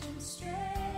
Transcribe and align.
children 0.00 0.20
straight. 0.20 0.97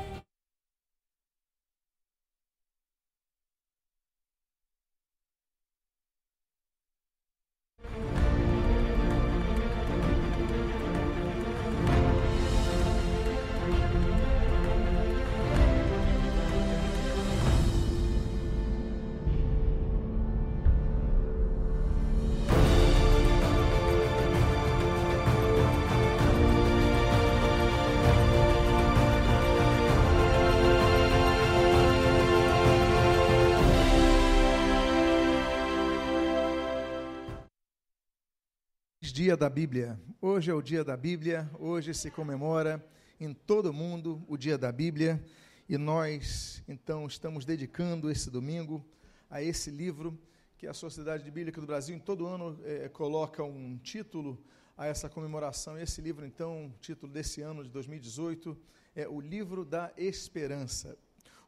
Dia 39.21 39.37
da 39.37 39.51
Bíblia. 39.51 40.01
Hoje 40.19 40.51
é 40.51 40.55
o 40.55 40.63
dia 40.63 40.83
da 40.83 40.97
Bíblia, 40.97 41.47
hoje 41.59 41.93
se 41.93 42.11
comemora 42.11 42.83
em 43.21 43.35
todo 43.35 43.67
o 43.67 43.73
mundo 43.75 44.25
o 44.27 44.35
dia 44.35 44.57
da 44.57 44.73
Bíblia 44.73 45.23
e 45.69 45.77
nós 45.77 46.65
então 46.67 47.07
estamos 47.07 47.45
dedicando 47.45 48.11
esse 48.11 48.31
domingo 48.31 48.83
a 49.29 49.43
esse 49.43 49.71
livro 49.71 50.19
que 50.57 50.67
a 50.67 50.73
Sociedade 50.73 51.31
Bíblica 51.31 51.61
do 51.61 51.67
Brasil 51.67 51.95
em 51.95 51.99
todo 51.99 52.27
ano 52.27 52.59
eh, 52.65 52.89
coloca 52.89 53.45
um 53.45 53.77
título 53.77 54.43
a 54.75 54.87
essa 54.87 55.07
comemoração. 55.07 55.77
Esse 55.77 56.01
livro 56.01 56.25
então, 56.25 56.69
o 56.69 56.79
título 56.81 57.13
desse 57.13 57.43
ano 57.43 57.63
de 57.63 57.69
2018 57.69 58.57
é 58.97 59.07
o 59.07 59.21
Livro 59.21 59.67
da 59.67 59.93
Esperança. 59.99 60.97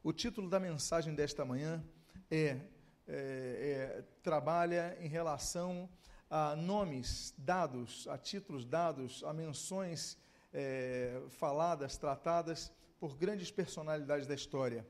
O 0.03 0.13
título 0.13 0.47
da 0.47 0.59
mensagem 0.59 1.15
desta 1.15 1.43
manhã 1.43 1.83
é, 2.29 2.37
é, 2.47 2.59
é 3.07 4.03
trabalha 4.21 4.95
em 5.01 5.07
relação 5.07 5.89
a 6.35 6.55
nomes 6.55 7.31
dados, 7.37 8.07
a 8.09 8.17
títulos 8.17 8.65
dados, 8.65 9.23
a 9.23 9.31
menções 9.31 10.17
é, 10.51 11.21
faladas, 11.29 11.95
tratadas 11.95 12.71
por 12.99 13.15
grandes 13.15 13.51
personalidades 13.51 14.25
da 14.25 14.33
história. 14.33 14.83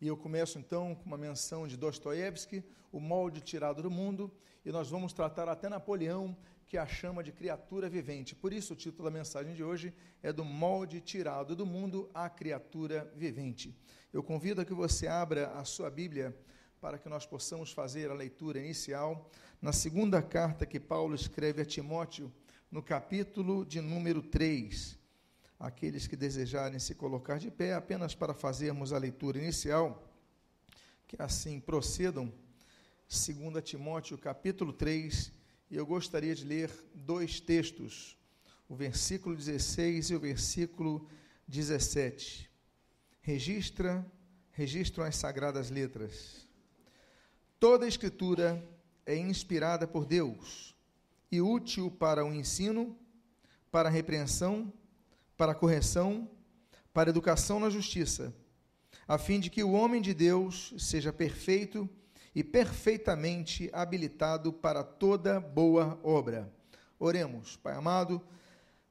E 0.00 0.08
eu 0.08 0.16
começo 0.16 0.58
então 0.58 0.96
com 0.96 1.04
uma 1.04 1.16
menção 1.16 1.68
de 1.68 1.76
Dostoiévski, 1.76 2.64
O 2.90 2.98
Molde 2.98 3.40
Tirado 3.40 3.80
do 3.80 3.88
Mundo, 3.88 4.28
e 4.64 4.72
nós 4.72 4.90
vamos 4.90 5.12
tratar 5.12 5.48
até 5.48 5.68
Napoleão, 5.68 6.36
que 6.66 6.76
a 6.76 6.84
chama 6.84 7.22
de 7.22 7.30
criatura 7.30 7.88
vivente. 7.88 8.34
Por 8.34 8.52
isso, 8.52 8.72
o 8.72 8.76
título 8.76 9.04
da 9.04 9.16
mensagem 9.16 9.54
de 9.54 9.62
hoje 9.62 9.94
é 10.20 10.32
Do 10.32 10.44
Molde 10.44 11.00
Tirado 11.00 11.54
do 11.54 11.64
Mundo 11.64 12.10
à 12.12 12.28
Criatura 12.28 13.08
Vivente. 13.14 13.72
Eu 14.12 14.20
convido 14.24 14.62
a 14.62 14.64
que 14.64 14.74
você 14.74 15.06
abra 15.06 15.52
a 15.52 15.64
sua 15.64 15.90
Bíblia 15.90 16.36
para 16.80 16.98
que 16.98 17.08
nós 17.08 17.26
possamos 17.26 17.72
fazer 17.72 18.10
a 18.10 18.14
leitura 18.14 18.58
inicial 18.58 19.28
na 19.60 19.72
segunda 19.72 20.22
carta 20.22 20.64
que 20.64 20.78
Paulo 20.78 21.14
escreve 21.14 21.62
a 21.62 21.64
Timóteo, 21.64 22.32
no 22.70 22.82
capítulo 22.82 23.64
de 23.64 23.80
número 23.80 24.22
3. 24.22 24.96
Aqueles 25.58 26.06
que 26.06 26.14
desejarem 26.14 26.78
se 26.78 26.94
colocar 26.94 27.38
de 27.38 27.50
pé, 27.50 27.74
apenas 27.74 28.14
para 28.14 28.32
fazermos 28.32 28.92
a 28.92 28.98
leitura 28.98 29.38
inicial, 29.38 30.08
que 31.06 31.20
assim 31.20 31.58
procedam, 31.58 32.32
2 33.08 33.64
Timóteo, 33.64 34.16
capítulo 34.16 34.72
3, 34.72 35.32
e 35.70 35.76
eu 35.76 35.84
gostaria 35.84 36.34
de 36.34 36.44
ler 36.44 36.70
dois 36.94 37.40
textos, 37.40 38.16
o 38.68 38.76
versículo 38.76 39.34
16 39.34 40.10
e 40.10 40.14
o 40.14 40.20
versículo 40.20 41.08
17. 41.48 42.48
Registra, 43.20 44.06
registram 44.52 45.04
as 45.04 45.16
sagradas 45.16 45.70
letras. 45.70 46.47
Toda 47.60 47.86
a 47.86 47.88
escritura 47.88 48.64
é 49.04 49.16
inspirada 49.16 49.84
por 49.84 50.06
Deus 50.06 50.76
e 51.30 51.40
útil 51.40 51.90
para 51.90 52.24
o 52.24 52.32
ensino, 52.32 52.96
para 53.68 53.88
a 53.88 53.92
repreensão, 53.92 54.72
para 55.36 55.50
a 55.50 55.54
correção, 55.56 56.30
para 56.94 57.08
a 57.08 57.10
educação 57.10 57.58
na 57.58 57.68
justiça, 57.68 58.32
a 59.08 59.18
fim 59.18 59.40
de 59.40 59.50
que 59.50 59.64
o 59.64 59.72
homem 59.72 60.00
de 60.00 60.14
Deus 60.14 60.72
seja 60.78 61.12
perfeito 61.12 61.90
e 62.32 62.44
perfeitamente 62.44 63.68
habilitado 63.72 64.52
para 64.52 64.84
toda 64.84 65.40
boa 65.40 65.98
obra. 66.04 66.48
Oremos, 66.96 67.56
Pai 67.56 67.74
amado, 67.74 68.22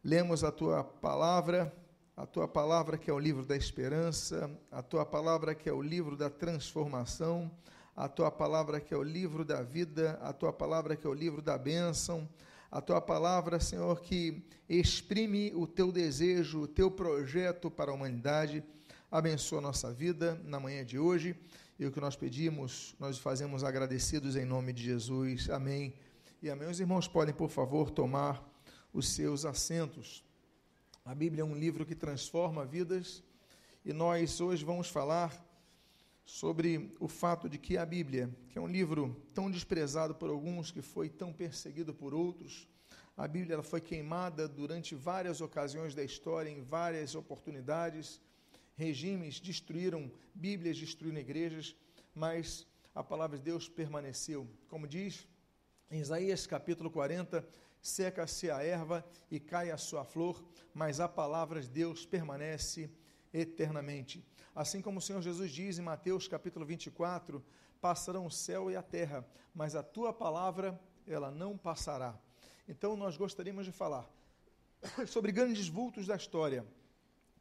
lemos 0.03 0.43
a 0.43 0.51
tua 0.51 0.83
palavra, 0.83 1.73
a 2.17 2.25
tua 2.25 2.49
palavra 2.49 2.97
que 2.97 3.09
é 3.09 3.13
o 3.13 3.19
livro 3.19 3.45
da 3.45 3.55
esperança, 3.55 4.51
a 4.69 4.81
tua 4.81 5.05
palavra 5.05 5.55
que 5.55 5.69
é 5.69 5.73
o 5.73 5.81
livro 5.81 6.17
da 6.17 6.29
transformação 6.29 7.49
a 7.97 8.07
tua 8.07 8.29
palavra 8.29 8.79
que 8.79 8.93
é 8.93 8.97
o 8.97 9.01
livro 9.01 9.43
da 9.43 9.63
vida, 9.63 10.19
a 10.21 10.31
tua 10.31 10.53
palavra 10.53 10.95
que 10.95 11.07
é 11.07 11.09
o 11.09 11.13
livro 11.15 11.41
da 11.41 11.57
bênção, 11.57 12.29
a 12.69 12.79
tua 12.79 13.01
palavra, 13.01 13.59
Senhor, 13.59 14.01
que 14.01 14.45
exprime 14.69 15.51
o 15.55 15.65
teu 15.65 15.91
desejo, 15.91 16.61
o 16.61 16.67
teu 16.67 16.91
projeto 16.91 17.71
para 17.71 17.89
a 17.89 17.95
humanidade. 17.95 18.63
Abençoa 19.09 19.57
a 19.57 19.61
nossa 19.61 19.91
vida 19.91 20.39
na 20.43 20.59
manhã 20.59 20.85
de 20.85 20.99
hoje. 20.99 21.35
E 21.79 21.87
o 21.87 21.91
que 21.91 21.99
nós 21.99 22.15
pedimos, 22.15 22.95
nós 22.99 23.17
fazemos 23.17 23.63
agradecidos 23.63 24.35
em 24.35 24.45
nome 24.45 24.73
de 24.73 24.83
Jesus. 24.83 25.49
Amém. 25.49 25.95
E 26.39 26.51
amém. 26.51 26.69
Os 26.69 26.79
irmãos 26.79 27.07
podem, 27.07 27.33
por 27.33 27.49
favor, 27.49 27.89
tomar 27.89 28.47
os 28.93 29.09
seus 29.09 29.43
assentos. 29.43 30.23
A 31.03 31.15
Bíblia 31.15 31.41
é 31.41 31.45
um 31.45 31.55
livro 31.55 31.83
que 31.83 31.95
transforma 31.95 32.63
vidas 32.63 33.23
e 33.83 33.91
nós 33.91 34.39
hoje 34.39 34.63
vamos 34.63 34.87
falar 34.87 35.46
sobre 36.27 36.91
o 36.99 37.07
fato 37.07 37.47
de 37.47 37.57
que 37.57 37.77
a 37.77 37.85
Bíblia, 37.85 38.29
que 38.49 38.59
é 38.59 38.61
um 38.61 38.67
livro 38.67 39.15
tão 39.33 39.49
desprezado 39.49 40.13
por 40.13 40.29
alguns, 40.29 40.71
que 40.71 40.81
foi 40.81 41.07
tão 41.07 41.31
perseguido 41.31 41.93
por 41.93 42.13
outros, 42.13 42.67
a 43.15 43.25
Bíblia 43.25 43.53
ela 43.53 43.63
foi 43.63 43.79
queimada 43.79 44.45
durante 44.45 44.93
várias 44.93 45.39
ocasiões 45.39 45.95
da 45.95 46.03
história, 46.03 46.49
em 46.49 46.61
várias 46.61 47.15
oportunidades. 47.15 48.21
Regimes 48.75 49.39
destruíram 49.39 50.11
Bíblias, 50.35 50.77
destruíram 50.77 51.17
igrejas, 51.17 51.73
mas 52.13 52.67
a 52.93 53.01
palavra 53.01 53.37
de 53.37 53.45
Deus 53.45 53.69
permaneceu. 53.69 54.45
Como 54.67 54.85
diz 54.85 55.25
em 55.89 56.01
Isaías 56.01 56.45
capítulo 56.45 56.91
40, 56.91 57.47
seca-se 57.81 58.51
a 58.51 58.61
erva 58.61 59.03
e 59.31 59.39
cai 59.39 59.71
a 59.71 59.77
sua 59.77 60.03
flor, 60.03 60.43
mas 60.73 60.99
a 60.99 61.07
palavra 61.07 61.61
de 61.61 61.69
Deus 61.69 62.05
permanece 62.05 62.91
eternamente. 63.33 64.25
Assim 64.55 64.81
como 64.81 64.99
o 64.99 65.01
Senhor 65.01 65.21
Jesus 65.21 65.51
diz 65.51 65.77
em 65.77 65.83
Mateus 65.83 66.27
capítulo 66.27 66.65
24: 66.65 67.43
passarão 67.79 68.25
o 68.25 68.31
céu 68.31 68.71
e 68.71 68.75
a 68.75 68.81
terra, 68.81 69.25
mas 69.53 69.75
a 69.75 69.83
tua 69.83 70.11
palavra, 70.11 70.79
ela 71.05 71.31
não 71.31 71.57
passará. 71.57 72.17
Então, 72.67 72.97
nós 72.97 73.15
gostaríamos 73.15 73.65
de 73.65 73.71
falar 73.71 74.09
sobre 75.07 75.31
grandes 75.31 75.67
vultos 75.67 76.07
da 76.07 76.15
história 76.15 76.65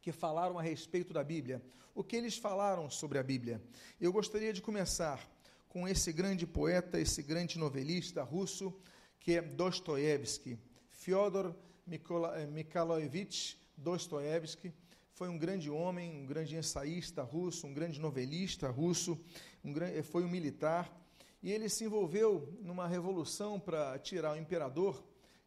que 0.01 0.11
falaram 0.11 0.57
a 0.57 0.61
respeito 0.61 1.11
da 1.11 1.23
Bíblia. 1.23 1.61
O 1.93 2.03
que 2.03 2.15
eles 2.15 2.37
falaram 2.37 2.89
sobre 2.89 3.17
a 3.17 3.23
Bíblia? 3.23 3.61
Eu 3.99 4.13
gostaria 4.13 4.53
de 4.53 4.61
começar 4.61 5.19
com 5.67 5.87
esse 5.87 6.13
grande 6.13 6.45
poeta, 6.45 6.99
esse 6.99 7.21
grande 7.21 7.57
novelista 7.57 8.23
russo, 8.23 8.73
que 9.19 9.33
é 9.33 9.41
Dostoiévski, 9.41 10.57
Fyodor 10.91 11.53
Mikhailovich 11.85 13.59
Dostoiévski 13.75 14.73
foi 15.17 15.29
um 15.29 15.37
grande 15.39 15.67
homem, 15.67 16.15
um 16.15 16.27
grande 16.27 16.55
ensaísta 16.55 17.23
russo, 17.23 17.65
um 17.65 17.73
grande 17.73 17.99
novelista 17.99 18.69
russo, 18.69 19.19
um, 19.65 19.73
foi 20.03 20.23
um 20.23 20.29
militar, 20.29 20.95
e 21.41 21.51
ele 21.51 21.67
se 21.69 21.85
envolveu 21.85 22.55
numa 22.61 22.87
revolução 22.87 23.59
para 23.59 23.97
tirar 23.97 24.33
o 24.33 24.37
imperador, 24.37 25.03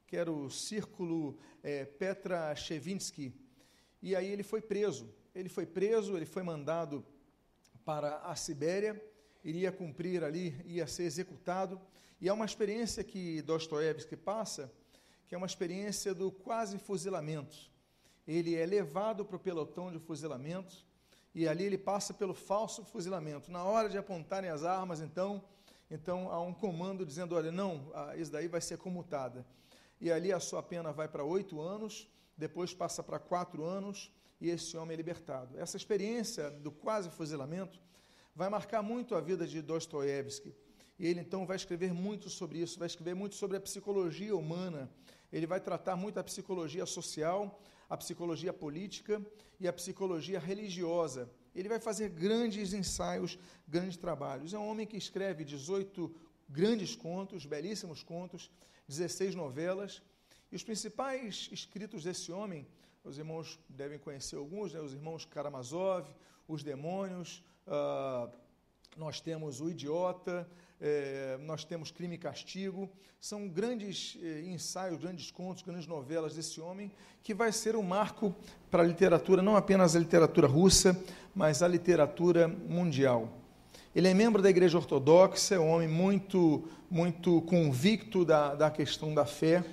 que 0.08 0.16
era 0.16 0.28
o 0.28 0.50
Círculo 0.50 1.38
é, 1.62 1.84
Petra 1.84 2.52
Chevinsky, 2.56 3.32
e 4.02 4.16
aí 4.16 4.26
ele 4.26 4.42
foi 4.42 4.60
preso. 4.60 5.08
Ele 5.32 5.48
foi 5.48 5.66
preso, 5.66 6.16
ele 6.16 6.26
foi 6.26 6.42
mandado 6.42 7.06
para 7.84 8.16
a 8.22 8.34
Sibéria, 8.34 9.00
iria 9.44 9.70
cumprir 9.70 10.24
ali, 10.24 10.60
ia 10.64 10.88
ser 10.88 11.04
executado, 11.04 11.80
e 12.20 12.28
é 12.28 12.32
uma 12.32 12.44
experiência 12.44 13.04
que 13.04 13.40
Dostoiévski 13.42 14.16
passa, 14.16 14.68
que 15.28 15.34
é 15.36 15.38
uma 15.38 15.46
experiência 15.46 16.12
do 16.12 16.32
quase 16.32 16.76
fuzilamento 16.76 17.69
ele 18.36 18.54
é 18.54 18.64
levado 18.64 19.24
para 19.24 19.36
o 19.36 19.40
pelotão 19.40 19.90
de 19.90 19.98
fuzilamento 19.98 20.84
e 21.34 21.48
ali 21.48 21.64
ele 21.64 21.78
passa 21.78 22.14
pelo 22.14 22.34
falso 22.34 22.84
fuzilamento. 22.84 23.50
Na 23.50 23.64
hora 23.64 23.88
de 23.88 23.98
apontarem 23.98 24.50
as 24.50 24.64
armas, 24.64 25.00
então, 25.00 25.42
então 25.90 26.30
há 26.30 26.40
um 26.40 26.54
comando 26.54 27.04
dizendo: 27.04 27.34
olha, 27.34 27.50
não, 27.50 27.92
isso 28.16 28.30
daí 28.30 28.46
vai 28.46 28.60
ser 28.60 28.78
comutada. 28.78 29.44
E 30.00 30.10
ali 30.12 30.32
a 30.32 30.38
sua 30.40 30.62
pena 30.62 30.92
vai 30.92 31.08
para 31.08 31.24
oito 31.24 31.60
anos, 31.60 32.08
depois 32.36 32.72
passa 32.72 33.02
para 33.02 33.18
quatro 33.18 33.64
anos 33.64 34.12
e 34.40 34.48
esse 34.48 34.76
homem 34.76 34.94
é 34.94 34.96
libertado. 34.96 35.58
Essa 35.58 35.76
experiência 35.76 36.50
do 36.50 36.70
quase 36.70 37.10
fuzilamento 37.10 37.78
vai 38.34 38.48
marcar 38.48 38.80
muito 38.80 39.14
a 39.14 39.20
vida 39.20 39.46
de 39.46 39.60
Dostoiévski. 39.60 40.54
E 40.98 41.06
ele 41.06 41.20
então 41.20 41.44
vai 41.46 41.56
escrever 41.56 41.92
muito 41.92 42.30
sobre 42.30 42.60
isso, 42.60 42.78
vai 42.78 42.86
escrever 42.86 43.14
muito 43.14 43.34
sobre 43.34 43.56
a 43.56 43.60
psicologia 43.60 44.36
humana. 44.36 44.88
Ele 45.32 45.46
vai 45.46 45.60
tratar 45.60 45.96
muito 45.96 46.18
a 46.18 46.24
psicologia 46.24 46.86
social, 46.86 47.60
a 47.90 47.96
psicologia 47.96 48.52
política 48.52 49.20
e 49.58 49.66
a 49.66 49.72
psicologia 49.72 50.38
religiosa. 50.38 51.28
Ele 51.54 51.68
vai 51.68 51.80
fazer 51.80 52.08
grandes 52.08 52.72
ensaios, 52.72 53.36
grandes 53.66 53.96
trabalhos. 53.96 54.54
É 54.54 54.58
um 54.58 54.68
homem 54.68 54.86
que 54.86 54.96
escreve 54.96 55.44
18 55.44 56.14
grandes 56.48 56.94
contos, 56.94 57.44
belíssimos 57.44 58.04
contos, 58.04 58.48
16 58.86 59.34
novelas. 59.34 60.00
E 60.52 60.56
os 60.56 60.62
principais 60.62 61.48
escritos 61.50 62.04
desse 62.04 62.30
homem, 62.30 62.64
os 63.02 63.18
irmãos 63.18 63.58
devem 63.68 63.98
conhecer 63.98 64.36
alguns, 64.36 64.72
né? 64.72 64.80
os 64.80 64.94
irmãos 64.94 65.24
Karamazov, 65.24 66.08
Os 66.46 66.62
Demônios, 66.62 67.42
uh, 67.66 68.30
nós 68.96 69.20
temos 69.20 69.60
O 69.60 69.68
Idiota, 69.68 70.48
é, 70.80 71.38
nós 71.42 71.64
temos 71.64 71.90
Crime 71.90 72.14
e 72.14 72.18
Castigo. 72.18 72.88
São 73.20 73.46
grandes 73.48 74.16
é, 74.22 74.40
ensaios, 74.42 74.98
grandes 74.98 75.30
contos, 75.30 75.62
grandes 75.62 75.86
novelas 75.86 76.34
desse 76.34 76.60
homem, 76.60 76.90
que 77.22 77.34
vai 77.34 77.52
ser 77.52 77.76
um 77.76 77.82
marco 77.82 78.34
para 78.70 78.82
a 78.82 78.86
literatura, 78.86 79.42
não 79.42 79.56
apenas 79.56 79.94
a 79.94 79.98
literatura 79.98 80.46
russa, 80.46 80.98
mas 81.34 81.62
a 81.62 81.68
literatura 81.68 82.48
mundial. 82.48 83.28
Ele 83.94 84.08
é 84.08 84.14
membro 84.14 84.40
da 84.40 84.48
Igreja 84.48 84.78
Ortodoxa, 84.78 85.56
é 85.56 85.58
um 85.58 85.68
homem 85.68 85.88
muito, 85.88 86.64
muito 86.90 87.42
convicto 87.42 88.24
da, 88.24 88.54
da 88.54 88.70
questão 88.70 89.12
da 89.12 89.26
fé. 89.26 89.64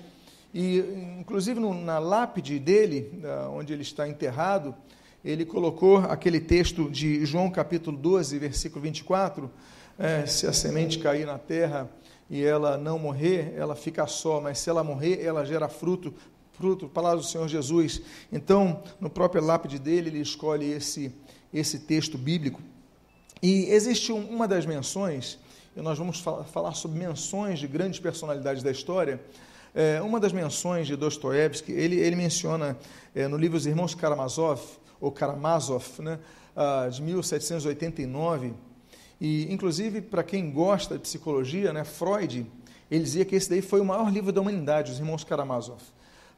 E, 0.52 0.78
inclusive, 1.20 1.60
no, 1.60 1.72
na 1.72 1.98
lápide 1.98 2.58
dele, 2.58 3.12
da, 3.22 3.48
onde 3.48 3.72
ele 3.72 3.82
está 3.82 4.08
enterrado, 4.08 4.74
ele 5.24 5.44
colocou 5.44 5.98
aquele 5.98 6.40
texto 6.40 6.90
de 6.90 7.24
João 7.24 7.50
capítulo 7.50 7.96
12, 7.96 8.38
versículo 8.38 8.82
24, 8.82 9.50
é, 9.98 10.24
se 10.26 10.46
a 10.46 10.52
semente 10.52 10.98
cair 10.98 11.26
na 11.26 11.38
terra 11.38 11.90
e 12.30 12.44
ela 12.44 12.78
não 12.78 12.98
morrer, 12.98 13.54
ela 13.56 13.74
fica 13.74 14.06
só, 14.06 14.40
mas 14.40 14.58
se 14.58 14.70
ela 14.70 14.84
morrer, 14.84 15.24
ela 15.24 15.44
gera 15.44 15.68
fruto, 15.68 16.14
fruto, 16.52 16.88
palavra 16.88 17.18
do 17.18 17.24
Senhor 17.24 17.48
Jesus. 17.48 18.02
Então, 18.30 18.82
no 19.00 19.10
próprio 19.10 19.42
lápide 19.42 19.78
dele, 19.78 20.10
ele 20.10 20.20
escolhe 20.20 20.70
esse, 20.70 21.12
esse 21.52 21.80
texto 21.80 22.16
bíblico. 22.16 22.60
E 23.42 23.64
existe 23.70 24.12
um, 24.12 24.24
uma 24.28 24.46
das 24.46 24.66
menções, 24.66 25.38
e 25.76 25.80
nós 25.80 25.98
vamos 25.98 26.20
falar, 26.20 26.44
falar 26.44 26.74
sobre 26.74 26.98
menções 26.98 27.58
de 27.58 27.66
grandes 27.66 27.98
personalidades 27.98 28.62
da 28.62 28.70
história, 28.70 29.20
é, 29.74 30.00
uma 30.02 30.18
das 30.18 30.32
menções 30.32 30.86
de 30.86 30.96
Dostoiévski, 30.96 31.72
ele, 31.72 31.96
ele 31.96 32.16
menciona 32.16 32.76
é, 33.14 33.28
no 33.28 33.36
livro 33.36 33.56
Os 33.56 33.66
Irmãos 33.66 33.94
Karamazov, 33.94 34.60
ou 35.00 35.12
Karamazov, 35.12 35.84
né, 36.00 36.18
ah, 36.56 36.88
de 36.90 37.00
1789, 37.00 38.52
e, 39.20 39.52
inclusive, 39.52 40.00
para 40.00 40.22
quem 40.22 40.50
gosta 40.50 40.94
de 40.94 41.00
psicologia, 41.00 41.72
né, 41.72 41.84
Freud, 41.84 42.46
ele 42.90 43.04
dizia 43.04 43.24
que 43.24 43.34
esse 43.34 43.50
daí 43.50 43.60
foi 43.60 43.80
o 43.80 43.84
maior 43.84 44.10
livro 44.10 44.32
da 44.32 44.40
humanidade, 44.40 44.92
os 44.92 44.98
irmãos 44.98 45.24
Karamazov. 45.24 45.82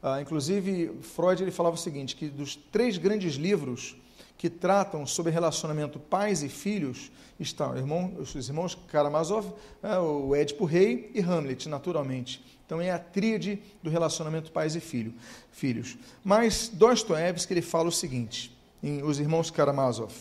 Ah, 0.01 0.19
inclusive, 0.19 0.91
Freud 1.01 1.43
ele 1.43 1.51
falava 1.51 1.75
o 1.75 1.79
seguinte, 1.79 2.15
que 2.15 2.27
dos 2.27 2.55
três 2.55 2.97
grandes 2.97 3.35
livros 3.35 3.95
que 4.35 4.49
tratam 4.49 5.05
sobre 5.05 5.31
relacionamento 5.31 5.99
pais 5.99 6.41
e 6.41 6.49
filhos, 6.49 7.11
estão 7.39 7.77
irmão, 7.77 8.11
os 8.17 8.47
irmãos 8.47 8.75
Karamazov, 8.87 9.53
é, 9.83 9.99
o 9.99 10.35
Édipo 10.35 10.65
Rei 10.65 11.11
e 11.13 11.21
Hamlet, 11.21 11.69
naturalmente. 11.69 12.43
Então, 12.65 12.81
é 12.81 12.89
a 12.89 12.97
tríade 12.97 13.61
do 13.83 13.89
relacionamento 13.89 14.51
pais 14.51 14.75
e 14.75 14.79
filho, 14.79 15.13
filhos. 15.51 15.97
Mas 16.23 16.69
Dostoiévski 16.73 17.53
ele 17.53 17.61
fala 17.61 17.89
o 17.89 17.91
seguinte, 17.91 18.57
em 18.81 19.03
Os 19.03 19.19
Irmãos 19.19 19.51
Karamazov, 19.51 20.11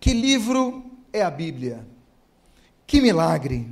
que 0.00 0.12
livro 0.12 0.87
é 1.12 1.22
a 1.22 1.30
Bíblia. 1.30 1.86
Que 2.86 3.00
milagre! 3.00 3.68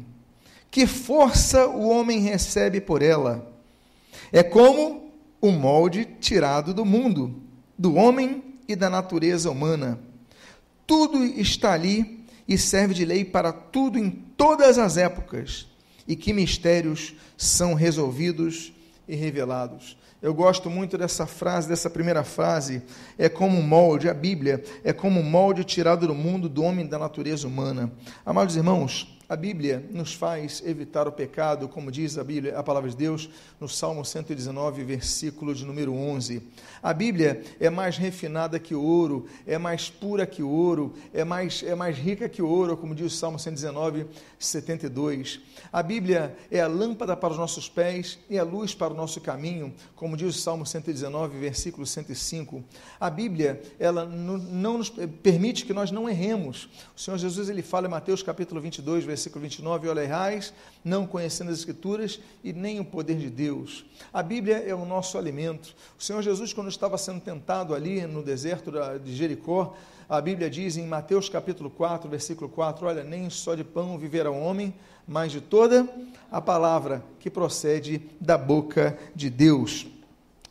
Que 0.71 0.87
força 0.87 1.67
o 1.67 1.89
homem 1.89 2.21
recebe 2.21 2.81
por 2.81 3.03
ela! 3.03 3.53
É 4.33 4.43
como 4.43 5.11
o 5.41 5.51
molde 5.51 6.05
tirado 6.21 6.75
do 6.75 6.85
mundo, 6.85 7.43
do 7.79 7.95
homem 7.95 8.43
e 8.69 8.75
da 8.75 8.91
natureza 8.91 9.51
humana. 9.51 9.99
Tudo 10.87 11.25
está 11.25 11.73
ali 11.73 12.25
e 12.49 12.57
serve 12.57 12.95
de 12.95 13.05
lei 13.05 13.25
para 13.25 13.53
tudo 13.53 13.99
em 13.99 14.11
todas 14.11 14.79
as 14.79 14.97
épocas. 14.97 15.67
E 16.07 16.15
que 16.15 16.33
mistérios 16.33 17.15
são 17.37 17.75
resolvidos 17.75 18.73
e 19.09 19.17
revelados. 19.17 19.97
Eu 20.27 20.35
gosto 20.35 20.69
muito 20.69 20.99
dessa 20.99 21.25
frase, 21.25 21.69
dessa 21.69 21.89
primeira 21.89 22.25
frase. 22.25 22.83
É 23.17 23.29
como 23.29 23.57
um 23.57 23.63
molde, 23.63 24.09
a 24.09 24.13
Bíblia 24.13 24.61
é 24.83 24.93
como 24.93 25.21
um 25.21 25.23
molde 25.23 25.63
tirado 25.63 26.05
do 26.05 26.17
mundo 26.17 26.49
do 26.49 26.65
homem 26.65 26.85
da 26.85 26.99
natureza 26.99 27.47
humana. 27.47 27.93
Amados 28.25 28.57
irmãos, 28.57 29.16
a 29.29 29.35
Bíblia 29.35 29.85
nos 29.91 30.15
faz 30.15 30.63
evitar 30.65 31.09
o 31.09 31.13
pecado, 31.13 31.69
como 31.69 31.91
diz 31.91 32.17
a 32.17 32.23
Bíblia, 32.23 32.57
a 32.57 32.63
palavra 32.63 32.89
de 32.89 32.97
Deus, 32.97 33.29
no 33.61 33.69
Salmo 33.69 34.05
119, 34.05 34.85
versículo 34.85 35.53
de 35.53 35.65
número 35.65 35.93
11. 35.93 36.41
A 36.81 36.93
Bíblia 36.93 37.43
é 37.59 37.69
mais 37.69 37.97
refinada 37.97 38.61
que 38.61 38.73
o 38.73 38.81
ouro, 38.81 39.27
é 39.45 39.59
mais 39.59 39.91
pura 39.91 40.25
que 40.27 40.45
o 40.45 40.49
ouro, 40.49 40.95
é 41.13 41.25
mais, 41.25 41.65
é 41.65 41.75
mais 41.75 41.97
rica 41.97 42.29
que 42.29 42.41
o 42.41 42.49
ouro, 42.49 42.77
como 42.77 42.95
diz 42.95 43.13
o 43.13 43.17
Salmo 43.17 43.37
119, 43.37 44.07
72. 44.39 45.41
A 45.73 45.83
Bíblia 45.83 46.37
é 46.49 46.61
a 46.61 46.69
lâmpada 46.69 47.17
para 47.17 47.33
os 47.33 47.39
nossos 47.39 47.69
pés 47.69 48.21
e 48.31 48.39
a 48.39 48.45
luz 48.45 48.77
para 48.77 48.95
o 48.95 48.97
nosso 48.97 49.21
caminho, 49.21 49.75
como 49.97 50.17
diz 50.17 50.37
o 50.37 50.39
Salmo 50.39 50.65
119, 50.65 51.37
versículo 51.41 51.85
105. 51.85 52.63
A 53.01 53.11
Bíblia, 53.11 53.61
ela 53.77 54.05
não 54.05 54.79
nos 54.79 54.89
permite 54.89 55.65
que 55.65 55.75
nós 55.75 55.91
não 55.91 56.09
erremos. 56.09 56.69
O 56.97 57.01
Senhor 57.01 57.19
Jesus, 57.19 57.49
ele 57.49 57.63
fala 57.63 57.89
em 57.89 57.91
Mateus 57.91 58.23
capítulo 58.23 58.61
22, 58.61 59.05
versículo 59.05 59.16
versículo 59.17 59.43
29, 59.43 59.89
olha 59.89 60.03
errais, 60.03 60.53
não 60.85 61.07
conhecendo 61.07 61.51
as 61.51 61.59
Escrituras 61.59 62.21
e 62.45 62.53
nem 62.53 62.79
o 62.79 62.85
poder 62.85 63.17
de 63.17 63.31
Deus. 63.31 63.87
A 64.13 64.23
Bíblia 64.23 64.59
é 64.59 64.75
o 64.75 64.85
nosso 64.85 65.17
alimento. 65.17 65.75
O 65.99 66.03
Senhor 66.03 66.23
Jesus, 66.23 66.53
quando 66.53 66.69
estava 66.69 66.99
sendo 66.99 67.21
tentado 67.21 67.75
ali 67.75 68.07
no 68.07 68.23
deserto 68.23 68.71
de 69.03 69.17
Jericó, 69.17 69.75
a 70.09 70.21
Bíblia 70.21 70.51
diz 70.51 70.77
em 70.77 70.87
Mateus 70.87 71.29
capítulo 71.29 71.71
4, 71.71 72.09
versículo 72.09 72.49
4, 72.51 72.87
olha, 72.87 73.03
nem 73.03 73.29
só 73.31 73.55
de 73.55 73.65
pão 73.65 73.99
viverá 73.99 74.31
o 74.31 74.39
homem, 74.39 74.75
mas 75.09 75.33
de 75.33 75.41
toda 75.41 75.89
a 76.31 76.41
palavra 76.41 77.03
que 77.19 77.31
procede 77.31 78.03
da 78.21 78.37
boca 78.37 78.99
de 79.15 79.31
Deus. 79.31 79.87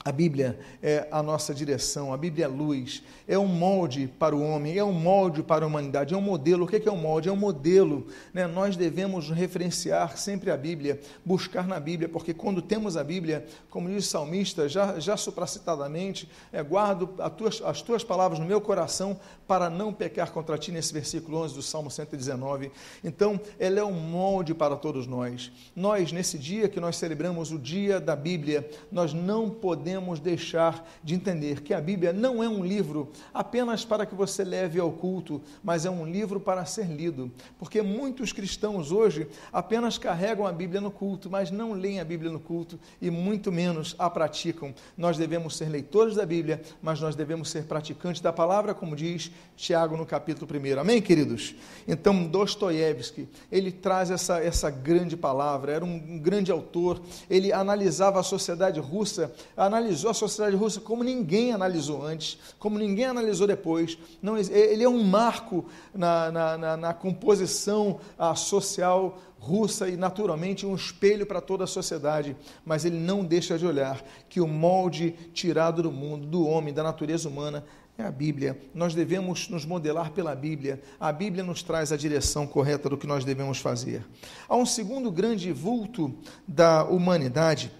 A 0.08 0.12
Bíblia 0.12 0.60
é 0.84 1.08
a 1.10 1.24
nossa 1.24 1.52
direção, 1.52 2.14
a 2.14 2.18
Bíblia 2.18 2.46
é 2.46 2.48
luz, 2.48 3.02
é 3.28 3.40
um 3.40 3.48
molde 3.48 4.08
para 4.20 4.36
o 4.36 4.44
homem, 4.44 4.78
é 4.78 4.84
um 4.84 4.94
molde 4.94 5.42
para 5.42 5.66
a 5.66 5.68
humanidade, 5.68 6.14
é 6.14 6.18
um 6.18 6.22
modelo. 6.22 6.66
O 6.66 6.68
que 6.68 6.88
é 6.88 6.92
um 6.92 6.96
molde? 6.96 7.28
É 7.28 7.32
um 7.32 7.36
modelo. 7.36 8.06
Né? 8.32 8.46
Nós 8.46 8.78
devemos 8.78 9.32
referenciar 9.32 10.16
sempre 10.16 10.52
a 10.52 10.58
Bíblia, 10.58 11.00
buscar 11.26 11.66
na 11.66 11.80
Bíblia, 11.80 12.08
porque 12.08 12.36
quando 12.36 12.62
temos 12.62 12.96
a 12.96 13.04
Bíblia, 13.04 13.48
como 13.72 13.90
diz 13.90 14.06
o 14.06 14.08
salmista, 14.08 14.70
já, 14.70 15.00
já 15.00 15.18
supracitadamente, 15.18 16.30
é, 16.54 16.62
guardo 16.62 17.08
tuas, 17.36 17.60
as 17.66 17.82
tuas 17.82 18.04
palavras 18.04 18.38
no 18.38 18.46
meu 18.46 18.62
coração 18.62 19.20
para 19.48 19.72
não 19.72 19.92
pecar 19.92 20.32
contra 20.32 20.56
ti, 20.56 20.72
nesse 20.72 20.94
versículo 20.94 21.40
11 21.40 21.56
do 21.56 21.64
Salmo 21.64 21.90
119. 21.90 22.72
Então, 23.04 23.42
ela 23.58 23.80
é 23.80 23.84
um 23.84 23.92
molde 23.92 24.54
para 24.54 24.76
todos 24.76 25.08
nós. 25.08 25.52
Nós, 25.76 26.12
nesse 26.12 26.38
dia 26.38 26.70
que 26.70 26.80
nós 26.80 26.96
celebramos 26.96 27.52
o 27.52 27.58
dia 27.58 28.00
da 28.00 28.16
Bíblia, 28.16 28.70
nós 28.92 29.12
não 29.12 29.50
podemos 29.50 29.95
podemos 29.96 30.20
deixar 30.20 30.86
de 31.02 31.16
entender 31.16 31.62
que 31.62 31.74
a 31.74 31.80
Bíblia 31.80 32.12
não 32.12 32.44
é 32.44 32.50
um 32.50 32.66
livro 32.66 33.14
apenas 33.34 33.86
para 33.86 34.06
que 34.06 34.14
você 34.14 34.44
leve 34.44 34.78
ao 34.78 34.92
culto, 34.92 35.42
mas 35.64 35.86
é 35.86 35.90
um 35.90 36.06
livro 36.06 36.38
para 36.38 36.66
ser 36.66 36.88
lido. 36.88 37.32
Porque 37.58 37.82
muitos 37.82 38.34
cristãos 38.34 38.92
hoje 38.92 39.26
apenas 39.54 39.98
carregam 39.98 40.46
a 40.46 40.52
Bíblia 40.52 40.82
no 40.82 40.92
culto, 40.92 41.30
mas 41.30 41.50
não 41.50 41.72
leem 41.72 42.02
a 42.02 42.06
Bíblia 42.06 42.30
no 42.30 42.42
culto 42.42 42.78
e 43.02 43.10
muito 43.10 43.54
menos 43.54 43.96
a 43.98 44.10
praticam. 44.10 44.74
Nós 44.98 45.18
devemos 45.18 45.56
ser 45.56 45.70
leitores 45.70 46.16
da 46.16 46.26
Bíblia, 46.26 46.62
mas 46.82 47.00
nós 47.00 47.16
devemos 47.16 47.50
ser 47.50 47.64
praticantes 47.64 48.22
da 48.22 48.34
palavra, 48.34 48.74
como 48.74 48.98
diz 48.98 49.32
Tiago 49.56 49.96
no 49.96 50.06
capítulo 50.06 50.50
1. 50.52 50.80
Amém, 50.80 51.02
queridos? 51.02 51.56
Então, 51.88 52.26
Dostoiévski, 52.28 53.30
ele 53.50 53.72
traz 53.72 54.12
essa, 54.12 54.44
essa 54.44 54.70
grande 54.70 55.16
palavra, 55.16 55.72
era 55.72 55.86
um 55.86 56.20
grande 56.20 56.52
autor, 56.52 57.02
ele 57.30 57.54
analisava 57.54 58.20
a 58.20 58.24
sociedade 58.24 58.80
russa, 58.80 59.32
analisava 59.56 59.85
analisou 59.86 60.10
a 60.10 60.14
sociedade 60.14 60.56
russa 60.56 60.82
como 60.82 61.04
ninguém 61.04 61.54
analisou 61.54 62.04
antes, 62.04 62.40
como 62.58 62.80
ninguém 62.80 63.06
analisou 63.06 63.46
depois. 63.46 63.98
Não, 64.22 64.36
ele 64.38 64.84
é 64.84 64.90
um 64.90 65.04
marco 65.04 65.66
na, 65.94 66.32
na, 66.32 66.58
na, 66.58 66.78
na 66.78 66.94
composição 66.94 68.00
social 68.36 69.20
russa 69.40 69.88
e, 69.88 69.96
naturalmente, 69.96 70.66
um 70.66 70.74
espelho 70.74 71.26
para 71.26 71.40
toda 71.40 71.66
a 71.66 71.68
sociedade, 71.68 72.36
mas 72.66 72.84
ele 72.84 72.98
não 72.98 73.24
deixa 73.24 73.60
de 73.60 73.66
olhar 73.66 74.04
que 74.28 74.42
o 74.42 74.48
molde 74.48 75.12
tirado 75.34 75.84
do 75.84 75.92
mundo, 75.92 76.26
do 76.26 76.48
homem, 76.48 76.74
da 76.74 76.82
natureza 76.82 77.30
humana, 77.30 77.64
é 77.98 78.04
a 78.04 78.12
Bíblia. 78.12 78.60
Nós 78.74 78.94
devemos 78.94 79.48
nos 79.48 79.64
modelar 79.66 80.12
pela 80.12 80.36
Bíblia. 80.36 80.82
A 81.00 81.14
Bíblia 81.14 81.44
nos 81.44 81.64
traz 81.64 81.94
a 81.94 81.98
direção 81.98 82.46
correta 82.46 82.90
do 82.90 82.98
que 82.98 83.08
nós 83.08 83.24
devemos 83.24 83.60
fazer. 83.60 84.06
Há 84.50 84.56
um 84.58 84.66
segundo 84.66 85.10
grande 85.10 85.54
vulto 85.54 86.14
da 86.46 86.84
humanidade 86.84 87.72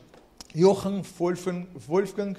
Johann 0.56 1.02
Wolfgang 1.88 2.36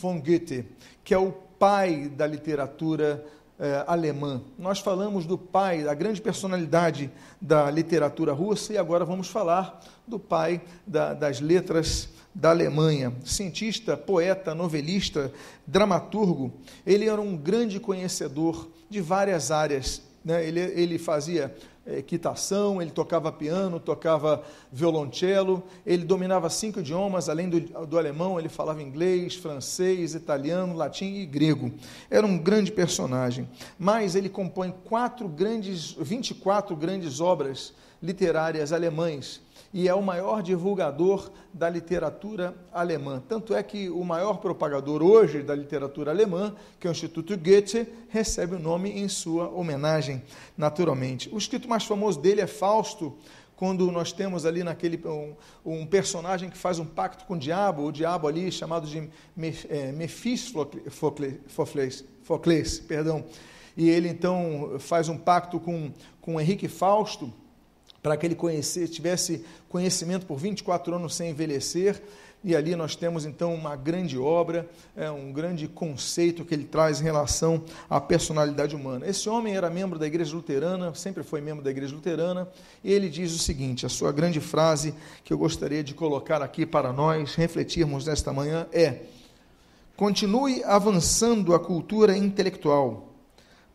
von 0.00 0.20
Goethe, 0.20 0.64
que 1.04 1.12
é 1.12 1.18
o 1.18 1.32
pai 1.58 2.08
da 2.08 2.26
literatura 2.26 3.24
é, 3.58 3.84
alemã. 3.86 4.40
Nós 4.58 4.78
falamos 4.78 5.26
do 5.26 5.36
pai, 5.36 5.82
da 5.82 5.92
grande 5.92 6.20
personalidade 6.20 7.10
da 7.40 7.70
literatura 7.70 8.32
russa, 8.32 8.72
e 8.72 8.78
agora 8.78 9.04
vamos 9.04 9.28
falar 9.28 9.82
do 10.06 10.18
pai 10.18 10.62
da, 10.86 11.12
das 11.12 11.40
letras 11.40 12.08
da 12.34 12.50
Alemanha. 12.50 13.12
Cientista, 13.24 13.96
poeta, 13.96 14.54
novelista, 14.54 15.32
dramaturgo, 15.66 16.52
ele 16.86 17.08
era 17.08 17.20
um 17.20 17.36
grande 17.36 17.80
conhecedor 17.80 18.68
de 18.88 19.00
várias 19.00 19.50
áreas. 19.50 20.02
Né? 20.24 20.46
Ele, 20.46 20.60
ele 20.60 20.98
fazia 20.98 21.54
equitação, 21.96 22.82
ele 22.82 22.90
tocava 22.90 23.32
piano, 23.32 23.80
tocava 23.80 24.42
violoncelo, 24.70 25.62
ele 25.86 26.04
dominava 26.04 26.50
cinco 26.50 26.80
idiomas, 26.80 27.28
além 27.28 27.48
do, 27.48 27.60
do, 27.86 27.98
alemão, 27.98 28.38
ele 28.38 28.48
falava 28.48 28.82
inglês, 28.82 29.34
francês, 29.34 30.14
italiano, 30.14 30.76
latim 30.76 31.14
e 31.14 31.26
grego. 31.26 31.72
Era 32.10 32.26
um 32.26 32.36
grande 32.36 32.70
personagem. 32.70 33.48
Mas 33.78 34.14
ele 34.14 34.28
compõe 34.28 34.74
quatro 34.84 35.26
grandes, 35.28 35.92
24 35.92 36.76
grandes 36.76 37.20
obras 37.20 37.72
literárias 38.02 38.72
alemães 38.72 39.40
e 39.72 39.88
é 39.88 39.94
o 39.94 40.02
maior 40.02 40.42
divulgador 40.42 41.30
da 41.52 41.68
literatura 41.68 42.54
alemã. 42.72 43.22
Tanto 43.28 43.54
é 43.54 43.62
que 43.62 43.90
o 43.90 44.04
maior 44.04 44.38
propagador 44.38 45.02
hoje 45.02 45.42
da 45.42 45.54
literatura 45.54 46.10
alemã, 46.10 46.54
que 46.80 46.86
é 46.86 46.90
o 46.90 46.92
Instituto 46.92 47.36
Goethe, 47.36 47.86
recebe 48.08 48.56
o 48.56 48.58
nome 48.58 48.90
em 48.90 49.08
sua 49.08 49.48
homenagem, 49.48 50.22
naturalmente. 50.56 51.28
O 51.32 51.38
escrito 51.38 51.68
mais 51.68 51.84
famoso 51.84 52.20
dele 52.20 52.40
é 52.40 52.46
Fausto, 52.46 53.16
quando 53.58 53.90
nós 53.90 54.12
temos 54.12 54.46
ali 54.46 54.62
naquele 54.62 54.98
um, 55.04 55.34
um, 55.66 55.84
personagem 55.84 56.48
que 56.48 56.56
faz 56.56 56.78
um 56.78 56.86
pacto 56.86 57.24
com 57.24 57.34
o 57.34 57.38
diabo, 57.38 57.82
o 57.82 57.92
diabo 57.92 58.28
ali 58.28 58.52
chamado 58.52 58.86
de 58.86 59.10
é, 59.68 59.90
Mephistopheles, 59.90 62.04
perdão, 62.86 63.24
e 63.76 63.90
ele 63.90 64.08
então 64.08 64.76
faz 64.78 65.08
um 65.08 65.18
pacto 65.18 65.58
com, 65.58 65.92
com 66.20 66.40
Henrique 66.40 66.68
Fausto, 66.68 67.32
para 68.02 68.16
que 68.16 68.26
ele 68.26 68.34
conhecesse, 68.34 68.88
tivesse 68.88 69.44
conhecimento 69.68 70.26
por 70.26 70.38
24 70.38 70.94
anos 70.94 71.14
sem 71.14 71.30
envelhecer. 71.30 72.00
E 72.44 72.54
ali 72.54 72.76
nós 72.76 72.94
temos 72.94 73.26
então 73.26 73.52
uma 73.52 73.74
grande 73.74 74.16
obra, 74.16 74.68
é, 74.96 75.10
um 75.10 75.32
grande 75.32 75.66
conceito 75.66 76.44
que 76.44 76.54
ele 76.54 76.64
traz 76.64 77.00
em 77.00 77.04
relação 77.04 77.64
à 77.90 78.00
personalidade 78.00 78.76
humana. 78.76 79.08
Esse 79.08 79.28
homem 79.28 79.56
era 79.56 79.68
membro 79.68 79.98
da 79.98 80.06
Igreja 80.06 80.36
Luterana, 80.36 80.94
sempre 80.94 81.24
foi 81.24 81.40
membro 81.40 81.64
da 81.64 81.70
Igreja 81.70 81.96
Luterana, 81.96 82.48
e 82.84 82.92
ele 82.92 83.08
diz 83.08 83.34
o 83.34 83.38
seguinte: 83.38 83.84
a 83.84 83.88
sua 83.88 84.12
grande 84.12 84.40
frase 84.40 84.94
que 85.24 85.32
eu 85.32 85.38
gostaria 85.38 85.82
de 85.82 85.94
colocar 85.94 86.40
aqui 86.40 86.64
para 86.64 86.92
nós 86.92 87.34
refletirmos 87.34 88.06
nesta 88.06 88.32
manhã 88.32 88.68
é: 88.72 89.00
continue 89.96 90.62
avançando 90.62 91.52
a 91.52 91.58
cultura 91.58 92.16
intelectual, 92.16 93.14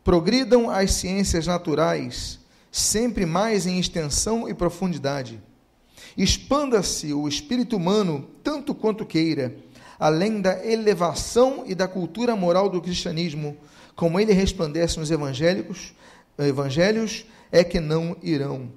progridam 0.02 0.70
as 0.70 0.90
ciências 0.92 1.46
naturais 1.46 2.42
sempre 2.74 3.24
mais 3.24 3.68
em 3.68 3.78
extensão 3.78 4.48
e 4.48 4.52
profundidade. 4.52 5.40
Expanda-se 6.18 7.14
o 7.14 7.28
espírito 7.28 7.76
humano 7.76 8.28
tanto 8.42 8.74
quanto 8.74 9.06
queira, 9.06 9.54
além 9.96 10.40
da 10.40 10.66
elevação 10.66 11.62
e 11.68 11.72
da 11.72 11.86
cultura 11.86 12.34
moral 12.34 12.68
do 12.68 12.82
cristianismo, 12.82 13.56
como 13.94 14.18
ele 14.18 14.32
resplandece 14.32 14.98
nos 14.98 15.12
evangélicos, 15.12 15.94
evangelhos, 16.36 17.24
é 17.52 17.62
que 17.62 17.78
não 17.78 18.16
irão. 18.20 18.68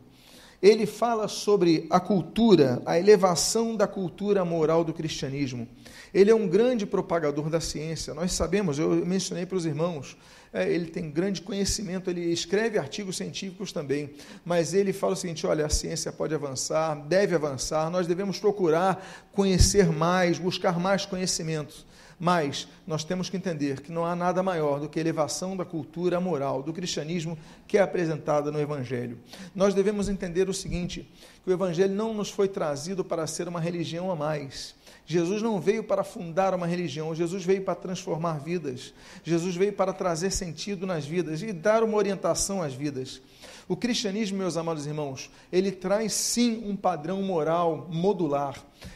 Ele 0.62 0.86
fala 0.86 1.28
sobre 1.28 1.88
a 1.90 2.00
cultura, 2.00 2.80
a 2.86 3.00
elevação 3.00 3.76
da 3.76 3.88
cultura 3.88 4.46
moral 4.46 4.84
do 4.84 4.94
cristianismo. 4.94 5.68
Ele 6.14 6.30
é 6.30 6.36
um 6.36 6.48
grande 6.48 6.86
propagador 6.86 7.50
da 7.50 7.60
ciência. 7.60 8.14
Nós 8.14 8.32
sabemos, 8.34 8.78
eu 8.78 9.04
mencionei 9.08 9.48
para 9.48 9.58
os 9.58 9.66
irmãos, 9.66 10.16
ele 10.54 10.86
tem 10.86 11.10
grande 11.12 11.42
conhecimento, 11.42 12.10
ele 12.10 12.32
escreve 12.32 12.78
artigos 12.78 13.18
científicos 13.18 13.72
também, 13.72 14.12
mas 14.46 14.74
ele 14.74 14.94
fala 14.94 15.14
o 15.14 15.16
seguinte: 15.16 15.46
olha, 15.46 15.66
a 15.66 15.70
ciência 15.70 16.12
pode 16.12 16.34
avançar, 16.34 16.96
deve 17.08 17.36
avançar, 17.36 17.90
nós 17.90 18.08
devemos 18.08 18.40
procurar 18.40 19.28
conhecer 19.32 19.92
mais, 19.92 20.40
buscar 20.40 20.80
mais 20.80 21.06
conhecimentos. 21.06 21.86
Mas 22.20 22.68
nós 22.88 23.04
temos 23.04 23.30
que 23.30 23.38
entender 23.38 23.82
que 23.82 23.92
não 23.92 24.04
há 24.04 24.16
nada 24.16 24.42
maior 24.42 24.80
do 24.80 24.90
que 24.90 24.98
a 24.98 25.02
elevação 25.02 25.56
da 25.56 25.64
cultura 25.64 26.20
moral 26.20 26.64
do 26.64 26.74
cristianismo 26.74 27.38
que 27.68 27.78
é 27.78 27.82
apresentada 27.82 28.52
no 28.52 28.60
Evangelho. 28.60 29.20
Nós 29.54 29.76
devemos 29.76 30.10
entender 30.10 30.50
o 30.50 30.54
seguinte: 30.54 31.08
que 31.44 31.50
o 31.50 31.54
Evangelho 31.54 31.94
não 31.94 32.16
nos 32.16 32.32
foi 32.32 32.48
trazido 32.48 33.06
para 33.06 33.28
ser 33.28 33.48
uma 33.48 33.60
religião 33.60 34.10
a 34.10 34.16
mais. 34.16 34.76
Jesus 35.10 35.42
não 35.42 35.62
veio 35.62 35.86
para 35.86 36.04
fundar 36.04 36.54
uma 36.54 36.68
religião, 36.68 37.16
Jesus 37.16 37.46
veio 37.46 37.62
para 37.62 37.76
transformar 37.76 38.40
vidas. 38.40 38.94
Jesus 39.24 39.56
veio 39.56 39.72
para 39.72 39.94
trazer 39.94 40.32
sentido 40.32 40.86
nas 40.86 41.06
vidas 41.06 41.42
e 41.42 41.54
dar 41.54 41.82
uma 41.82 41.96
orientação 41.98 42.62
às 42.62 42.74
vidas. 42.74 43.22
O 43.70 43.76
cristianismo, 43.76 44.38
meus 44.38 44.56
amados 44.56 44.88
irmãos, 44.88 45.30
ele 45.52 45.74
traz 45.74 46.14
sim 46.14 46.64
um 46.66 46.74
padrão 46.74 47.22
moral 47.22 47.90
modular. 47.92 48.56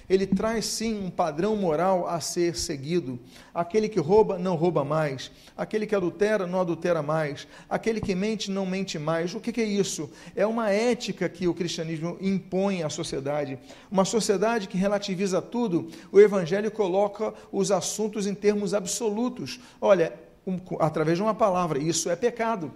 Ele 0.09 0.25
traz 0.25 0.65
sim 0.65 0.97
um 1.03 1.09
padrão 1.09 1.57
moral 1.57 2.07
a 2.07 2.21
ser 2.21 2.55
seguido. 2.55 3.19
Aquele 3.53 3.89
que 3.89 3.99
rouba, 3.99 4.39
não 4.39 4.55
rouba 4.55 4.85
mais. 4.85 5.29
Aquele 5.57 5.85
que 5.85 5.93
adultera, 5.93 6.47
não 6.47 6.61
adultera 6.61 7.01
mais. 7.01 7.45
Aquele 7.69 7.99
que 7.99 8.15
mente, 8.15 8.49
não 8.49 8.65
mente 8.65 8.97
mais. 8.97 9.35
O 9.35 9.41
que, 9.41 9.59
é 9.59 9.65
isso? 9.65 10.09
É 10.37 10.47
uma 10.47 10.69
ética 10.69 11.27
que 11.27 11.49
o 11.49 11.53
cristianismo 11.53 12.17
impõe 12.21 12.81
à 12.81 12.89
sociedade. 12.89 13.59
Uma 13.91 14.05
sociedade 14.05 14.69
que 14.69 14.77
relativiza 14.77 15.41
tudo. 15.41 15.89
O 16.13 16.19
evangelho 16.19 16.71
coloca 16.71 17.33
os 17.51 17.71
assuntos 17.71 18.25
em 18.25 18.33
termos 18.33 18.73
absolutos. 18.73 19.59
Olha, 19.81 20.13
um, 20.47 20.57
através 20.79 21.17
de 21.17 21.23
uma 21.23 21.35
palavra, 21.35 21.77
isso 21.77 22.09
é 22.09 22.15
pecado. 22.15 22.71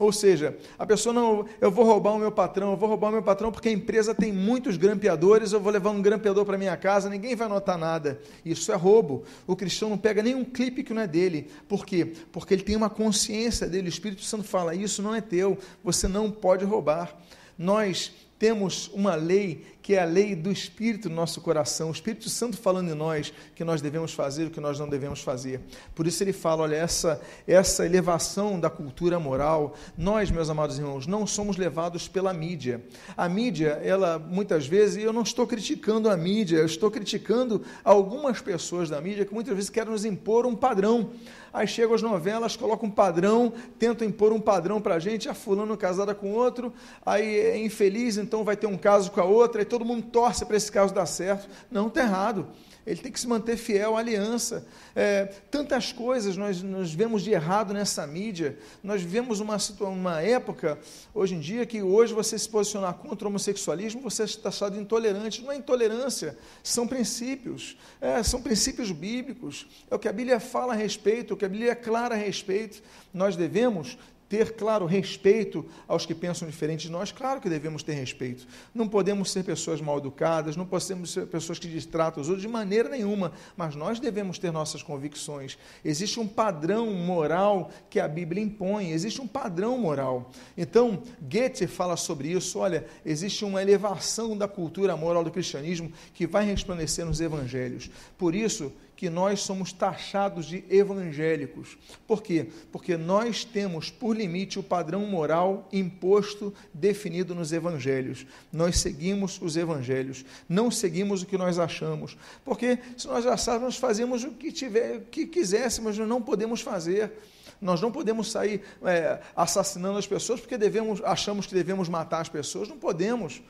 Ou 0.00 0.10
seja, 0.10 0.56
a 0.78 0.86
pessoa 0.86 1.12
não, 1.12 1.44
eu 1.60 1.70
vou 1.70 1.84
roubar 1.84 2.14
o 2.14 2.18
meu 2.18 2.32
patrão, 2.32 2.70
eu 2.70 2.76
vou 2.78 2.88
roubar 2.88 3.10
o 3.10 3.12
meu 3.12 3.22
patrão 3.22 3.52
porque 3.52 3.68
a 3.68 3.72
empresa 3.72 4.14
tem 4.14 4.32
muitos 4.32 4.78
grampeadores, 4.78 5.52
eu 5.52 5.60
vou 5.60 5.70
levar 5.70 5.90
um 5.90 6.00
grampeador 6.00 6.42
para 6.46 6.56
minha 6.56 6.74
casa, 6.74 7.10
ninguém 7.10 7.36
vai 7.36 7.46
notar 7.46 7.76
nada. 7.76 8.18
Isso 8.42 8.72
é 8.72 8.74
roubo. 8.74 9.24
O 9.46 9.54
cristão 9.54 9.90
não 9.90 9.98
pega 9.98 10.22
nenhum 10.22 10.42
clipe 10.42 10.82
que 10.82 10.94
não 10.94 11.02
é 11.02 11.06
dele. 11.06 11.50
Por 11.68 11.84
quê? 11.84 12.14
Porque 12.32 12.54
ele 12.54 12.62
tem 12.62 12.76
uma 12.76 12.88
consciência 12.88 13.68
dele. 13.68 13.88
O 13.88 13.90
Espírito 13.90 14.22
Santo 14.22 14.44
fala: 14.44 14.74
Isso 14.74 15.02
não 15.02 15.14
é 15.14 15.20
teu, 15.20 15.58
você 15.84 16.08
não 16.08 16.30
pode 16.30 16.64
roubar. 16.64 17.14
Nós 17.58 18.10
temos 18.40 18.90
uma 18.94 19.14
lei 19.14 19.66
que 19.82 19.94
é 19.94 20.02
a 20.02 20.04
lei 20.04 20.34
do 20.34 20.50
Espírito 20.50 21.08
no 21.08 21.16
nosso 21.16 21.40
coração, 21.40 21.88
o 21.88 21.92
Espírito 21.92 22.28
Santo 22.28 22.56
falando 22.56 22.90
em 22.90 22.94
nós 22.94 23.32
que 23.54 23.64
nós 23.64 23.82
devemos 23.82 24.12
fazer 24.12 24.46
o 24.46 24.50
que 24.50 24.60
nós 24.60 24.78
não 24.78 24.88
devemos 24.88 25.20
fazer. 25.20 25.60
Por 25.94 26.06
isso 26.06 26.22
ele 26.22 26.32
fala, 26.32 26.62
olha, 26.62 26.76
essa, 26.76 27.20
essa 27.46 27.84
elevação 27.84 28.60
da 28.60 28.70
cultura 28.70 29.18
moral, 29.18 29.74
nós, 29.96 30.30
meus 30.30 30.48
amados 30.48 30.78
irmãos, 30.78 31.06
não 31.06 31.26
somos 31.26 31.56
levados 31.56 32.08
pela 32.08 32.32
mídia. 32.32 32.82
A 33.16 33.28
mídia, 33.28 33.80
ela 33.82 34.18
muitas 34.18 34.66
vezes, 34.66 35.02
eu 35.02 35.12
não 35.12 35.22
estou 35.22 35.46
criticando 35.46 36.08
a 36.08 36.16
mídia, 36.16 36.58
eu 36.58 36.66
estou 36.66 36.90
criticando 36.90 37.62
algumas 37.82 38.40
pessoas 38.40 38.88
da 38.88 39.00
mídia 39.00 39.24
que 39.24 39.34
muitas 39.34 39.54
vezes 39.54 39.70
querem 39.70 39.90
nos 39.90 40.04
impor 40.04 40.46
um 40.46 40.54
padrão. 40.54 41.10
Aí 41.52 41.66
chegam 41.66 41.94
as 41.96 42.02
novelas, 42.02 42.54
colocam 42.54 42.88
um 42.88 42.92
padrão, 42.92 43.52
tentam 43.76 44.06
impor 44.06 44.32
um 44.32 44.40
padrão 44.40 44.80
para 44.80 44.94
a 44.94 44.98
gente, 45.00 45.28
a 45.28 45.34
fulano 45.34 45.76
casada 45.76 46.14
com 46.14 46.30
outro, 46.32 46.72
aí 47.04 47.40
é 47.40 47.58
infeliz, 47.58 48.16
então 48.16 48.29
vai 48.44 48.56
ter 48.56 48.66
um 48.66 48.78
caso 48.78 49.10
com 49.10 49.20
a 49.20 49.24
outra, 49.24 49.64
todo 49.64 49.84
mundo 49.84 50.06
torce 50.10 50.44
para 50.44 50.56
esse 50.56 50.70
caso 50.70 50.94
dar 50.94 51.06
certo. 51.06 51.48
Não, 51.70 51.88
está 51.88 52.02
errado. 52.02 52.48
Ele 52.86 53.00
tem 53.00 53.12
que 53.12 53.20
se 53.20 53.28
manter 53.28 53.56
fiel 53.56 53.96
à 53.96 54.00
aliança. 54.00 54.66
É, 54.96 55.26
tantas 55.50 55.92
coisas 55.92 56.36
nós, 56.36 56.62
nós 56.62 56.92
vemos 56.92 57.22
de 57.22 57.30
errado 57.30 57.74
nessa 57.74 58.06
mídia. 58.06 58.58
Nós 58.82 59.02
vivemos 59.02 59.38
uma, 59.38 59.56
uma 59.80 60.20
época, 60.22 60.78
hoje 61.14 61.34
em 61.34 61.40
dia, 61.40 61.66
que 61.66 61.82
hoje 61.82 62.14
você 62.14 62.38
se 62.38 62.48
posicionar 62.48 62.94
contra 62.94 63.26
o 63.26 63.30
homossexualismo, 63.30 64.00
você 64.00 64.24
está 64.24 64.48
achado 64.48 64.80
intolerante. 64.80 65.42
Não 65.42 65.52
é 65.52 65.56
intolerância, 65.56 66.36
são 66.62 66.86
princípios. 66.86 67.76
É, 68.00 68.22
são 68.22 68.40
princípios 68.40 68.90
bíblicos. 68.90 69.68
É 69.90 69.94
o 69.94 69.98
que 69.98 70.08
a 70.08 70.12
Bíblia 70.12 70.40
fala 70.40 70.72
a 70.72 70.76
respeito, 70.76 71.34
o 71.34 71.36
que 71.36 71.44
a 71.44 71.48
Bíblia 71.48 71.72
é 71.72 71.74
clara 71.74 72.14
a 72.14 72.18
respeito. 72.18 72.82
Nós 73.12 73.36
devemos 73.36 73.98
ter, 74.30 74.52
claro, 74.52 74.86
respeito 74.86 75.66
aos 75.88 76.06
que 76.06 76.14
pensam 76.14 76.48
diferente 76.48 76.82
de 76.82 76.92
nós, 76.92 77.10
claro 77.10 77.40
que 77.40 77.48
devemos 77.48 77.82
ter 77.82 77.94
respeito. 77.94 78.46
Não 78.72 78.88
podemos 78.88 79.32
ser 79.32 79.42
pessoas 79.42 79.80
mal 79.80 79.98
educadas, 79.98 80.56
não 80.56 80.64
podemos 80.64 81.10
ser 81.10 81.26
pessoas 81.26 81.58
que 81.58 81.66
distratam 81.66 82.22
os 82.22 82.28
outros 82.28 82.46
de 82.46 82.48
maneira 82.48 82.88
nenhuma, 82.88 83.32
mas 83.56 83.74
nós 83.74 83.98
devemos 83.98 84.38
ter 84.38 84.52
nossas 84.52 84.84
convicções. 84.84 85.58
Existe 85.84 86.20
um 86.20 86.28
padrão 86.28 86.92
moral 86.92 87.72
que 87.90 87.98
a 87.98 88.06
Bíblia 88.06 88.40
impõe, 88.40 88.92
existe 88.92 89.20
um 89.20 89.26
padrão 89.26 89.76
moral. 89.76 90.30
Então, 90.56 91.02
Goethe 91.20 91.66
fala 91.66 91.96
sobre 91.96 92.28
isso, 92.28 92.60
olha, 92.60 92.86
existe 93.04 93.44
uma 93.44 93.60
elevação 93.60 94.38
da 94.38 94.46
cultura 94.46 94.96
moral 94.96 95.24
do 95.24 95.32
cristianismo 95.32 95.90
que 96.14 96.24
vai 96.24 96.46
resplandecer 96.46 97.04
nos 97.04 97.20
evangelhos. 97.20 97.90
Por 98.16 98.36
isso, 98.36 98.72
que 99.00 99.08
nós 99.08 99.40
somos 99.40 99.72
taxados 99.72 100.44
de 100.44 100.62
evangélicos. 100.68 101.78
Por 102.06 102.22
quê? 102.22 102.48
Porque 102.70 102.98
nós 102.98 103.46
temos 103.46 103.88
por 103.90 104.14
limite 104.14 104.58
o 104.58 104.62
padrão 104.62 105.06
moral 105.06 105.66
imposto, 105.72 106.52
definido 106.74 107.34
nos 107.34 107.50
evangelhos. 107.50 108.26
Nós 108.52 108.78
seguimos 108.78 109.40
os 109.40 109.56
evangelhos, 109.56 110.22
não 110.46 110.70
seguimos 110.70 111.22
o 111.22 111.26
que 111.26 111.38
nós 111.38 111.58
achamos. 111.58 112.14
Porque 112.44 112.78
se 112.94 113.06
nós 113.06 113.24
achássemos, 113.24 113.78
fazíamos 113.78 114.22
o 114.22 114.32
que, 114.32 114.52
tiver, 114.52 115.00
que 115.10 115.26
quiséssemos, 115.26 115.96
nós 115.96 116.06
não 116.06 116.20
podemos 116.20 116.60
fazer. 116.60 117.10
Nós 117.58 117.80
não 117.80 117.90
podemos 117.90 118.30
sair 118.30 118.62
é, 118.84 119.18
assassinando 119.34 119.96
as 119.96 120.06
pessoas 120.06 120.40
porque 120.40 120.58
devemos, 120.58 121.00
achamos 121.06 121.46
que 121.46 121.54
devemos 121.54 121.88
matar 121.88 122.20
as 122.20 122.28
pessoas. 122.28 122.68
Não 122.68 122.76
podemos. 122.76 123.40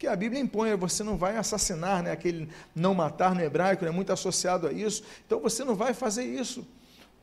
Porque 0.00 0.08
a 0.08 0.16
Bíblia 0.16 0.40
impõe, 0.40 0.74
você 0.76 1.04
não 1.04 1.18
vai 1.18 1.36
assassinar, 1.36 2.02
né? 2.02 2.10
aquele 2.10 2.48
não 2.74 2.94
matar 2.94 3.34
no 3.34 3.42
hebraico 3.42 3.84
é 3.84 3.88
né? 3.88 3.94
muito 3.94 4.10
associado 4.10 4.66
a 4.66 4.72
isso. 4.72 5.02
Então 5.26 5.40
você 5.40 5.62
não 5.62 5.74
vai 5.74 5.92
fazer 5.92 6.24
isso 6.24 6.66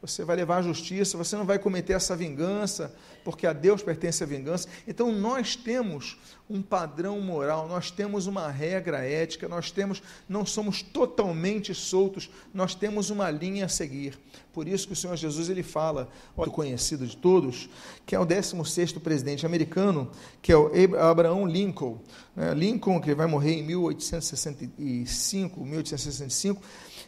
você 0.01 0.24
vai 0.24 0.36
levar 0.36 0.58
a 0.58 0.62
justiça, 0.62 1.18
você 1.18 1.36
não 1.36 1.46
vai 1.46 1.58
cometer 1.58 1.94
essa 1.94 2.16
vingança, 2.16 2.94
porque 3.24 3.48
a 3.48 3.54
Deus 3.54 3.82
pertence 3.82 4.24
a 4.24 4.27
vingança. 4.27 4.68
Então 4.88 5.12
nós 5.12 5.56
temos 5.56 6.18
um 6.50 6.62
padrão 6.62 7.20
moral, 7.20 7.68
nós 7.68 7.92
temos 7.92 8.27
uma 8.27 8.50
regra 8.50 9.00
ética, 9.00 9.50
nós 9.50 9.70
temos, 9.70 10.01
não 10.30 10.46
somos 10.46 10.82
totalmente 10.82 11.74
soltos, 11.74 12.30
nós 12.54 12.74
temos 12.74 13.10
uma 13.10 13.30
linha 13.30 13.66
a 13.66 13.70
seguir. 13.70 14.18
Por 14.54 14.66
isso 14.68 14.88
que 14.88 14.94
o 14.94 14.96
Senhor 14.96 15.16
Jesus 15.18 15.50
ele 15.50 15.62
fala, 15.62 16.10
o 16.36 16.50
conhecido 16.50 17.06
de 17.06 17.18
todos, 17.18 17.70
que 18.06 18.16
é 18.16 18.20
o 18.20 18.25
16º 18.25 19.00
presidente 19.00 19.46
americano, 19.46 20.10
que 20.42 20.51
é 20.51 20.58
o 20.58 20.72
Abraham 21.00 21.46
Lincoln. 21.46 22.00
Né? 22.36 22.54
Lincoln, 22.54 23.01
que 23.01 23.13
vai 23.13 23.27
morrer 23.27 23.56
em 23.56 23.63
1865, 23.63 25.66
1865, 25.66 26.62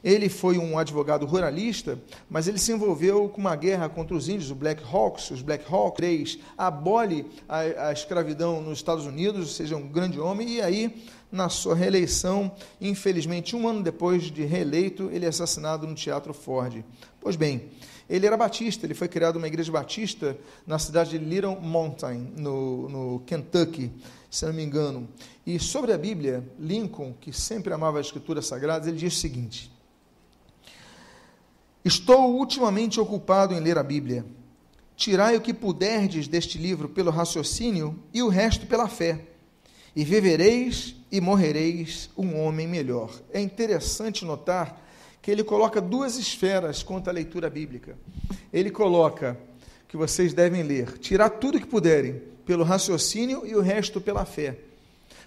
ele 0.04 0.30
foi 0.30 0.58
um 0.58 0.78
advogado 0.78 1.26
ruralista, 1.26 2.00
mas 2.30 2.48
ele 2.48 2.58
se 2.58 2.72
envolveu 2.72 3.30
com 3.30 3.42
uma 3.42 3.56
guerra 3.56 3.90
contra 3.90 4.16
os 4.16 4.30
índios, 4.30 4.52
o 4.52 4.56
Black 4.56 4.82
Hawks, 4.84 5.32
os 5.32 5.42
Black 5.42 5.66
Hawks 5.72 5.98
3, 5.98 6.40
abole 6.58 7.26
a, 7.48 7.88
a 7.88 7.94
escravidão 7.94 8.62
nos 8.62 8.80
Estados 8.80 9.06
Unidos, 9.06 9.42
ou 9.42 9.54
seja, 9.54 9.76
um 9.76 9.88
grande 9.88 10.20
homem, 10.20 10.50
e 10.56 10.62
aí, 10.62 11.04
na 11.32 11.50
sua 11.50 11.76
reeleição, 11.76 12.52
infelizmente, 12.80 13.56
um 13.56 13.68
ano 13.68 13.84
depois 13.84 14.24
de 14.24 14.44
reeleito, 14.44 15.10
ele 15.12 15.26
é 15.26 15.30
assassinado 15.30 15.86
no 15.86 15.96
Teatro 15.96 16.34
Ford. 16.34 16.84
Pois 17.22 17.36
bem, 17.36 17.70
ele 18.10 18.26
era 18.26 18.36
batista, 18.36 18.86
ele 18.86 18.96
foi 18.96 19.08
criado 19.08 19.36
uma 19.36 19.48
igreja 19.48 19.72
batista 19.72 20.36
na 20.66 20.80
cidade 20.80 21.12
de 21.12 21.18
Little 21.24 21.60
Mountain, 21.62 22.34
no, 22.38 22.90
no 22.90 23.20
Kentucky, 23.20 23.92
se 24.32 24.46
não 24.46 24.54
me 24.54 24.64
engano. 24.64 25.08
E 25.46 25.60
sobre 25.60 25.94
a 25.94 25.98
Bíblia, 25.98 26.44
Lincoln, 26.60 27.14
que 27.20 27.32
sempre 27.32 27.72
amava 27.74 28.00
as 28.00 28.08
escrituras 28.08 28.48
sagradas, 28.48 28.88
ele 28.88 28.98
diz 28.98 29.14
o 29.14 29.18
seguinte: 29.18 29.72
Estou 31.90 32.36
ultimamente 32.36 33.00
ocupado 33.00 33.52
em 33.52 33.60
ler 33.60 33.76
a 33.76 33.82
Bíblia. 33.82 34.24
Tirai 34.96 35.36
o 35.36 35.42
que 35.42 35.52
puderdes 35.52 36.28
deste 36.28 36.56
livro 36.56 36.88
pelo 36.88 37.10
raciocínio 37.10 37.98
e 38.14 38.22
o 38.22 38.28
resto 38.28 38.68
pela 38.68 38.88
fé, 38.88 39.26
e 39.96 40.04
vivereis 40.04 40.96
e 41.12 41.20
morrereis 41.20 42.12
um 42.16 42.40
homem 42.40 42.68
melhor. 42.68 43.10
É 43.34 43.42
interessante 43.42 44.24
notar 44.24 44.80
que 45.20 45.32
ele 45.32 45.44
coloca 45.44 45.82
duas 45.82 46.16
esferas 46.20 46.84
quanto 46.84 47.10
à 47.10 47.12
leitura 47.12 47.50
bíblica. 47.50 47.98
Ele 48.54 48.70
coloca 48.70 49.36
que 49.88 49.98
vocês 49.98 50.32
devem 50.32 50.62
ler, 50.62 51.00
tirar 51.00 51.32
tudo 51.32 51.60
que 51.60 51.66
puderem 51.66 52.22
pelo 52.46 52.64
raciocínio 52.64 53.48
e 53.48 53.56
o 53.56 53.62
resto 53.62 54.00
pela 54.00 54.26
fé. 54.26 54.60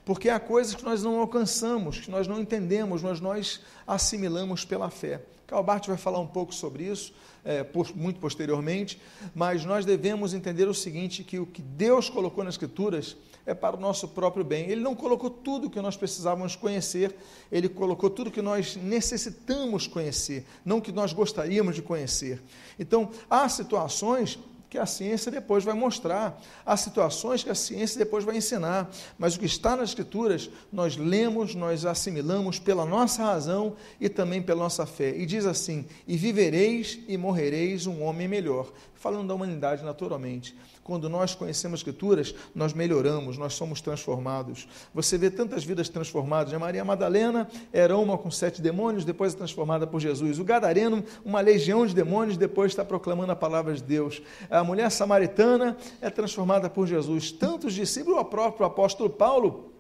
Porque 0.05 0.29
há 0.29 0.39
coisas 0.39 0.77
que 0.77 0.85
nós 0.85 1.03
não 1.03 1.19
alcançamos, 1.19 1.99
que 1.99 2.11
nós 2.11 2.29
não 2.29 2.41
entendemos, 2.41 3.03
mas 3.03 3.21
nós 3.21 3.61
assimilamos 3.85 4.65
pela 4.65 4.91
fé. 4.91 5.23
Calbart 5.53 5.87
vai 5.87 5.99
falar 5.99 6.19
um 6.19 6.27
pouco 6.27 6.55
sobre 6.55 6.85
isso, 6.85 7.13
é, 7.45 7.63
muito 7.95 8.19
posteriormente, 8.19 8.99
mas 9.35 9.67
nós 9.67 9.85
devemos 9.85 10.33
entender 10.33 10.67
o 10.67 10.73
seguinte: 10.73 11.23
que 11.23 11.39
o 11.39 11.45
que 11.45 11.61
Deus 11.61 12.09
colocou 12.09 12.43
nas 12.43 12.55
Escrituras 12.55 13.19
é 13.45 13.53
para 13.53 13.77
o 13.77 13.81
nosso 13.81 14.09
próprio 14.09 14.43
bem. 14.43 14.71
Ele 14.71 14.81
não 14.81 14.95
colocou 14.95 15.29
tudo 15.29 15.69
que 15.69 15.81
nós 15.83 15.95
precisávamos 15.95 16.57
conhecer, 16.57 17.15
ele 17.51 17.69
colocou 17.69 18.09
tudo 18.09 18.31
que 18.31 18.41
nós 18.41 18.77
necessitamos 18.77 19.87
conhecer, 19.87 20.47
não 20.65 20.81
que 20.81 20.91
nós 20.91 21.13
gostaríamos 21.13 21.75
de 21.75 21.83
conhecer. 21.83 22.41
Então, 22.79 23.11
há 23.29 23.47
situações 23.51 24.39
que 24.73 24.79
a 24.79 24.87
ciência 24.87 25.31
depois 25.31 25.65
vai 25.65 25.75
mostrar, 25.75 26.41
há 26.65 26.75
situações 26.79 27.45
que 27.45 27.51
a 27.51 27.55
ciência 27.55 27.99
depois 27.99 28.25
vai 28.25 28.39
ensinar, 28.39 28.91
mas 29.19 29.37
o 29.37 29.39
que 29.39 29.45
está 29.45 29.77
nas 29.77 29.91
Escrituras, 29.91 30.49
nós 30.73 30.97
lemos, 30.97 31.55
nós 31.55 31.85
assimilamos 31.85 32.59
pela 32.59 32.87
nossa 32.87 33.23
razão 33.23 33.77
e 34.01 34.09
também 34.09 34.41
pela 34.41 34.61
nossa 34.61 34.87
fé. 34.87 35.15
E 35.15 35.27
diz 35.27 35.45
assim: 35.45 35.85
E 36.09 36.17
vivereis 36.17 37.01
e 37.07 37.19
morrereis 37.19 37.87
um 37.87 38.03
homem 38.03 38.27
melhor. 38.27 38.73
Falando 38.95 39.29
da 39.29 39.35
humanidade 39.35 39.85
naturalmente. 39.85 40.57
Quando 40.85 41.09
nós 41.09 41.35
conhecemos 41.35 41.81
Escrituras, 41.81 42.35
nós 42.55 42.73
melhoramos, 42.73 43.39
nós 43.39 43.55
somos 43.55 43.81
transformados. 43.81 44.69
Você 44.93 45.17
vê 45.17 45.31
tantas 45.31 45.65
vidas 45.65 45.89
transformadas. 45.89 46.53
A 46.53 46.59
Maria 46.59 46.85
Madalena 46.85 47.49
era 47.73 47.97
uma 47.97 48.19
com 48.19 48.31
sete 48.31 48.61
demônios, 48.61 49.05
depois 49.05 49.35
é 49.35 49.37
transformada 49.37 49.87
por 49.87 50.01
Jesus. 50.01 50.39
O 50.39 50.45
Gadareno, 50.45 51.05
uma 51.25 51.41
legião 51.41 51.87
de 51.87 51.95
demônios, 51.95 52.37
depois 52.37 52.73
está 52.73 52.85
proclamando 52.85 53.33
a 53.33 53.37
palavra 53.37 53.75
de 53.75 53.83
Deus. 53.83 54.23
A 54.51 54.65
mulher 54.65 54.91
samaritana 54.91 55.77
é 56.01 56.11
transformada 56.11 56.69
por 56.69 56.87
Jesus. 56.87 57.33
Tantos 57.33 57.75
discípulos, 57.75 58.19
o 58.21 58.25
próprio 58.25 58.67
apóstolo 58.67 59.11
Paulo 59.11 59.72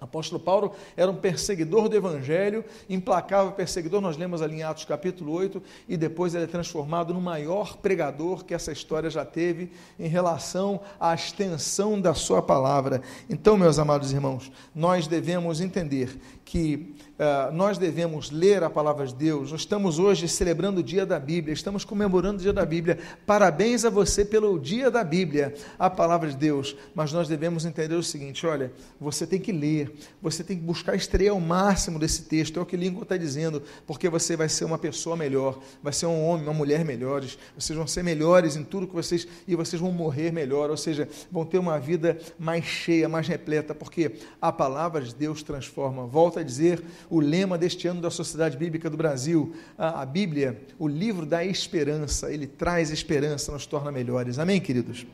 apóstolo 0.00 0.40
Paulo 0.40 0.72
era 0.96 1.10
um 1.10 1.16
perseguidor 1.16 1.88
do 1.88 1.96
evangelho, 1.96 2.64
implacável 2.88 3.52
perseguidor, 3.52 4.00
nós 4.00 4.16
lemos 4.16 4.42
ali 4.42 4.56
em 4.56 4.62
Atos 4.62 4.84
capítulo 4.84 5.32
8, 5.32 5.62
e 5.88 5.96
depois 5.96 6.34
ele 6.34 6.44
é 6.44 6.48
transformado 6.48 7.14
no 7.14 7.20
maior 7.20 7.76
pregador 7.76 8.44
que 8.44 8.54
essa 8.54 8.72
história 8.72 9.08
já 9.08 9.24
teve 9.24 9.70
em 9.98 10.08
relação 10.08 10.80
à 11.00 11.14
extensão 11.14 12.00
da 12.00 12.14
sua 12.14 12.42
palavra. 12.42 13.00
Então, 13.28 13.56
meus 13.56 13.78
amados 13.78 14.12
irmãos, 14.12 14.52
nós 14.74 15.06
devemos 15.06 15.60
entender 15.60 16.18
que 16.44 16.94
uh, 17.18 17.52
nós 17.52 17.78
devemos 17.78 18.30
ler 18.30 18.62
a 18.62 18.70
palavra 18.70 19.06
de 19.06 19.14
Deus. 19.14 19.52
Nós 19.52 19.60
estamos 19.62 19.98
hoje 19.98 20.28
celebrando 20.28 20.80
o 20.80 20.82
dia 20.82 21.04
da 21.04 21.18
Bíblia, 21.18 21.52
estamos 21.52 21.84
comemorando 21.84 22.38
o 22.38 22.42
dia 22.42 22.52
da 22.52 22.64
Bíblia. 22.64 22.98
Parabéns 23.26 23.84
a 23.84 23.90
você 23.90 24.24
pelo 24.24 24.58
dia 24.58 24.90
da 24.90 25.02
Bíblia, 25.02 25.54
a 25.78 25.88
palavra 25.88 26.28
de 26.28 26.36
Deus. 26.36 26.76
Mas 26.94 27.12
nós 27.12 27.28
devemos 27.28 27.64
entender 27.64 27.94
o 27.94 28.02
seguinte: 28.02 28.46
olha, 28.46 28.72
você 29.00 29.26
tem 29.26 29.40
que 29.40 29.52
ler, 29.52 29.92
você 30.20 30.44
tem 30.44 30.56
que 30.56 30.62
buscar 30.62 30.94
extrair 30.94 31.28
ao 31.28 31.40
máximo 31.40 31.98
desse 31.98 32.22
texto. 32.22 32.58
É 32.58 32.62
o 32.62 32.66
que 32.66 32.76
Lincoln 32.76 33.02
está 33.02 33.16
dizendo, 33.16 33.62
porque 33.86 34.08
você 34.08 34.36
vai 34.36 34.48
ser 34.48 34.64
uma 34.64 34.78
pessoa 34.78 35.16
melhor, 35.16 35.58
vai 35.82 35.92
ser 35.92 36.06
um 36.06 36.24
homem, 36.24 36.46
uma 36.46 36.54
mulher 36.54 36.84
melhores. 36.84 37.38
Vocês 37.58 37.76
vão 37.76 37.86
ser 37.86 38.02
melhores 38.02 38.56
em 38.56 38.64
tudo 38.64 38.86
que 38.86 38.94
vocês 38.94 39.26
e 39.46 39.54
vocês 39.54 39.80
vão 39.80 39.92
morrer 39.92 40.32
melhor, 40.32 40.70
ou 40.70 40.76
seja, 40.76 41.08
vão 41.30 41.44
ter 41.44 41.58
uma 41.58 41.78
vida 41.78 42.18
mais 42.38 42.64
cheia, 42.64 43.08
mais 43.08 43.26
repleta, 43.26 43.74
porque 43.74 44.12
a 44.40 44.52
palavra 44.52 45.02
de 45.02 45.14
Deus 45.14 45.42
transforma. 45.42 46.06
Volta 46.06 46.40
a 46.40 46.42
dizer, 46.42 46.82
o 47.08 47.20
lema 47.20 47.56
deste 47.56 47.86
ano 47.88 48.00
da 48.00 48.10
Sociedade 48.10 48.56
Bíblica 48.56 48.90
do 48.90 48.96
Brasil. 48.96 49.54
A, 49.76 50.02
a 50.02 50.06
Bíblia, 50.06 50.62
o 50.78 50.88
livro 50.88 51.24
da 51.24 51.44
esperança, 51.44 52.32
ele 52.32 52.46
traz 52.46 52.90
esperança, 52.90 53.52
nos 53.52 53.66
torna 53.66 53.92
melhores. 53.92 54.38
Amém, 54.38 54.60
queridos? 54.60 55.06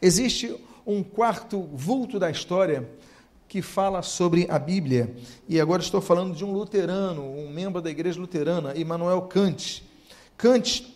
Existe 0.00 0.54
um 0.86 1.02
quarto 1.02 1.62
vulto 1.72 2.18
da 2.18 2.30
história 2.30 2.88
que 3.48 3.62
fala 3.62 4.02
sobre 4.02 4.46
a 4.50 4.58
Bíblia. 4.58 5.14
E 5.48 5.60
agora 5.60 5.82
estou 5.82 6.00
falando 6.00 6.34
de 6.34 6.44
um 6.44 6.52
luterano, 6.52 7.22
um 7.22 7.50
membro 7.50 7.80
da 7.80 7.90
igreja 7.90 8.20
luterana, 8.20 8.76
Immanuel 8.76 9.22
Kant. 9.22 9.82
Kant, 10.36 10.94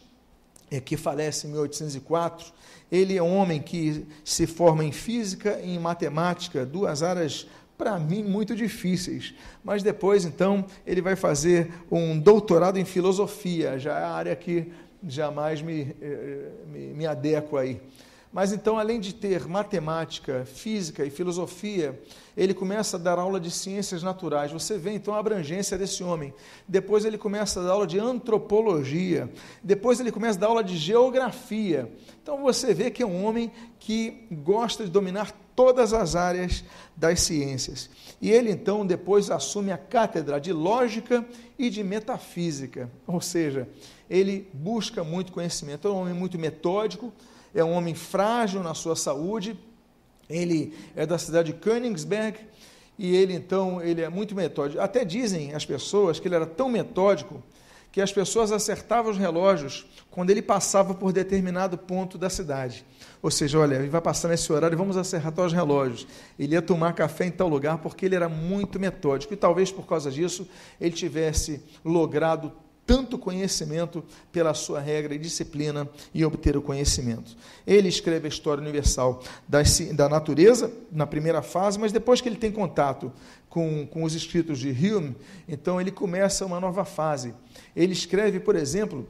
é, 0.71 0.81
que 0.81 0.97
falece 0.97 1.47
em 1.47 1.51
1804, 1.51 2.53
ele 2.91 3.17
é 3.17 3.23
um 3.23 3.35
homem 3.35 3.61
que 3.61 4.07
se 4.23 4.47
forma 4.47 4.85
em 4.85 4.93
física 4.93 5.59
e 5.65 5.75
em 5.75 5.79
matemática, 5.79 6.67
duas 6.67 7.03
áreas 7.03 7.47
para 7.83 7.99
mim, 7.99 8.23
muito 8.23 8.55
difíceis. 8.55 9.35
Mas 9.65 9.83
depois, 9.83 10.25
então, 10.25 10.65
ele 10.87 11.03
vai 11.03 11.17
fazer 11.17 11.69
um 11.91 12.17
doutorado 12.17 12.79
em 12.79 12.85
filosofia, 12.85 13.77
já 13.77 13.99
é 13.99 14.05
a 14.05 14.11
área 14.11 14.37
que 14.37 14.71
jamais 15.05 15.61
me, 15.61 15.93
eh, 16.01 16.51
me, 16.73 16.79
me 16.95 17.07
adequo 17.07 17.57
aí. 17.57 17.81
Mas 18.33 18.51
então, 18.51 18.79
além 18.79 18.99
de 18.99 19.15
ter 19.15 19.47
matemática, 19.47 20.47
física 20.47 21.05
e 21.05 21.11
filosofia, 21.11 22.01
ele 22.35 22.55
começa 22.55 22.97
a 22.97 23.01
dar 23.01 23.19
aula 23.19 23.39
de 23.39 23.51
ciências 23.51 24.03
naturais. 24.03 24.51
Você 24.51 24.79
vê 24.79 24.93
então 24.93 25.15
a 25.15 25.19
abrangência 25.19 25.77
desse 25.77 26.03
homem. 26.03 26.33
Depois 26.67 27.05
ele 27.05 27.19
começa 27.19 27.61
a 27.61 27.65
dar 27.65 27.73
aula 27.73 27.87
de 27.87 27.99
antropologia. 27.99 29.31
Depois 29.63 30.01
ele 30.01 30.11
começa 30.11 30.39
a 30.39 30.41
dar 30.41 30.47
aula 30.47 30.65
de 30.65 30.79
geografia. 30.79 31.93
Então 32.23 32.41
você 32.41 32.73
vê 32.73 32.91
que 32.91 33.03
é 33.03 33.07
um 33.07 33.23
homem 33.23 33.53
que 33.79 34.27
gosta 34.31 34.83
de 34.83 34.91
dominar 34.91 35.31
todas 35.55 35.93
as 35.93 36.17
áreas 36.17 36.65
das 36.97 37.21
ciências. 37.21 37.91
E 38.19 38.31
ele 38.31 38.51
então 38.51 38.87
depois 38.87 39.31
assume 39.31 39.73
a 39.73 39.77
cátedra 39.77 40.41
de 40.41 40.55
lógica 40.55 41.23
e 41.59 41.69
de 41.69 41.85
metafísica. 41.85 42.91
Ou 43.07 43.21
seja, 43.21 43.69
ele 44.09 44.49
busca 44.55 45.05
muito 45.05 45.33
conhecimento. 45.33 45.87
É 45.87 45.91
um 45.91 46.01
homem 46.01 46.15
muito 46.15 46.39
metódico 46.39 47.13
é 47.55 47.65
um 47.65 47.73
homem 47.73 47.95
frágil 47.95 48.63
na 48.63 48.75
sua 48.75 48.97
saúde. 48.97 49.59
Ele 50.29 50.75
é 50.97 51.05
da 51.05 51.19
cidade 51.19 51.53
de 51.53 51.59
Königsberg 51.59 52.39
e 52.99 53.15
ele 53.15 53.35
então 53.35 53.83
ele 53.83 54.01
é 54.01 54.09
muito 54.09 54.35
metódico. 54.35 54.81
Até 54.81 55.05
dizem 55.05 55.55
as 55.55 55.65
pessoas 55.65 56.19
que 56.19 56.29
ele 56.29 56.35
era 56.35 56.47
tão 56.47 56.69
metódico 56.69 57.43
que 57.91 58.01
as 58.01 58.11
pessoas 58.11 58.51
acertavam 58.51 59.11
os 59.11 59.19
relógios 59.19 59.85
quando 60.11 60.31
ele 60.31 60.41
passava 60.41 60.95
por 60.95 61.13
determinado 61.13 61.77
ponto 61.77 62.17
da 62.17 62.31
cidade. 62.31 62.87
Ou 63.21 63.31
seja, 63.31 63.59
olha, 63.59 63.75
ele 63.75 63.91
vai 63.91 64.01
passar 64.01 64.29
nesse 64.29 64.51
horário, 64.51 64.79
vamos 64.79 64.97
acertar 64.97 65.45
os 65.45 65.53
relógios. 65.53 66.07
Ele 66.39 66.55
ia 66.55 66.63
tomar 66.63 66.95
café 66.95 67.27
em 67.27 67.31
tal 67.31 67.49
lugar 67.49 67.79
porque 67.79 68.07
ele 68.07 68.15
era 68.17 68.31
muito 68.31 68.81
metódico. 68.81 69.35
E 69.35 69.37
talvez 69.37 69.71
por 69.71 69.87
causa 69.87 70.11
disso 70.11 70.49
ele 70.81 70.95
tivesse 70.95 71.63
logrado 71.85 72.51
tanto 72.87 73.17
conhecimento 73.17 74.05
pela 74.31 74.55
sua 74.55 74.81
regra 74.81 75.15
e 75.15 75.19
disciplina 75.19 75.89
e 76.13 76.25
obter 76.25 76.57
o 76.57 76.63
conhecimento. 76.63 77.37
Ele 77.67 77.89
escreve 77.89 78.27
a 78.27 78.29
história 78.29 78.61
universal 78.61 79.23
da, 79.49 80.09
natureza 80.09 80.73
na 80.91 81.07
primeira 81.07 81.43
fase, 81.43 81.79
mas 81.79 81.93
depois 81.93 82.21
que 82.21 82.29
ele 82.29 82.37
tem 82.37 82.51
contato 82.51 83.13
com, 83.49 83.87
com 83.87 84.03
os 84.03 84.15
escritos 84.15 84.59
de 84.59 84.71
Hume, 84.71 85.15
então 85.49 85.81
ele 85.81 85.91
começa 85.91 86.45
uma 86.45 86.59
nova 86.59 86.85
fase. 86.85 87.35
Ele 87.77 87.93
escreve, 87.93 88.41
por 88.41 88.57
exemplo, 88.57 89.07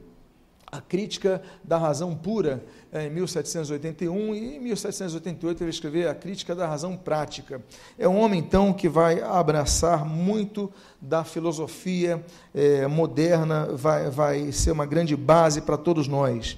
a 0.73 0.81
crítica 0.81 1.39
da 1.63 1.77
razão 1.77 2.15
pura, 2.15 2.63
é, 2.91 3.05
em 3.05 3.09
1781, 3.11 4.33
e 4.33 4.55
em 4.55 4.59
1788 4.59 5.63
ele 5.63 5.69
escreveu 5.69 6.09
a 6.09 6.15
crítica 6.15 6.55
da 6.55 6.65
razão 6.65 6.97
prática. 6.97 7.61
É 7.97 8.07
um 8.07 8.19
homem, 8.19 8.39
então, 8.39 8.73
que 8.73 8.89
vai 8.89 9.21
abraçar 9.21 10.03
muito 10.03 10.71
da 10.99 11.23
filosofia 11.23 12.25
é, 12.55 12.87
moderna, 12.87 13.67
vai, 13.73 14.09
vai 14.09 14.51
ser 14.51 14.71
uma 14.71 14.87
grande 14.87 15.15
base 15.15 15.61
para 15.61 15.77
todos 15.77 16.07
nós. 16.07 16.57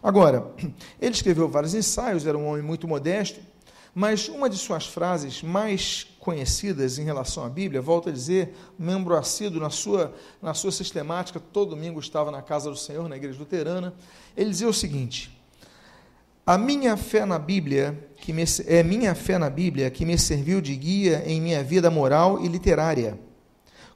Agora, 0.00 0.46
ele 1.02 1.14
escreveu 1.14 1.48
vários 1.48 1.74
ensaios, 1.74 2.24
era 2.24 2.38
um 2.38 2.46
homem 2.46 2.62
muito 2.62 2.86
modesto, 2.86 3.40
mas 3.98 4.28
uma 4.28 4.50
de 4.50 4.58
suas 4.58 4.84
frases 4.84 5.42
mais 5.42 6.06
conhecidas 6.20 6.98
em 6.98 7.04
relação 7.04 7.42
à 7.46 7.48
Bíblia, 7.48 7.80
volto 7.80 8.10
a 8.10 8.12
dizer, 8.12 8.54
membro 8.78 9.16
assíduo 9.16 9.58
na 9.58 9.70
sua, 9.70 10.14
na 10.42 10.52
sua 10.52 10.70
sistemática, 10.70 11.40
todo 11.40 11.70
domingo 11.70 11.98
estava 11.98 12.30
na 12.30 12.42
casa 12.42 12.68
do 12.68 12.76
Senhor, 12.76 13.08
na 13.08 13.16
igreja 13.16 13.38
luterana, 13.38 13.94
ele 14.36 14.50
dizia 14.50 14.68
o 14.68 14.74
seguinte: 14.74 15.34
A 16.44 16.58
minha 16.58 16.94
fé 16.98 17.24
na 17.24 17.38
Bíblia, 17.38 18.10
que 18.18 18.34
me, 18.34 18.44
é 18.66 18.82
minha 18.82 19.14
fé 19.14 19.38
na 19.38 19.48
Bíblia 19.48 19.90
que 19.90 20.04
me 20.04 20.18
serviu 20.18 20.60
de 20.60 20.76
guia 20.76 21.22
em 21.24 21.40
minha 21.40 21.64
vida 21.64 21.90
moral 21.90 22.44
e 22.44 22.48
literária. 22.48 23.18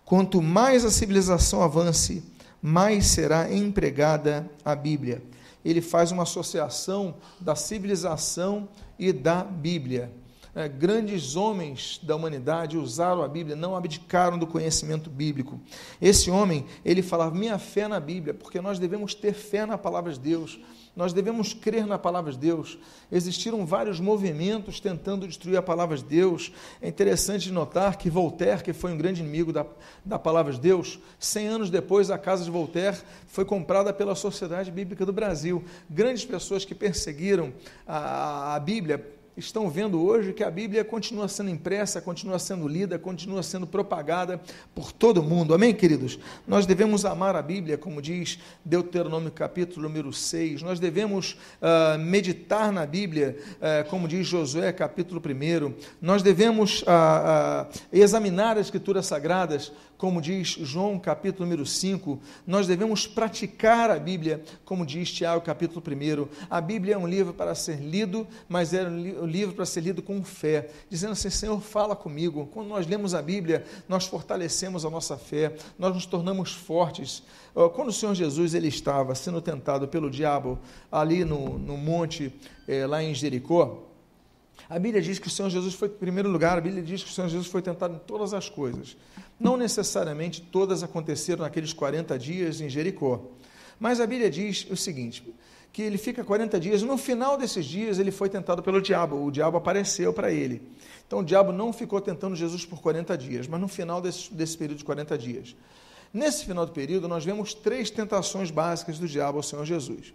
Quanto 0.03 0.41
mais 0.41 0.83
a 0.83 0.91
civilização 0.91 1.63
avance, 1.63 2.25
mais 2.63 3.05
será 3.05 3.53
empregada 3.53 4.51
a 4.65 4.75
Bíblia. 4.75 5.23
Ele 5.63 5.83
faz 5.83 6.11
uma 6.11 6.23
associação 6.23 7.17
da 7.39 7.55
civilização 7.55 8.67
e 9.01 9.13
da 9.13 9.43
Bíblia. 9.43 10.13
É, 10.55 10.69
grandes 10.69 11.37
homens 11.37 12.01
da 12.03 12.17
humanidade 12.17 12.77
usaram 12.77 13.23
a 13.23 13.29
Bíblia, 13.29 13.55
não 13.55 13.77
abdicaram 13.77 14.37
do 14.37 14.47
conhecimento 14.47 15.09
bíblico. 15.09 15.61
Esse 16.03 16.31
homem, 16.31 16.67
ele 16.85 17.03
falava: 17.03 17.35
minha 17.35 17.59
fé 17.59 17.87
na 17.87 18.01
Bíblia, 18.01 18.35
porque 18.35 18.61
nós 18.61 18.79
devemos 18.79 19.15
ter 19.15 19.33
fé 19.33 19.65
na 19.65 19.79
palavra 19.79 20.13
de 20.13 20.19
Deus. 20.19 20.59
Nós 20.97 21.13
devemos 21.13 21.55
crer 21.55 21.87
na 21.87 21.99
palavra 21.99 22.33
de 22.33 22.39
Deus. 22.39 22.77
Existiram 23.13 23.65
vários 23.65 24.01
movimentos 24.01 24.81
tentando 24.81 25.27
destruir 25.27 25.57
a 25.57 25.63
palavra 25.63 25.97
de 25.97 26.03
Deus. 26.03 26.53
É 26.83 26.89
interessante 26.89 27.51
notar 27.53 27.97
que 27.97 28.11
Voltaire, 28.11 28.63
que 28.63 28.73
foi 28.73 28.93
um 28.93 28.99
grande 28.99 29.21
inimigo 29.21 29.53
da, 29.53 29.65
da 30.05 30.19
palavra 30.19 30.53
de 30.53 30.61
Deus, 30.61 30.99
100 31.19 31.47
anos 31.47 31.71
depois, 31.71 32.11
a 32.11 32.19
casa 32.19 32.45
de 32.45 32.51
Voltaire 32.51 32.99
foi 33.29 33.45
comprada 33.45 33.93
pela 33.93 34.17
Sociedade 34.17 34.71
Bíblica 34.73 35.07
do 35.07 35.13
Brasil. 35.13 35.65
Grandes 35.89 36.25
pessoas 36.25 36.65
que 36.65 36.75
perseguiram 36.75 37.53
a, 37.87 38.57
a 38.57 38.61
Bíblia 38.61 39.20
estão 39.37 39.71
vendo 39.71 40.03
hoje 40.03 40.33
que 40.33 40.43
a 40.43 40.51
Bíblia 40.51 40.85
continua 40.85 41.29
sendo 41.29 41.51
impressa, 41.51 42.01
continua 42.01 42.39
sendo 42.39 42.67
lida, 42.67 42.99
continua 42.99 43.43
sendo 43.43 43.67
propagada 43.67 44.41
por 44.75 44.93
todo 44.93 45.23
mundo. 45.23 45.55
Amém, 45.55 45.75
queridos? 45.75 46.19
Nós 46.47 46.67
devemos 46.67 47.05
amar 47.05 47.37
a 47.37 47.43
Bíblia, 47.43 47.79
como 47.79 48.03
diz 48.03 48.39
Deuteronômio 48.65 49.31
capítulo 49.31 49.89
número 49.89 50.13
6. 50.13 50.63
Nós 50.63 50.81
devemos 50.81 51.39
uh, 51.61 51.99
meditar 51.99 52.73
na 52.73 52.85
Bíblia, 52.85 53.37
uh, 53.57 53.89
como 53.89 54.09
diz 54.09 54.27
Josué 54.27 54.73
capítulo 54.73 55.21
1. 55.21 55.75
Nós 56.01 56.23
devemos 56.23 56.83
uh, 56.83 57.67
examinar 57.93 58.57
as 58.57 58.67
escrituras 58.67 59.07
sagradas, 59.07 59.73
como 60.01 60.23
diz 60.23 60.57
João 60.63 60.99
capítulo 60.99 61.45
número 61.45 61.67
5, 61.67 62.19
nós 62.47 62.67
devemos 62.67 63.07
praticar 63.07 63.91
a 63.91 63.99
Bíblia, 63.99 64.43
como 64.65 64.87
diz 64.87 65.13
Tiago 65.13 65.43
capítulo 65.43 65.83
1. 65.87 66.27
A 66.49 66.59
Bíblia 66.59 66.95
é 66.95 66.99
um 66.99 67.07
livro 67.07 67.35
para 67.35 67.55
ser 67.55 67.77
lido, 67.81 68.27
mas 68.49 68.73
é 68.73 68.83
um 68.89 69.27
livro 69.27 69.55
para 69.55 69.67
ser 69.67 69.83
lido 69.83 70.01
com 70.01 70.25
fé, 70.25 70.71
dizendo 70.89 71.13
assim: 71.13 71.29
Senhor, 71.29 71.61
fala 71.61 71.95
comigo. 71.95 72.47
Quando 72.47 72.69
nós 72.69 72.87
lemos 72.87 73.13
a 73.13 73.21
Bíblia, 73.21 73.63
nós 73.87 74.07
fortalecemos 74.07 74.87
a 74.87 74.91
nossa 74.91 75.19
fé, 75.19 75.55
nós 75.79 75.95
nos 75.95 76.07
tornamos 76.07 76.51
fortes. 76.51 77.23
Quando 77.75 77.89
o 77.89 77.93
Senhor 77.93 78.15
Jesus 78.15 78.55
ele 78.55 78.69
estava 78.69 79.15
sendo 79.15 79.43
tentado 79.43 79.87
pelo 79.87 80.11
diabo 80.11 80.59
ali 80.91 81.27
no, 81.27 81.59
no 81.59 81.77
monte, 81.77 82.33
é, 82.67 82.87
lá 82.87 83.03
em 83.03 83.15
Jericó, 83.15 83.90
a 84.71 84.79
Bíblia 84.79 85.03
diz 85.03 85.19
que 85.19 85.27
o 85.27 85.31
Senhor 85.31 85.51
Jesus 85.51 85.75
foi, 85.75 85.89
em 85.89 85.91
primeiro 85.91 86.31
lugar, 86.31 86.57
a 86.57 86.61
Bíblia 86.61 86.81
diz 86.81 87.03
que 87.03 87.11
o 87.11 87.13
Senhor 87.13 87.27
Jesus 87.27 87.49
foi 87.49 87.61
tentado 87.61 87.97
em 87.97 87.99
todas 87.99 88.33
as 88.33 88.49
coisas. 88.49 88.97
Não 89.39 89.57
necessariamente 89.57 90.41
todas 90.41 90.85
aconteceram 90.85 91.43
naqueles 91.43 91.73
40 91.73 92.17
dias 92.17 92.61
em 92.61 92.69
Jericó. 92.69 93.21
Mas 93.81 94.01
a 94.01 94.07
Bíblia 94.07 94.31
diz 94.31 94.65
o 94.71 94.77
seguinte: 94.77 95.25
que 95.73 95.83
ele 95.83 95.99
fica 95.99 96.23
40 96.23 96.61
dias, 96.61 96.83
no 96.83 96.97
final 96.97 97.37
desses 97.37 97.67
dias 97.67 97.99
ele 97.99 98.13
foi 98.13 98.29
tentado 98.29 98.63
pelo 98.63 98.81
diabo, 98.81 99.25
o 99.25 99.33
diabo 99.33 99.57
apareceu 99.57 100.13
para 100.13 100.31
ele. 100.31 100.63
Então 101.05 101.19
o 101.19 101.25
diabo 101.25 101.51
não 101.51 101.73
ficou 101.73 102.01
tentando 102.01 102.37
Jesus 102.37 102.65
por 102.65 102.81
40 102.81 103.19
dias, 103.19 103.49
mas 103.49 103.61
no 103.61 103.67
final 103.67 104.01
desse, 104.01 104.33
desse 104.33 104.57
período 104.57 104.79
de 104.79 104.85
40 104.85 105.19
dias. 105.19 105.57
Nesse 106.15 106.45
final 106.45 106.65
do 106.65 106.71
período, 106.71 107.09
nós 107.09 107.25
vemos 107.25 107.55
três 107.55 107.91
tentações 107.91 108.53
básicas 108.53 109.01
do 109.01 109.09
diabo 109.09 109.39
ao 109.39 109.43
Senhor 109.43 109.65
Jesus. 109.65 110.15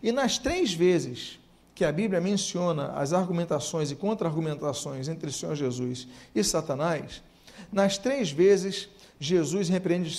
E 0.00 0.12
nas 0.12 0.38
três 0.38 0.72
vezes 0.72 1.40
que 1.76 1.84
a 1.84 1.92
Bíblia 1.92 2.22
menciona 2.22 2.92
as 2.92 3.12
argumentações 3.12 3.90
e 3.90 3.94
contra-argumentações 3.94 5.08
entre 5.08 5.28
o 5.28 5.32
Senhor 5.32 5.54
Jesus 5.54 6.08
e 6.34 6.42
Satanás, 6.42 7.22
nas 7.70 7.98
três 7.98 8.30
vezes, 8.30 8.88
Jesus 9.20 9.68
repreende 9.68 10.18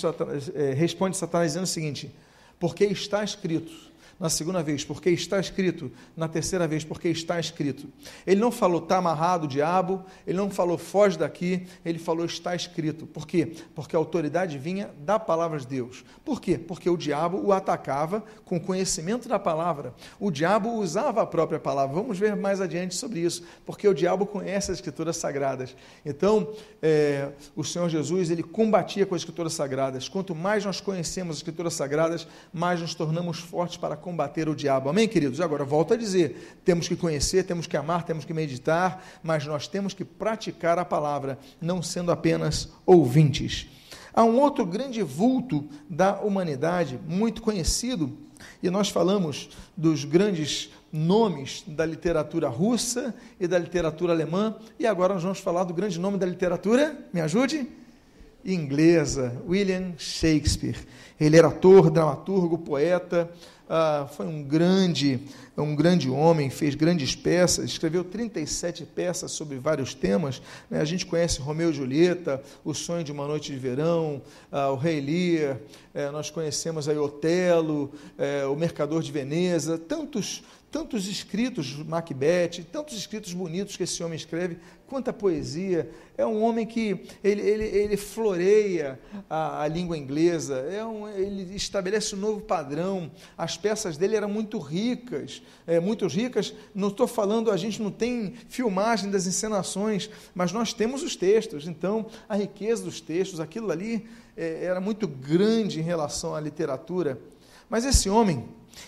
é, 0.54 0.74
responde 0.74 1.18
Satanás 1.18 1.54
dizendo 1.54 1.64
o 1.64 1.68
seguinte: 1.68 2.12
porque 2.60 2.86
está 2.86 3.24
escrito 3.24 3.87
na 4.20 4.30
segunda 4.30 4.64
vez, 4.64 4.84
porque 4.84 5.10
está 5.10 5.40
escrito, 5.40 5.92
na 6.16 6.28
terceira 6.28 6.68
vez, 6.68 6.84
porque 6.84 7.10
está 7.10 7.40
escrito. 7.40 7.88
Ele 8.26 8.42
não 8.42 8.52
falou, 8.52 8.82
está 8.82 8.98
amarrado 8.98 9.46
o 9.46 9.48
diabo, 9.48 10.04
ele 10.26 10.38
não 10.38 10.50
falou, 10.50 10.78
foge 10.78 11.18
daqui, 11.18 11.68
ele 11.86 12.00
falou, 12.00 12.26
está 12.26 12.56
escrito. 12.56 13.06
Por 13.06 13.28
quê? 13.28 13.54
Porque 13.76 13.96
a 13.96 14.00
autoridade 14.00 14.58
vinha 14.58 14.90
da 15.00 15.20
palavra 15.20 15.60
de 15.60 15.68
Deus. 15.68 16.04
Por 16.26 16.42
quê? 16.42 16.58
Porque 16.58 16.90
o 16.90 16.98
diabo 16.98 17.40
o 17.44 17.52
atacava 17.52 18.24
com 18.44 18.60
conhecimento 18.60 19.30
da 19.30 19.38
palavra. 19.38 19.94
O 20.20 20.32
diabo 20.32 20.74
usava 20.74 21.22
a 21.22 21.26
própria 21.26 21.60
palavra. 21.60 21.96
Vamos 21.96 22.18
ver 22.18 22.36
mais 22.36 22.60
adiante 22.60 22.96
sobre 22.96 23.20
isso, 23.20 23.44
porque 23.66 23.88
o 23.88 23.94
diabo 23.94 24.26
conhece 24.26 24.72
as 24.72 24.78
escrituras 24.78 25.18
sagradas. 25.18 25.76
Então, 26.06 26.54
é, 26.82 27.32
o 27.56 27.64
Senhor 27.64 27.90
Jesus, 27.90 28.32
ele 28.32 28.44
combatia 28.44 29.06
com 29.06 29.14
as 29.14 29.22
escrituras 29.22 29.54
sagradas. 29.54 30.10
Quanto 30.10 30.34
mais 30.34 30.66
nós 30.66 30.82
conhecemos 30.82 31.36
as 31.36 31.38
escrituras 31.38 31.74
sagradas, 31.74 32.28
mais 32.52 32.82
nos 32.82 32.96
tornamos 32.96 33.40
fortes 33.40 33.78
para 33.78 33.96
combater 34.08 34.48
o 34.48 34.56
diabo. 34.56 34.88
Amém, 34.88 35.06
queridos? 35.06 35.42
Agora, 35.42 35.66
volto 35.66 35.94
a 35.94 35.98
dizer: 35.98 36.58
temos 36.64 36.88
que 36.88 36.96
conhecer, 36.96 37.44
temos 37.44 37.68
que 37.68 37.76
amar, 37.76 38.06
temos 38.06 38.24
que 38.24 38.34
meditar, 38.34 39.06
mas 39.22 39.46
nós 39.46 39.68
temos 39.68 39.94
que 39.94 40.06
praticar 40.06 40.80
a 40.80 40.86
palavra, 40.86 41.38
não 41.60 41.84
sendo 41.84 42.10
apenas 42.10 42.70
ouvintes. 42.86 43.68
Há 44.14 44.24
um 44.24 44.40
outro 44.40 44.66
grande 44.66 45.04
vulto 45.04 45.68
da 45.90 46.22
humanidade, 46.22 46.98
muito 47.06 47.42
conhecido, 47.42 48.18
e 48.64 48.70
nós 48.70 48.88
falamos 48.88 49.50
dos 49.76 50.06
grandes 50.06 50.70
nomes 50.90 51.66
da 51.68 51.86
literatura 51.86 52.48
russa 52.48 53.14
e 53.38 53.46
da 53.46 53.60
literatura 53.60 54.14
alemã, 54.14 54.56
e 54.80 54.88
agora 54.88 55.16
nós 55.16 55.24
vamos 55.24 55.40
falar 55.40 55.66
do 55.66 55.74
grande 55.74 56.00
nome 56.00 56.18
da 56.18 56.26
literatura, 56.26 56.98
me 57.14 57.20
ajude? 57.20 57.68
Inglesa, 58.46 59.36
William 59.46 59.96
Shakespeare. 59.98 60.78
Ele 61.20 61.36
era 61.38 61.50
ator, 61.50 61.90
dramaturgo, 61.90 62.58
poeta, 62.58 63.30
ah, 63.70 64.08
foi 64.16 64.26
um 64.26 64.44
grande, 64.44 65.20
um 65.58 65.76
grande 65.76 66.10
homem, 66.10 66.50
fez 66.50 66.76
grandes 66.76 67.16
peças, 67.16 67.66
escreveu 67.66 68.04
37 68.04 68.86
peças 68.86 69.32
sobre 69.32 69.58
vários 69.58 69.94
temas. 69.94 70.42
Né? 70.70 70.80
A 70.80 70.86
gente 70.86 71.06
conhece 71.06 71.42
Romeu 71.42 71.72
e 71.72 71.74
Julieta, 71.74 72.42
O 72.64 72.74
Sonho 72.74 73.04
de 73.04 73.12
uma 73.12 73.28
Noite 73.28 73.52
de 73.52 73.60
Verão, 73.60 74.22
ah, 74.52 74.70
O 74.72 74.76
Rei 74.76 75.02
Lear, 75.02 75.58
eh, 75.94 76.12
nós 76.12 76.30
conhecemos 76.30 76.88
aí 76.88 76.98
Otelo, 76.98 77.92
eh, 78.18 78.46
O 78.46 78.56
Mercador 78.56 79.02
de 79.02 79.12
Veneza, 79.12 79.78
tantos 79.78 80.44
tantos 80.78 81.08
escritos, 81.08 81.76
Macbeth, 81.76 82.64
tantos 82.72 82.96
escritos 82.96 83.34
bonitos 83.34 83.76
que 83.76 83.82
esse 83.82 84.04
homem 84.04 84.16
escreve, 84.16 84.60
quanta 84.86 85.12
poesia. 85.12 85.90
É 86.16 86.24
um 86.24 86.44
homem 86.44 86.68
que 86.68 87.04
ele, 87.24 87.42
ele, 87.42 87.64
ele 87.64 87.98
floreia 87.98 89.00
a, 89.28 89.64
a 89.64 89.68
língua 89.68 89.98
inglesa, 89.98 90.58
é 90.70 90.86
um, 90.86 91.10
ele 91.10 91.56
estabelece 91.56 92.14
um 92.14 92.20
novo 92.20 92.42
padrão. 92.42 93.10
As 93.36 93.58
peças 93.58 93.98
dele 93.98 94.16
eram 94.16 94.30
muito 94.30 94.60
ricas, 94.60 95.42
é, 95.66 95.80
muito 95.80 96.06
ricas. 96.06 96.54
Não 96.76 96.90
estou 96.90 97.08
falando, 97.08 97.50
a 97.50 97.58
gente 97.58 97.82
não 97.82 97.90
tem 97.90 98.36
filmagem 98.48 99.10
das 99.10 99.26
encenações, 99.26 100.12
mas 100.36 100.52
nós 100.52 100.74
temos 100.74 101.02
os 101.02 101.16
textos. 101.16 101.68
Então, 101.68 102.06
a 102.30 102.36
riqueza 102.36 102.84
dos 102.84 103.02
textos, 103.02 103.40
aquilo 103.40 103.72
ali 103.72 104.06
é, 104.38 104.64
era 104.64 104.80
muito 104.80 105.08
grande 105.08 105.80
em 105.80 105.84
relação 105.84 106.36
à 106.36 106.40
literatura. 106.40 107.20
Mas 107.70 107.86
esse 107.86 108.10
homem, 108.10 108.46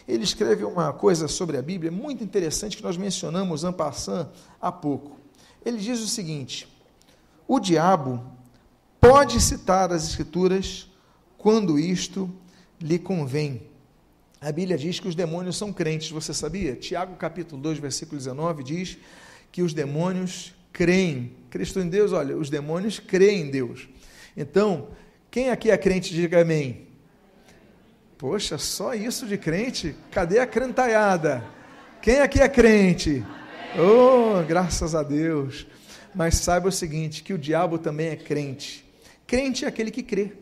ele 0.07 0.23
escreve 0.23 0.63
uma 0.63 0.93
coisa 0.93 1.27
sobre 1.27 1.57
a 1.57 1.61
Bíblia 1.61 1.91
muito 1.91 2.23
interessante 2.23 2.77
que 2.77 2.83
nós 2.83 2.97
mencionamos 2.97 3.63
en 3.63 3.71
passant 3.71 4.29
há 4.61 4.71
pouco. 4.71 5.17
Ele 5.65 5.77
diz 5.77 5.99
o 5.99 6.07
seguinte: 6.07 6.67
o 7.47 7.59
diabo 7.59 8.23
pode 8.99 9.39
citar 9.41 9.91
as 9.91 10.07
Escrituras 10.07 10.89
quando 11.37 11.79
isto 11.79 12.29
lhe 12.79 12.99
convém. 12.99 13.63
A 14.41 14.51
Bíblia 14.51 14.77
diz 14.77 14.99
que 14.99 15.07
os 15.07 15.15
demônios 15.15 15.57
são 15.57 15.73
crentes, 15.73 16.11
você 16.11 16.33
sabia? 16.33 16.75
Tiago 16.75 17.15
capítulo 17.15 17.61
2, 17.61 17.79
versículo 17.79 18.17
19 18.17 18.63
diz 18.63 18.97
que 19.51 19.61
os 19.61 19.73
demônios 19.73 20.53
creem. 20.71 21.33
Cristo 21.49 21.79
em 21.79 21.89
Deus, 21.89 22.13
olha, 22.13 22.37
os 22.37 22.49
demônios 22.49 22.99
creem 22.99 23.41
em 23.41 23.51
Deus. 23.51 23.89
Então, 24.37 24.89
quem 25.29 25.49
aqui 25.49 25.69
é 25.69 25.77
crente, 25.77 26.13
diga 26.13 26.41
amém. 26.41 26.88
Poxa, 28.19 28.57
só 28.57 28.93
isso 28.93 29.25
de 29.25 29.37
crente? 29.37 29.95
Cadê 30.11 30.39
a 30.39 30.45
crentaiada? 30.45 31.41
Quem 32.01 32.19
aqui 32.19 32.41
é 32.41 32.49
crente? 32.49 33.25
Oh, 33.77 34.45
graças 34.45 34.93
a 34.93 35.01
Deus. 35.01 35.65
Mas 36.13 36.35
saiba 36.35 36.67
o 36.67 36.71
seguinte, 36.71 37.23
que 37.23 37.33
o 37.33 37.37
diabo 37.37 37.77
também 37.77 38.07
é 38.09 38.17
crente. 38.17 38.85
Crente 39.25 39.63
é 39.63 39.69
aquele 39.69 39.89
que 39.89 40.03
crê 40.03 40.33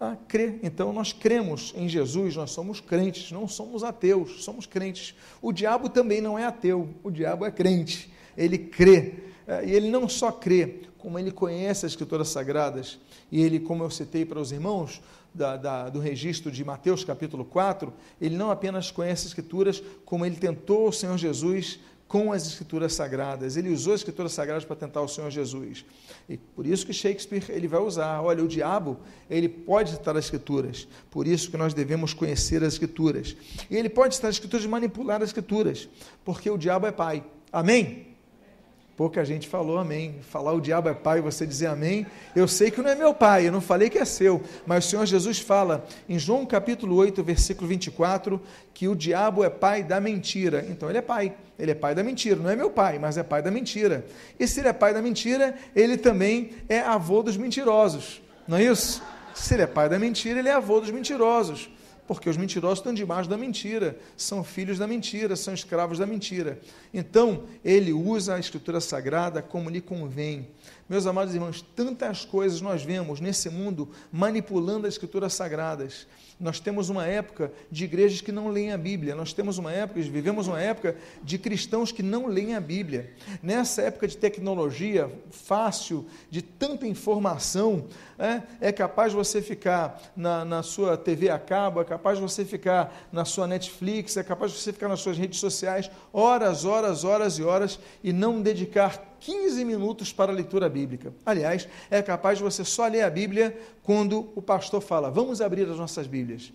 a 0.00 0.16
crer. 0.26 0.58
Então 0.60 0.92
nós 0.92 1.12
cremos 1.12 1.72
em 1.76 1.88
Jesus, 1.88 2.34
nós 2.34 2.50
somos 2.50 2.80
crentes, 2.80 3.30
não 3.30 3.46
somos 3.46 3.84
ateus, 3.84 4.42
somos 4.42 4.66
crentes. 4.66 5.14
O 5.40 5.52
diabo 5.52 5.88
também 5.88 6.20
não 6.20 6.36
é 6.36 6.44
ateu, 6.44 6.88
o 7.04 7.12
diabo 7.12 7.46
é 7.46 7.52
crente, 7.52 8.12
ele 8.36 8.58
crê. 8.58 9.14
É, 9.46 9.64
e 9.64 9.70
ele 9.70 9.88
não 9.88 10.08
só 10.08 10.32
crê, 10.32 10.80
como 10.98 11.16
ele 11.16 11.30
conhece 11.30 11.86
as 11.86 11.92
Escrituras 11.92 12.28
Sagradas, 12.28 12.98
e 13.30 13.40
ele, 13.40 13.60
como 13.60 13.84
eu 13.84 13.90
citei 13.90 14.24
para 14.24 14.40
os 14.40 14.50
irmãos, 14.50 15.00
da, 15.34 15.56
da, 15.56 15.88
do 15.88 15.98
registro 15.98 16.50
de 16.50 16.64
Mateus 16.64 17.04
capítulo 17.04 17.44
4, 17.44 17.92
ele 18.20 18.36
não 18.36 18.50
apenas 18.50 18.90
conhece 18.90 19.22
as 19.22 19.28
Escrituras, 19.28 19.82
como 20.04 20.26
ele 20.26 20.36
tentou 20.36 20.88
o 20.88 20.92
Senhor 20.92 21.16
Jesus 21.16 21.80
com 22.12 22.30
as 22.30 22.46
escrituras 22.46 22.92
sagradas. 22.92 23.56
Ele 23.56 23.70
usou 23.70 23.94
as 23.94 24.00
escrituras 24.00 24.34
sagradas 24.34 24.66
para 24.66 24.76
tentar 24.76 25.00
o 25.00 25.08
Senhor 25.08 25.30
Jesus. 25.30 25.82
E 26.28 26.36
por 26.36 26.66
isso 26.66 26.84
que 26.84 26.92
Shakespeare 26.92 27.42
ele 27.48 27.66
vai 27.66 27.80
usar, 27.80 28.20
olha, 28.20 28.44
o 28.44 28.48
diabo, 28.48 28.98
ele 29.30 29.48
pode 29.48 29.92
citar 29.92 30.14
as 30.14 30.26
escrituras. 30.26 30.86
Por 31.10 31.26
isso 31.26 31.50
que 31.50 31.56
nós 31.56 31.72
devemos 31.72 32.12
conhecer 32.12 32.62
as 32.62 32.74
escrituras. 32.74 33.34
E 33.70 33.76
ele 33.76 33.88
pode 33.88 34.14
citar 34.14 34.28
as 34.28 34.36
escrituras 34.36 34.66
e 34.66 34.68
manipular 34.68 35.22
as 35.22 35.30
escrituras, 35.30 35.88
porque 36.22 36.50
o 36.50 36.58
diabo 36.58 36.86
é 36.86 36.92
pai. 36.92 37.24
Amém? 37.50 38.11
Pouca 38.96 39.24
gente 39.24 39.48
falou 39.48 39.78
amém. 39.78 40.16
Falar 40.20 40.52
o 40.52 40.60
diabo 40.60 40.88
é 40.88 40.94
pai 40.94 41.18
e 41.18 41.22
você 41.22 41.46
dizer 41.46 41.66
amém. 41.66 42.06
Eu 42.36 42.46
sei 42.46 42.70
que 42.70 42.82
não 42.82 42.90
é 42.90 42.94
meu 42.94 43.14
pai, 43.14 43.48
eu 43.48 43.52
não 43.52 43.60
falei 43.60 43.88
que 43.88 43.98
é 43.98 44.04
seu. 44.04 44.42
Mas 44.66 44.84
o 44.84 44.88
Senhor 44.90 45.06
Jesus 45.06 45.38
fala 45.38 45.86
em 46.08 46.18
João 46.18 46.44
capítulo 46.44 46.96
8, 46.96 47.22
versículo 47.24 47.66
24, 47.66 48.40
que 48.74 48.86
o 48.88 48.94
diabo 48.94 49.42
é 49.42 49.48
pai 49.48 49.82
da 49.82 49.98
mentira. 49.98 50.66
Então 50.68 50.88
ele 50.90 50.98
é 50.98 51.02
pai. 51.02 51.34
Ele 51.58 51.70
é 51.70 51.74
pai 51.74 51.94
da 51.94 52.02
mentira. 52.02 52.36
Não 52.36 52.50
é 52.50 52.56
meu 52.56 52.70
pai, 52.70 52.98
mas 52.98 53.16
é 53.16 53.22
pai 53.22 53.40
da 53.40 53.50
mentira. 53.50 54.04
E 54.38 54.46
se 54.46 54.60
ele 54.60 54.68
é 54.68 54.72
pai 54.72 54.92
da 54.92 55.00
mentira, 55.00 55.54
ele 55.74 55.96
também 55.96 56.50
é 56.68 56.80
avô 56.80 57.22
dos 57.22 57.36
mentirosos. 57.36 58.20
Não 58.46 58.58
é 58.58 58.64
isso? 58.64 59.02
Se 59.34 59.54
ele 59.54 59.62
é 59.62 59.66
pai 59.66 59.88
da 59.88 59.98
mentira, 59.98 60.38
ele 60.38 60.48
é 60.50 60.52
avô 60.52 60.80
dos 60.80 60.90
mentirosos 60.90 61.70
porque 62.06 62.28
os 62.28 62.36
mentirosos 62.36 62.78
estão 62.78 62.92
debaixo 62.92 63.28
da 63.28 63.36
mentira, 63.36 63.98
são 64.16 64.42
filhos 64.42 64.78
da 64.78 64.86
mentira, 64.86 65.36
são 65.36 65.54
escravos 65.54 65.98
da 65.98 66.06
mentira. 66.06 66.60
Então, 66.92 67.44
ele 67.64 67.92
usa 67.92 68.34
a 68.34 68.40
Escritura 68.40 68.80
Sagrada 68.80 69.40
como 69.40 69.70
lhe 69.70 69.80
convém. 69.80 70.48
Meus 70.92 71.06
amados 71.06 71.34
irmãos, 71.34 71.64
tantas 71.74 72.22
coisas 72.22 72.60
nós 72.60 72.82
vemos 72.82 73.18
nesse 73.18 73.48
mundo 73.48 73.88
manipulando 74.12 74.86
as 74.86 74.92
Escrituras 74.92 75.32
Sagradas. 75.32 76.06
Nós 76.38 76.60
temos 76.60 76.90
uma 76.90 77.06
época 77.06 77.50
de 77.70 77.84
igrejas 77.84 78.20
que 78.20 78.30
não 78.30 78.48
leem 78.50 78.72
a 78.72 78.76
Bíblia, 78.76 79.14
nós 79.14 79.32
temos 79.32 79.56
uma 79.56 79.72
época, 79.72 80.02
vivemos 80.02 80.48
uma 80.48 80.60
época 80.60 80.94
de 81.22 81.38
cristãos 81.38 81.90
que 81.90 82.02
não 82.02 82.26
leem 82.26 82.54
a 82.54 82.60
Bíblia. 82.60 83.14
Nessa 83.42 83.80
época 83.80 84.06
de 84.06 84.18
tecnologia 84.18 85.10
fácil, 85.30 86.04
de 86.28 86.42
tanta 86.42 86.86
informação, 86.86 87.86
é, 88.18 88.42
é 88.60 88.70
capaz 88.70 89.14
você 89.14 89.40
ficar 89.40 89.98
na, 90.14 90.44
na 90.44 90.62
sua 90.62 90.94
TV 90.94 91.30
a 91.30 91.38
cabo, 91.38 91.80
é 91.80 91.84
capaz 91.86 92.18
você 92.18 92.44
ficar 92.44 93.08
na 93.10 93.24
sua 93.24 93.46
Netflix, 93.46 94.18
é 94.18 94.22
capaz 94.22 94.52
você 94.52 94.74
ficar 94.74 94.88
nas 94.88 95.00
suas 95.00 95.16
redes 95.16 95.40
sociais 95.40 95.90
horas, 96.12 96.66
horas, 96.66 97.02
horas 97.02 97.38
e 97.38 97.42
horas 97.42 97.80
e 98.04 98.12
não 98.12 98.42
dedicar 98.42 99.11
15 99.24 99.64
minutos 99.64 100.12
para 100.12 100.32
a 100.32 100.34
leitura 100.34 100.68
bíblica. 100.68 101.12
Aliás, 101.24 101.68
é 101.90 102.02
capaz 102.02 102.38
de 102.38 102.44
você 102.44 102.64
só 102.64 102.86
ler 102.88 103.02
a 103.02 103.10
Bíblia 103.10 103.56
quando 103.82 104.32
o 104.34 104.42
pastor 104.42 104.80
fala: 104.80 105.10
vamos 105.10 105.40
abrir 105.40 105.68
as 105.68 105.76
nossas 105.76 106.06
Bíblias. 106.06 106.52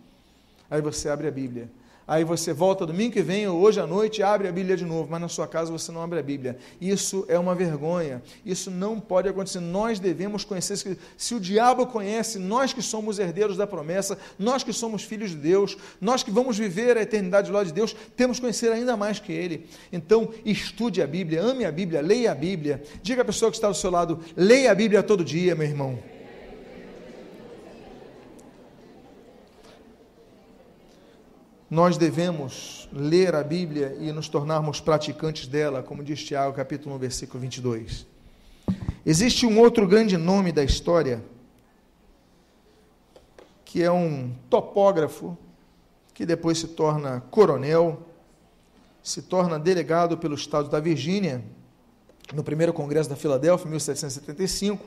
Aí 0.70 0.82
você 0.82 1.08
abre 1.10 1.28
a 1.28 1.32
Bíblia. 1.32 1.70
Aí 2.08 2.24
você 2.24 2.54
volta 2.54 2.86
domingo 2.86 3.12
que 3.12 3.22
vem 3.22 3.46
ou 3.50 3.60
hoje 3.60 3.82
à 3.82 3.86
noite 3.86 4.24
abre 4.24 4.48
a 4.48 4.52
Bíblia 4.52 4.78
de 4.78 4.86
novo, 4.86 5.10
mas 5.12 5.20
na 5.20 5.28
sua 5.28 5.46
casa 5.46 5.70
você 5.70 5.92
não 5.92 6.02
abre 6.02 6.18
a 6.18 6.24
Bíblia. 6.24 6.58
Isso 6.80 7.26
é 7.28 7.38
uma 7.38 7.54
vergonha. 7.54 8.24
Isso 8.46 8.72
não 8.72 8.98
pode 8.98 9.28
acontecer. 9.28 9.60
Nós 9.60 10.00
devemos 10.00 10.46
conhecer. 10.46 10.98
Se 11.18 11.36
o 11.36 11.40
diabo 11.40 11.86
conhece, 11.86 12.40
nós 12.40 12.72
que 12.72 12.82
somos 12.82 13.20
herdeiros 13.20 13.58
da 13.58 13.68
promessa, 13.68 14.18
nós 14.40 14.64
que 14.64 14.72
somos 14.72 15.04
filhos 15.04 15.32
de 15.32 15.36
Deus, 15.36 15.78
nós 16.00 16.24
que 16.24 16.32
vamos 16.32 16.58
viver 16.58 16.96
a 16.96 17.02
eternidade 17.02 17.52
lá 17.52 17.62
de 17.62 17.74
Deus, 17.74 17.94
temos 18.16 18.38
que 18.38 18.42
conhecer 18.42 18.72
ainda 18.72 18.96
mais 18.96 19.20
que 19.20 19.34
Ele. 19.34 19.68
Então, 19.92 20.30
estude 20.46 21.02
a 21.02 21.08
Bíblia, 21.08 21.42
ame 21.42 21.66
a 21.66 21.72
Bíblia, 21.72 22.00
leia 22.00 22.32
a 22.32 22.36
Bíblia. 22.36 22.82
Diga 23.04 23.24
à 23.24 23.26
pessoa 23.26 23.52
que 23.52 23.58
está 23.58 23.68
do 23.68 23.76
seu 23.76 23.92
lado: 23.92 24.22
leia 24.34 24.72
a 24.72 24.76
Bíblia 24.76 25.04
todo 25.04 25.26
dia, 25.26 25.56
meu 25.56 25.68
irmão. 25.68 26.17
Nós 31.70 31.98
devemos 31.98 32.88
ler 32.94 33.36
a 33.36 33.44
Bíblia 33.44 33.98
e 34.00 34.12
nos 34.12 34.30
tornarmos 34.30 34.80
praticantes 34.80 35.48
dela, 35.48 35.84
como 35.84 36.04
diz 36.04 36.24
Tiago, 36.24 36.56
capítulo 36.56 36.96
1, 36.96 36.98
versículo 36.98 37.40
22. 37.42 38.08
Existe 39.06 39.46
um 39.46 39.60
outro 39.60 39.86
grande 39.88 40.16
nome 40.16 40.52
da 40.52 40.64
história, 40.64 41.24
que 43.66 43.84
é 43.84 43.92
um 43.92 44.34
topógrafo, 44.50 45.38
que 46.14 46.26
depois 46.26 46.58
se 46.58 46.70
torna 46.70 47.22
coronel, 47.30 48.02
se 49.04 49.22
torna 49.22 49.60
delegado 49.60 50.18
pelo 50.18 50.36
estado 50.36 50.70
da 50.70 50.80
Virgínia, 50.80 51.44
no 52.34 52.44
primeiro 52.44 52.74
congresso 52.74 53.10
da 53.10 53.16
Filadélfia, 53.16 53.70
1775. 53.70 54.86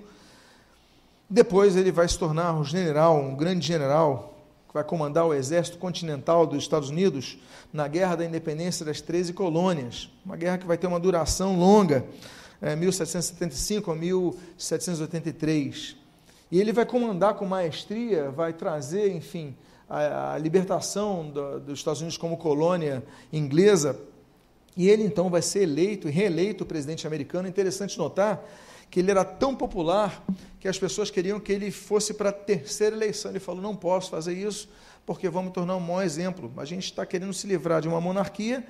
Depois 1.29 1.77
ele 1.77 1.93
vai 1.93 2.09
se 2.09 2.19
tornar 2.19 2.55
um 2.55 2.65
general, 2.65 3.19
um 3.19 3.35
grande 3.35 3.67
general, 3.67 4.30
que 4.71 4.75
vai 4.75 4.85
comandar 4.85 5.27
o 5.27 5.35
exército 5.35 5.79
continental 5.79 6.47
dos 6.47 6.63
Estados 6.63 6.91
Unidos 6.91 7.37
na 7.73 7.89
Guerra 7.89 8.15
da 8.15 8.25
Independência 8.25 8.87
das 8.87 9.01
13 9.01 9.33
colônias. 9.33 10.09
Uma 10.25 10.37
guerra 10.37 10.59
que 10.59 10.67
vai 10.67 10.79
ter 10.79 10.87
uma 10.87 11.01
duração 11.01 11.59
longa, 11.59 12.07
é, 12.63 12.77
1775 12.77 13.91
a 13.91 13.97
1783. 13.97 15.97
E 16.53 16.61
ele 16.61 16.73
vai 16.73 16.87
comandar 16.87 17.35
com 17.35 17.45
maestria, 17.47 18.31
vai 18.31 18.53
trazer, 18.53 19.13
enfim, 19.13 19.57
a, 19.89 20.35
a 20.35 20.39
libertação 20.39 21.29
do, 21.29 21.59
dos 21.59 21.81
Estados 21.81 22.01
Unidos 22.01 22.17
como 22.17 22.37
colônia 22.37 23.03
inglesa. 23.33 23.99
E 24.77 24.89
ele 24.89 25.03
então 25.03 25.29
vai 25.29 25.43
ser 25.43 25.63
eleito 25.63 26.09
e 26.09 26.13
reeleito 26.13 26.65
presidente 26.65 27.09
americano. 27.09 27.49
Interessante 27.49 27.99
notar 27.99 28.41
que 28.91 29.01
ele 29.01 29.11
era 29.11 29.25
tão 29.25 29.55
popular 29.55 30.23
que 30.59 30.67
as 30.67 30.79
pessoas 30.79 31.11
queriam 31.11 31.39
que 31.39 31.53
ele 31.53 31.71
fosse 31.71 32.13
para 32.13 32.31
a 32.31 32.33
terceira 32.33 32.97
eleição. 32.97 33.31
Ele 33.31 33.41
falou: 33.41 33.63
não 33.63 33.77
posso 33.77 34.11
fazer 34.11 34.35
isso, 34.35 34.69
porque 35.07 35.29
vamos 35.29 35.53
tornar 35.53 35.77
um 35.77 35.81
mau 35.81 36.03
exemplo. 36.03 36.53
A 36.57 36.65
gente 36.65 36.85
está 36.85 37.07
querendo 37.07 37.33
se 37.33 37.47
livrar 37.47 37.81
de 37.81 37.89
uma 37.89 38.01
monarquia, 38.01 38.67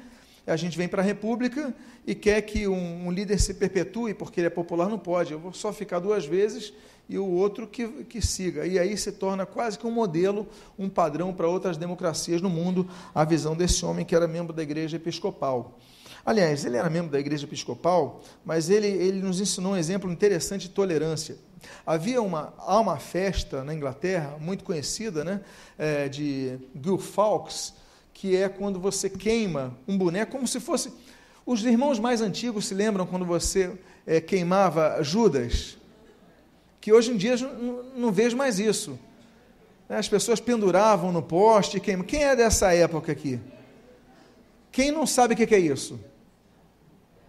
a 0.46 0.56
gente 0.56 0.76
vem 0.76 0.88
para 0.88 1.02
a 1.02 1.04
república 1.04 1.74
e 2.06 2.14
quer 2.14 2.42
que 2.42 2.68
um, 2.68 3.06
um, 3.06 3.10
líder 3.10 3.38
se 3.40 3.54
perpetue, 3.54 4.14
porque 4.14 4.40
ele 4.40 4.46
é 4.48 4.50
popular, 4.50 4.88
não 4.88 4.98
pode. 4.98 5.32
Eu 5.32 5.38
vou 5.38 5.52
só 5.52 5.72
ficar 5.72 5.98
duas 5.98 6.26
vezes 6.26 6.72
e 7.08 7.18
o 7.18 7.26
outro 7.26 7.66
que, 7.66 7.86
que 8.04 8.20
siga. 8.20 8.66
E 8.66 8.78
aí 8.78 8.96
se 8.96 9.12
torna 9.12 9.44
quase 9.44 9.78
que 9.78 9.86
um 9.86 9.90
modelo, 9.90 10.46
um 10.78 10.88
padrão 10.88 11.32
para 11.32 11.48
outras 11.48 11.76
democracias 11.76 12.40
no 12.40 12.48
mundo, 12.48 12.88
a 13.14 13.24
visão 13.24 13.56
desse 13.56 13.84
homem 13.84 14.04
que 14.04 14.14
era 14.14 14.28
membro 14.28 14.52
da 14.52 14.62
igreja 14.62 14.96
episcopal. 14.96 15.78
Aliás, 16.24 16.64
ele 16.64 16.76
era 16.76 16.90
membro 16.90 17.10
da 17.10 17.18
igreja 17.18 17.44
episcopal, 17.44 18.22
mas 18.44 18.70
ele, 18.70 18.86
ele 18.86 19.20
nos 19.22 19.40
ensinou 19.40 19.72
um 19.72 19.76
exemplo 19.76 20.10
interessante 20.10 20.62
de 20.62 20.70
tolerância. 20.70 21.36
Havia 21.86 22.20
uma, 22.22 22.54
há 22.58 22.78
uma 22.78 22.98
festa 22.98 23.64
na 23.64 23.74
Inglaterra, 23.74 24.36
muito 24.40 24.64
conhecida, 24.64 25.24
né, 25.24 25.40
é, 25.78 26.08
de 26.08 26.58
Guy 26.74 26.98
Fawkes, 26.98 27.74
que 28.12 28.36
é 28.36 28.48
quando 28.48 28.78
você 28.78 29.08
queima 29.08 29.76
um 29.86 29.96
boneco 29.96 30.32
como 30.32 30.46
se 30.46 30.60
fosse... 30.60 30.92
Os 31.46 31.64
irmãos 31.64 31.98
mais 31.98 32.20
antigos 32.20 32.66
se 32.66 32.74
lembram 32.74 33.06
quando 33.06 33.24
você 33.24 33.72
é, 34.06 34.20
queimava 34.20 35.02
Judas? 35.02 35.76
Que 36.80 36.92
hoje 36.92 37.10
em 37.10 37.16
dia 37.16 37.36
não, 37.36 37.82
não 37.96 38.12
vejo 38.12 38.36
mais 38.36 38.58
isso. 38.60 38.98
As 39.88 40.08
pessoas 40.08 40.38
penduravam 40.38 41.10
no 41.10 41.22
poste 41.22 41.80
queimavam. 41.80 42.06
Quem 42.06 42.22
é 42.22 42.36
dessa 42.36 42.72
época 42.72 43.10
aqui? 43.10 43.40
Quem 44.70 44.92
não 44.92 45.06
sabe 45.06 45.34
o 45.34 45.36
que 45.36 45.52
é 45.52 45.58
isso? 45.58 45.98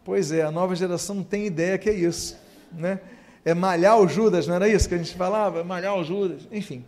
Pois 0.04 0.32
é, 0.32 0.42
a 0.42 0.52
nova 0.52 0.76
geração 0.76 1.16
não 1.16 1.24
tem 1.24 1.46
ideia 1.46 1.78
que 1.78 1.90
é 1.90 1.94
isso, 1.94 2.36
né? 2.72 3.00
É 3.46 3.54
malhar 3.54 4.00
o 4.00 4.08
Judas, 4.08 4.48
não 4.48 4.56
era 4.56 4.68
isso 4.68 4.90
que 4.90 4.96
a 4.96 4.98
gente 4.98 5.14
falava? 5.16 5.64
Malhar 5.64 5.96
o 5.96 6.04
Judas, 6.04 6.48
enfim. 6.52 6.84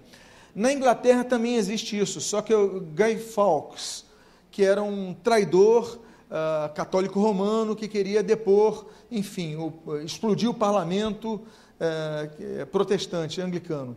Na 0.56 0.72
Inglaterra 0.72 1.24
também 1.24 1.56
existe 1.56 1.98
isso, 1.98 2.20
só 2.20 2.42
que 2.42 2.54
o 2.54 2.80
Guy 2.80 3.18
Fawkes, 3.18 4.06
que 4.50 4.64
era 4.64 4.82
um 4.82 5.14
traidor 5.14 6.00
uh, 6.30 6.74
católico 6.74 7.20
romano 7.20 7.76
que 7.76 7.88
queria 7.88 8.24
depor, 8.24 8.88
enfim, 9.12 9.56
o, 9.56 9.98
explodir 9.98 10.50
o 10.50 10.54
parlamento 10.54 11.36
uh, 11.36 12.66
protestante 12.68 13.42
anglicano. 13.42 13.96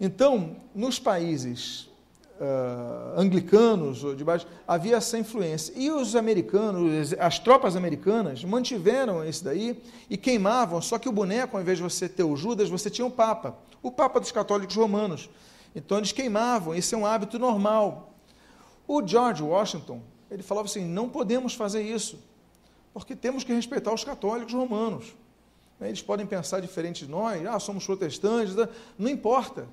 Então, 0.00 0.56
nos 0.74 0.98
países 0.98 1.87
uh, 2.40 3.18
anglicanos, 3.18 4.04
ou 4.04 4.14
de 4.14 4.24
baixo, 4.24 4.46
havia 4.66 4.96
essa 4.96 5.18
influência. 5.18 5.72
E 5.76 5.90
os 5.90 6.14
americanos, 6.14 7.12
as 7.18 7.38
tropas 7.38 7.76
americanas, 7.76 8.44
mantiveram 8.44 9.24
isso 9.24 9.44
daí 9.44 9.80
e 10.08 10.16
queimavam, 10.16 10.80
só 10.80 10.98
que 10.98 11.08
o 11.08 11.12
boneco, 11.12 11.56
ao 11.56 11.62
invés 11.62 11.78
de 11.78 11.84
você 11.84 12.08
ter 12.08 12.22
o 12.22 12.36
Judas, 12.36 12.68
você 12.68 12.88
tinha 12.88 13.06
o 13.06 13.10
Papa, 13.10 13.56
o 13.82 13.90
Papa 13.90 14.20
dos 14.20 14.32
católicos 14.32 14.76
romanos. 14.76 15.28
Então 15.74 15.98
eles 15.98 16.12
queimavam, 16.12 16.74
esse 16.74 16.94
é 16.94 16.98
um 16.98 17.06
hábito 17.06 17.38
normal. 17.38 18.14
O 18.86 19.06
George 19.06 19.42
Washington, 19.42 20.00
ele 20.30 20.42
falava 20.42 20.66
assim: 20.66 20.84
não 20.84 21.08
podemos 21.08 21.54
fazer 21.54 21.82
isso, 21.82 22.18
porque 22.92 23.14
temos 23.14 23.44
que 23.44 23.52
respeitar 23.52 23.92
os 23.92 24.04
católicos 24.04 24.54
romanos. 24.54 25.14
Eles 25.80 26.02
podem 26.02 26.26
pensar 26.26 26.58
diferente 26.60 27.04
de 27.04 27.10
nós, 27.10 27.46
ah, 27.46 27.60
somos 27.60 27.86
protestantes, 27.86 28.56
não 28.98 29.08
importa, 29.08 29.68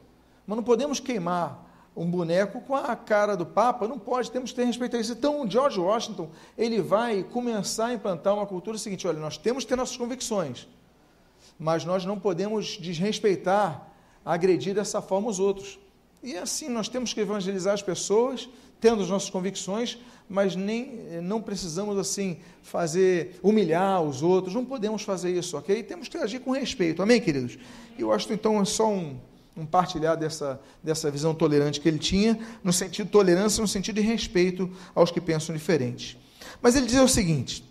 mas 0.45 0.55
não 0.55 0.63
podemos 0.63 0.99
queimar 0.99 1.64
um 1.95 2.05
boneco 2.05 2.59
com 2.61 2.75
a 2.75 2.95
cara 2.95 3.37
do 3.37 3.45
Papa, 3.45 3.87
não 3.87 3.97
pode, 3.97 4.29
temos 4.29 4.51
que 4.51 4.55
ter 4.57 4.65
respeito 4.65 4.97
a 4.97 4.99
isso. 4.99 5.13
Então, 5.13 5.49
George 5.49 5.79
Washington, 5.79 6.29
ele 6.57 6.81
vai 6.81 7.23
começar 7.23 7.87
a 7.87 7.93
implantar 7.93 8.33
uma 8.33 8.45
cultura 8.45 8.77
seguinte, 8.77 9.07
olha, 9.07 9.19
nós 9.19 9.37
temos 9.37 9.63
que 9.63 9.69
ter 9.69 9.75
nossas 9.75 9.95
convicções, 9.95 10.67
mas 11.57 11.85
nós 11.85 12.03
não 12.03 12.19
podemos 12.19 12.77
desrespeitar, 12.77 13.89
agredir 14.25 14.75
dessa 14.75 15.01
forma 15.01 15.29
os 15.29 15.39
outros. 15.39 15.79
E 16.21 16.35
assim, 16.35 16.67
nós 16.67 16.89
temos 16.89 17.13
que 17.13 17.21
evangelizar 17.21 17.73
as 17.73 17.81
pessoas, 17.81 18.49
tendo 18.81 19.01
as 19.01 19.09
nossas 19.09 19.29
convicções, 19.29 19.97
mas 20.27 20.55
nem 20.55 21.21
não 21.21 21.41
precisamos 21.41 21.97
assim 21.97 22.39
fazer 22.61 23.39
humilhar 23.41 24.01
os 24.01 24.21
outros, 24.21 24.53
não 24.53 24.65
podemos 24.65 25.03
fazer 25.03 25.31
isso, 25.37 25.55
ok? 25.57 25.81
Temos 25.83 26.07
que 26.07 26.17
agir 26.17 26.39
com 26.39 26.51
respeito, 26.51 27.01
amém, 27.01 27.21
queridos? 27.21 27.57
Eu 27.97 28.11
acho 28.11 28.31
então 28.33 28.59
é 28.59 28.65
só 28.65 28.89
um 28.89 29.17
um 29.55 29.65
partilhar 29.65 30.17
dessa, 30.17 30.59
dessa 30.83 31.09
visão 31.09 31.33
tolerante 31.33 31.79
que 31.79 31.87
ele 31.87 31.99
tinha, 31.99 32.37
no 32.63 32.73
sentido 32.73 33.05
de 33.05 33.11
tolerância, 33.11 33.61
no 33.61 33.67
sentido 33.67 33.95
de 33.95 34.01
respeito 34.01 34.69
aos 34.93 35.11
que 35.11 35.21
pensam 35.21 35.55
diferente. 35.55 36.19
Mas 36.61 36.75
ele 36.75 36.87
diz 36.87 36.99
o 36.99 37.07
seguinte: 37.07 37.63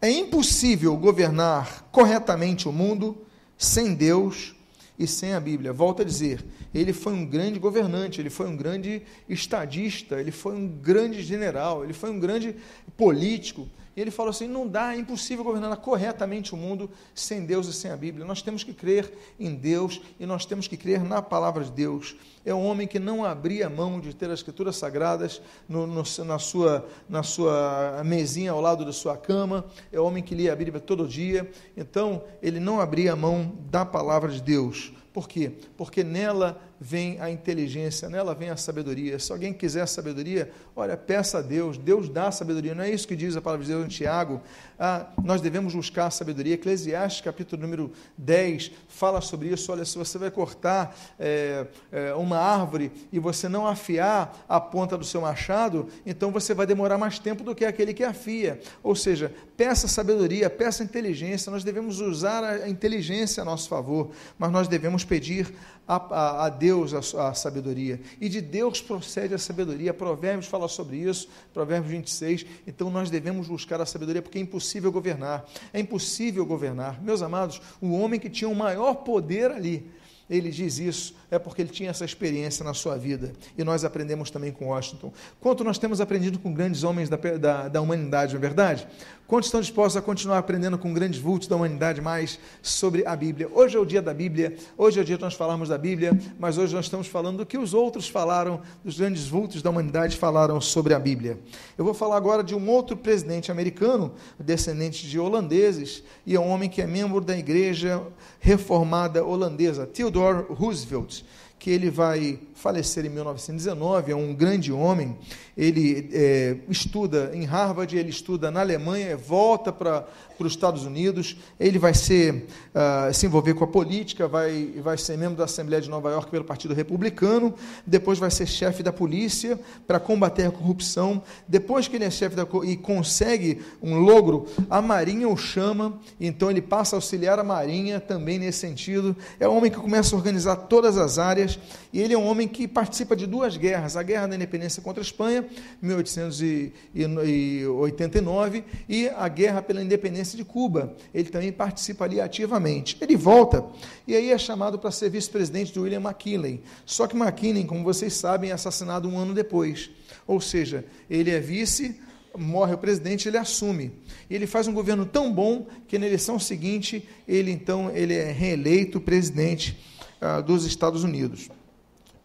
é 0.00 0.10
impossível 0.10 0.96
governar 0.96 1.88
corretamente 1.90 2.68
o 2.68 2.72
mundo 2.72 3.26
sem 3.58 3.94
Deus 3.94 4.54
e 4.98 5.06
sem 5.06 5.34
a 5.34 5.40
Bíblia. 5.40 5.72
Volto 5.72 6.02
a 6.02 6.04
dizer, 6.04 6.44
ele 6.74 6.92
foi 6.92 7.12
um 7.12 7.26
grande 7.26 7.58
governante, 7.58 8.20
ele 8.20 8.30
foi 8.30 8.46
um 8.46 8.56
grande 8.56 9.02
estadista, 9.28 10.20
ele 10.20 10.30
foi 10.30 10.54
um 10.54 10.68
grande 10.68 11.22
general, 11.22 11.84
ele 11.84 11.92
foi 11.92 12.10
um 12.10 12.20
grande 12.20 12.54
político, 12.96 13.68
e 13.96 14.00
ele 14.00 14.10
falou 14.10 14.30
assim: 14.30 14.46
não 14.46 14.66
dá, 14.66 14.94
é 14.94 14.98
impossível 14.98 15.44
governar 15.44 15.76
corretamente 15.78 16.54
o 16.54 16.56
mundo 16.56 16.90
sem 17.14 17.44
Deus 17.44 17.66
e 17.66 17.72
sem 17.72 17.90
a 17.90 17.96
Bíblia. 17.96 18.24
Nós 18.24 18.40
temos 18.40 18.62
que 18.62 18.72
crer 18.72 19.12
em 19.38 19.54
Deus 19.54 20.00
e 20.18 20.26
nós 20.26 20.46
temos 20.46 20.68
que 20.68 20.76
crer 20.76 21.02
na 21.02 21.20
palavra 21.20 21.64
de 21.64 21.72
Deus. 21.72 22.16
É 22.44 22.54
um 22.54 22.64
homem 22.64 22.86
que 22.86 22.98
não 22.98 23.24
abria 23.24 23.68
mão 23.68 24.00
de 24.00 24.14
ter 24.14 24.30
as 24.30 24.38
escrituras 24.38 24.76
sagradas 24.76 25.42
no, 25.68 25.86
no, 25.86 26.02
na, 26.24 26.38
sua, 26.38 26.88
na 27.08 27.22
sua 27.22 28.02
mesinha 28.04 28.52
ao 28.52 28.60
lado 28.60 28.84
da 28.84 28.92
sua 28.92 29.16
cama. 29.16 29.66
É 29.92 30.00
um 30.00 30.04
homem 30.04 30.22
que 30.22 30.34
lia 30.34 30.52
a 30.52 30.56
Bíblia 30.56 30.80
todo 30.80 31.06
dia. 31.06 31.50
Então, 31.76 32.22
ele 32.40 32.58
não 32.58 32.80
abria 32.80 33.14
mão 33.14 33.52
da 33.70 33.84
palavra 33.84 34.30
de 34.30 34.40
Deus. 34.40 34.92
Por 35.12 35.28
quê? 35.28 35.52
Porque 35.76 36.04
nela 36.04 36.60
vem 36.80 37.20
a 37.20 37.30
inteligência, 37.30 38.08
nela 38.08 38.34
vem 38.34 38.48
a 38.48 38.56
sabedoria. 38.56 39.18
Se 39.18 39.30
alguém 39.30 39.52
quiser 39.52 39.86
sabedoria, 39.86 40.50
olha, 40.74 40.96
peça 40.96 41.38
a 41.38 41.42
Deus, 41.42 41.76
Deus 41.76 42.08
dá 42.08 42.32
sabedoria. 42.32 42.74
Não 42.74 42.82
é 42.82 42.90
isso 42.90 43.06
que 43.06 43.14
diz 43.14 43.36
a 43.36 43.42
palavra 43.42 43.66
de 43.66 43.70
Deus 43.70 43.84
em 43.84 43.88
Tiago? 43.88 44.40
Ah, 44.78 45.08
nós 45.22 45.42
devemos 45.42 45.74
buscar 45.74 46.06
a 46.06 46.10
sabedoria. 46.10 46.54
Eclesiastes, 46.54 47.20
capítulo 47.20 47.60
número 47.60 47.92
10, 48.16 48.72
fala 48.88 49.20
sobre 49.20 49.48
isso. 49.48 49.70
Olha, 49.70 49.84
se 49.84 49.98
você 49.98 50.16
vai 50.16 50.30
cortar 50.30 50.96
é, 51.18 51.66
é, 51.92 52.14
uma 52.14 52.38
árvore 52.38 52.90
e 53.12 53.18
você 53.18 53.46
não 53.46 53.66
afiar 53.66 54.44
a 54.48 54.58
ponta 54.58 54.96
do 54.96 55.04
seu 55.04 55.20
machado, 55.20 55.86
então 56.06 56.30
você 56.30 56.54
vai 56.54 56.66
demorar 56.66 56.96
mais 56.96 57.18
tempo 57.18 57.44
do 57.44 57.54
que 57.54 57.66
aquele 57.66 57.92
que 57.92 58.02
afia. 58.02 58.58
Ou 58.82 58.96
seja, 58.96 59.30
peça 59.54 59.86
sabedoria, 59.86 60.48
peça 60.48 60.82
inteligência. 60.82 61.52
Nós 61.52 61.62
devemos 61.62 62.00
usar 62.00 62.42
a 62.42 62.68
inteligência 62.70 63.42
a 63.42 63.44
nosso 63.44 63.68
favor, 63.68 64.12
mas 64.38 64.50
nós 64.50 64.66
devemos 64.66 65.04
pedir 65.04 65.54
a, 65.86 65.96
a, 65.96 66.46
a 66.46 66.48
Deus 66.48 66.94
a, 66.94 67.28
a, 67.28 67.34
sabedoria. 67.34 68.00
E 68.20 68.28
de 68.28 68.40
Deus 68.40 68.80
procede 68.80 69.34
a 69.34 69.38
sabedoria. 69.38 69.92
Provérbios 69.92 70.46
fala 70.46 70.68
sobre 70.68 70.96
isso, 70.96 71.28
Provérbios 71.52 71.90
26. 71.90 72.46
Então 72.66 72.90
nós 72.90 73.10
devemos 73.10 73.48
buscar 73.48 73.80
a 73.80 73.86
sabedoria, 73.86 74.22
porque 74.22 74.38
é 74.38 74.40
impossível 74.40 74.92
governar. 74.92 75.44
É 75.72 75.80
impossível 75.80 76.46
governar. 76.46 77.02
Meus 77.02 77.22
amados, 77.22 77.60
o 77.80 77.92
homem 77.92 78.20
que 78.20 78.30
tinha 78.30 78.48
o 78.48 78.54
maior 78.54 78.94
poder 78.94 79.50
ali, 79.50 79.90
ele 80.30 80.50
diz 80.50 80.78
isso 80.78 81.14
é 81.30 81.38
porque 81.38 81.62
ele 81.62 81.70
tinha 81.70 81.90
essa 81.90 82.04
experiência 82.04 82.64
na 82.64 82.72
sua 82.72 82.96
vida. 82.96 83.32
E 83.58 83.64
nós 83.64 83.84
aprendemos 83.84 84.30
também 84.30 84.52
com 84.52 84.68
Washington. 84.68 85.12
Quanto 85.40 85.64
nós 85.64 85.78
temos 85.78 86.00
aprendido 86.00 86.38
com 86.38 86.52
grandes 86.52 86.84
homens 86.84 87.08
da, 87.08 87.16
da, 87.16 87.68
da 87.68 87.80
humanidade, 87.80 88.34
não 88.34 88.38
é 88.38 88.40
verdade? 88.40 88.86
Quantos 89.26 89.46
estão 89.46 89.60
dispostos 89.60 89.96
a 89.96 90.02
continuar 90.02 90.38
aprendendo 90.38 90.76
com 90.76 90.92
grandes 90.92 91.20
vultos 91.20 91.46
da 91.46 91.54
humanidade 91.54 92.00
mais 92.00 92.38
sobre 92.60 93.06
a 93.06 93.14
Bíblia? 93.14 93.48
Hoje 93.52 93.76
é 93.76 93.80
o 93.80 93.84
dia 93.84 94.02
da 94.02 94.12
Bíblia, 94.12 94.56
hoje 94.76 94.98
é 94.98 95.02
o 95.02 95.04
dia 95.04 95.16
que 95.16 95.22
nós 95.22 95.34
falamos 95.34 95.68
da 95.68 95.78
Bíblia, 95.78 96.18
mas 96.36 96.58
hoje 96.58 96.74
nós 96.74 96.86
estamos 96.86 97.06
falando 97.06 97.38
do 97.38 97.46
que 97.46 97.56
os 97.56 97.72
outros 97.72 98.08
falaram, 98.08 98.60
dos 98.84 98.98
grandes 98.98 99.28
vultos 99.28 99.62
da 99.62 99.70
humanidade 99.70 100.16
falaram 100.16 100.60
sobre 100.60 100.94
a 100.94 100.98
Bíblia. 100.98 101.38
Eu 101.78 101.84
vou 101.84 101.94
falar 101.94 102.16
agora 102.16 102.42
de 102.42 102.56
um 102.56 102.68
outro 102.68 102.96
presidente 102.96 103.52
americano, 103.52 104.14
descendente 104.36 105.08
de 105.08 105.16
holandeses, 105.16 106.02
e 106.26 106.34
é 106.34 106.40
um 106.40 106.48
homem 106.48 106.68
que 106.68 106.82
é 106.82 106.86
membro 106.86 107.20
da 107.20 107.38
igreja 107.38 108.02
reformada 108.40 109.24
holandesa, 109.24 109.86
Theodore 109.86 110.19
Roosevelt 110.48 111.22
que 111.60 111.70
ele 111.70 111.90
vai 111.90 112.40
falecer 112.54 113.04
em 113.04 113.10
1919, 113.10 114.10
é 114.10 114.16
um 114.16 114.34
grande 114.34 114.72
homem, 114.72 115.14
ele 115.56 116.08
é, 116.12 116.56
estuda 116.68 117.30
em 117.34 117.44
Harvard, 117.44 117.96
ele 117.96 118.10
estuda 118.10 118.50
na 118.50 118.60
Alemanha, 118.60 119.16
volta 119.16 119.72
para 119.72 120.06
para 120.40 120.46
os 120.46 120.54
Estados 120.54 120.86
Unidos, 120.86 121.36
ele 121.58 121.78
vai 121.78 121.92
ser, 121.92 122.46
uh, 122.74 123.12
se 123.12 123.26
envolver 123.26 123.52
com 123.52 123.64
a 123.64 123.66
política, 123.66 124.26
vai, 124.26 124.72
vai 124.82 124.96
ser 124.96 125.18
membro 125.18 125.36
da 125.36 125.44
Assembleia 125.44 125.82
de 125.82 125.90
Nova 125.90 126.10
York 126.10 126.30
pelo 126.30 126.44
Partido 126.44 126.72
Republicano, 126.72 127.54
depois 127.86 128.18
vai 128.18 128.30
ser 128.30 128.46
chefe 128.46 128.82
da 128.82 128.90
polícia 128.90 129.60
para 129.86 130.00
combater 130.00 130.46
a 130.46 130.50
corrupção, 130.50 131.22
depois 131.46 131.88
que 131.88 131.96
ele 131.96 132.06
é 132.06 132.10
chefe 132.10 132.34
da, 132.34 132.46
e 132.64 132.74
consegue 132.74 133.60
um 133.82 133.98
logro, 133.98 134.46
a 134.70 134.80
Marinha 134.80 135.28
o 135.28 135.36
chama, 135.36 136.00
então 136.18 136.50
ele 136.50 136.62
passa 136.62 136.96
a 136.96 136.98
auxiliar 136.98 137.38
a 137.38 137.44
Marinha 137.44 138.00
também 138.00 138.38
nesse 138.38 138.60
sentido, 138.60 139.14
é 139.38 139.46
um 139.46 139.58
homem 139.58 139.70
que 139.70 139.76
começa 139.76 140.16
a 140.16 140.18
organizar 140.18 140.56
todas 140.56 140.96
as 140.96 141.18
áreas, 141.18 141.58
e 141.92 142.00
ele 142.00 142.14
é 142.14 142.18
um 142.18 142.26
homem 142.26 142.48
que 142.48 142.66
participa 142.66 143.14
de 143.14 143.26
duas 143.26 143.58
guerras, 143.58 143.94
a 143.94 144.02
Guerra 144.02 144.28
da 144.28 144.36
Independência 144.36 144.82
contra 144.82 145.02
a 145.02 145.04
Espanha, 145.04 145.39
1889, 145.82 148.64
e 148.88 149.08
a 149.08 149.28
Guerra 149.28 149.62
pela 149.62 149.82
Independência 149.82 150.36
de 150.36 150.44
Cuba. 150.44 150.94
Ele 151.14 151.28
também 151.28 151.52
participa 151.52 152.04
ali 152.04 152.20
ativamente. 152.20 152.96
Ele 153.00 153.16
volta 153.16 153.64
e 154.06 154.14
aí 154.14 154.30
é 154.30 154.38
chamado 154.38 154.78
para 154.78 154.90
ser 154.90 155.10
vice-presidente 155.10 155.72
de 155.72 155.80
William 155.80 156.00
McKinley. 156.00 156.62
Só 156.84 157.06
que 157.06 157.16
McKinley, 157.16 157.64
como 157.64 157.84
vocês 157.84 158.14
sabem, 158.14 158.50
é 158.50 158.52
assassinado 158.52 159.08
um 159.08 159.18
ano 159.18 159.34
depois. 159.34 159.90
Ou 160.26 160.40
seja, 160.40 160.84
ele 161.08 161.30
é 161.30 161.40
vice, 161.40 162.00
morre 162.36 162.74
o 162.74 162.78
presidente, 162.78 163.28
ele 163.28 163.38
assume. 163.38 163.92
E 164.28 164.34
ele 164.34 164.46
faz 164.46 164.68
um 164.68 164.72
governo 164.72 165.04
tão 165.04 165.32
bom 165.32 165.66
que 165.88 165.98
na 165.98 166.06
eleição 166.06 166.38
seguinte 166.38 167.08
ele 167.26 167.50
então 167.50 167.90
ele 167.94 168.14
é 168.14 168.30
reeleito 168.30 169.00
presidente 169.00 169.78
ah, 170.20 170.40
dos 170.40 170.64
Estados 170.64 171.04
Unidos. 171.04 171.48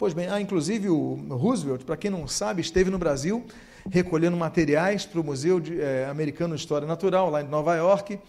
Pois 0.06 0.14
bem, 0.14 0.28
ah, 0.30 0.40
inclusive 0.40 0.88
o 0.88 1.16
Roosevelt, 1.32 1.84
para 1.84 1.98
quem 1.98 2.12
não 2.12 2.28
sabe, 2.28 2.62
esteve 2.62 2.92
no 2.92 3.00
Brasil 3.00 3.44
recolhendo 3.90 4.38
materiais 4.38 5.04
para 5.04 5.20
o 5.20 5.24
Museu 5.24 5.60
de, 5.60 5.82
é, 5.82 6.06
Americano 6.08 6.54
de 6.54 6.62
História 6.62 6.88
Natural, 6.88 7.28
lá 7.32 7.42
em 7.42 7.48
Nova 7.48 7.76
York. 7.76 8.20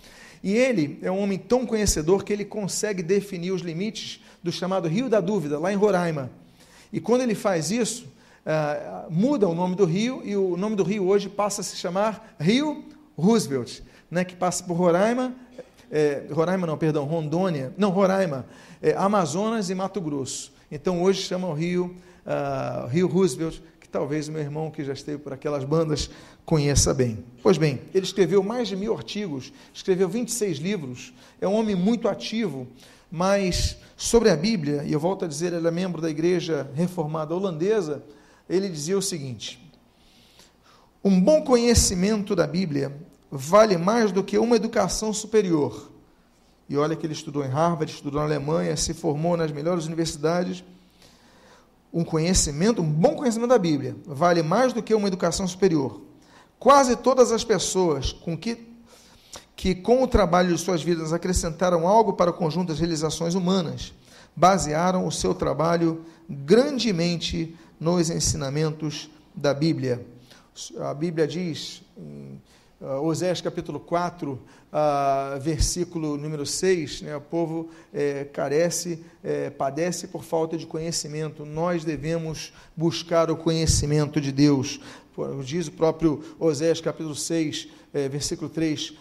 E 0.43 0.55
ele 0.55 0.99
é 1.03 1.11
um 1.11 1.21
homem 1.21 1.37
tão 1.37 1.67
conhecedor 1.67 2.25
que 2.25 2.33
ele 2.33 2.47
consegue 2.47 3.03
definir 3.03 3.51
os 3.51 3.61
limites 3.61 4.23
do 4.43 4.51
chamado 4.51 4.89
Rio 4.89 5.11
da 5.11 5.21
Dúvida, 5.21 5.59
lá 5.59 5.71
em 5.71 5.77
Roraima. 5.77 6.31
E 6.91 6.99
quando 6.99 7.21
ele 7.21 7.35
faz 7.35 7.71
isso, 7.71 8.07
uh, 8.47 9.13
muda 9.13 9.47
o 9.47 9.55
nome 9.55 9.77
do 9.77 9.85
rio, 9.85 10.23
e 10.25 10.35
o 10.35 10.57
nome 10.57 10.77
do 10.77 10.83
rio 10.83 11.07
hoje 11.07 11.29
passa 11.29 11.61
a 11.61 11.65
se 11.65 11.77
chamar 11.77 12.35
Rio 12.41 12.87
Roosevelt, 13.19 13.81
né, 14.11 14.25
que 14.25 14.35
passa 14.35 14.65
por 14.65 14.79
Roraima, 14.79 15.35
é, 15.91 16.23
Roraima 16.31 16.67
não, 16.67 16.79
perdão, 16.79 17.05
Rondônia, 17.05 17.75
não, 17.77 17.91
Roraima, 17.91 18.47
é, 18.81 18.95
Amazonas 18.95 19.69
e 19.69 19.75
Mato 19.75 20.01
Grosso. 20.01 20.56
Então 20.71 21.03
hoje 21.03 21.23
chama 21.23 21.49
o 21.49 21.53
Rio, 21.53 21.95
uh, 22.27 22.87
Rio 22.89 23.07
Roosevelt, 23.07 23.61
talvez 23.97 24.29
meu 24.29 24.43
irmão 24.43 24.71
que 24.71 24.85
já 24.85 24.93
esteve 24.93 25.17
por 25.17 25.33
aquelas 25.33 25.65
bandas 25.65 26.11
conheça 26.45 26.93
bem. 26.93 27.25
Pois 27.43 27.57
bem, 27.57 27.81
ele 27.95 28.05
escreveu 28.05 28.43
mais 28.43 28.69
de 28.69 28.77
mil 28.77 28.95
artigos, 28.95 29.51
escreveu 29.73 30.07
26 30.07 30.59
livros, 30.59 31.15
é 31.41 31.49
um 31.49 31.55
homem 31.55 31.75
muito 31.75 32.07
ativo, 32.07 32.69
mas 33.11 33.79
sobre 33.97 34.29
a 34.29 34.37
Bíblia, 34.37 34.85
e 34.85 34.93
eu 34.93 35.01
volto 35.01 35.25
a 35.25 35.29
dizer, 35.29 35.55
ele 35.55 35.67
é 35.67 35.71
membro 35.71 36.03
da 36.03 36.11
igreja 36.11 36.71
reformada 36.75 37.35
holandesa, 37.35 38.05
ele 38.51 38.69
dizia 38.69 38.99
o 38.99 39.03
seguinte: 39.03 39.59
um 41.03 41.19
bom 41.19 41.41
conhecimento 41.41 42.37
da 42.37 42.47
Bíblia 42.47 42.95
vale 43.31 43.79
mais 43.79 44.13
do 44.13 44.23
que 44.23 44.37
uma 44.37 44.57
educação 44.57 45.11
superior. 45.11 45.91
E 46.69 46.77
olha 46.77 46.97
que 46.97 47.07
ele 47.07 47.13
estudou 47.13 47.45
em 47.45 47.49
Harvard, 47.49 47.93
estudou 47.93 48.21
na 48.21 48.27
Alemanha, 48.27 48.77
se 48.77 48.93
formou 48.93 49.37
nas 49.37 49.53
melhores 49.53 49.87
universidades 49.87 50.65
um 51.93 52.05
conhecimento, 52.05 52.83
um 52.83 52.93
bom 52.93 53.15
conhecimento 53.15 53.49
da 53.49 53.59
Bíblia, 53.59 53.97
vale 54.05 54.43
mais 54.43 54.73
do 54.73 54.83
que 54.83 54.95
uma 54.95 55.09
educação 55.09 55.47
superior. 55.47 56.03
Quase 56.59 56.97
todas 56.97 57.33
as 57.33 57.45
pessoas 57.45 58.13
com 58.13 58.37
que, 58.37 58.69
que 59.55 59.75
com 59.75 60.03
o 60.03 60.09
trabalho 60.09 60.55
de 60.55 60.61
suas 60.61 60.83
vidas 60.83 61.13
acrescentaram 61.13 61.87
algo 61.87 62.13
para 62.13 62.31
o 62.31 62.35
conjunto 62.35 62.69
das 62.69 62.79
realizações 62.79 63.35
humanas, 63.35 63.95
basearam 64.35 65.07
o 65.07 65.13
seu 65.13 65.35
trabalho 65.35 66.05
grandemente 66.29 67.57
nos 67.81 68.11
ensinamentos 68.11 69.09
da 69.35 69.55
Bíblia. 69.55 70.05
A 70.81 70.93
Bíblia 70.93 71.27
diz 71.27 71.83
em 71.97 72.41
uh, 72.81 73.01
Oséias 73.03 73.41
capítulo 73.41 73.81
4, 73.81 74.39
versículo 75.41 76.17
número 76.17 76.45
6, 76.45 77.03
né, 77.03 77.17
o 77.17 77.21
povo 77.21 77.71
é, 77.95 78.25
carece, 78.25 79.03
é, 79.25 79.51
padece 79.51 80.07
por 80.07 80.25
falta 80.25 80.57
de 80.57 80.67
conhecimento. 80.67 81.45
Nós 81.45 81.85
devemos 81.85 82.53
buscar 82.77 83.31
o 83.31 83.37
conhecimento 83.37 84.21
de 84.21 84.31
Deus. 84.31 84.81
Diz 85.45 85.69
o 85.69 85.73
próprio 85.73 86.23
Oséias 86.39 86.81
capítulo 86.81 87.15
6, 87.15 87.69
é, 87.95 88.09
versículo 88.09 88.51
3, 88.51 88.93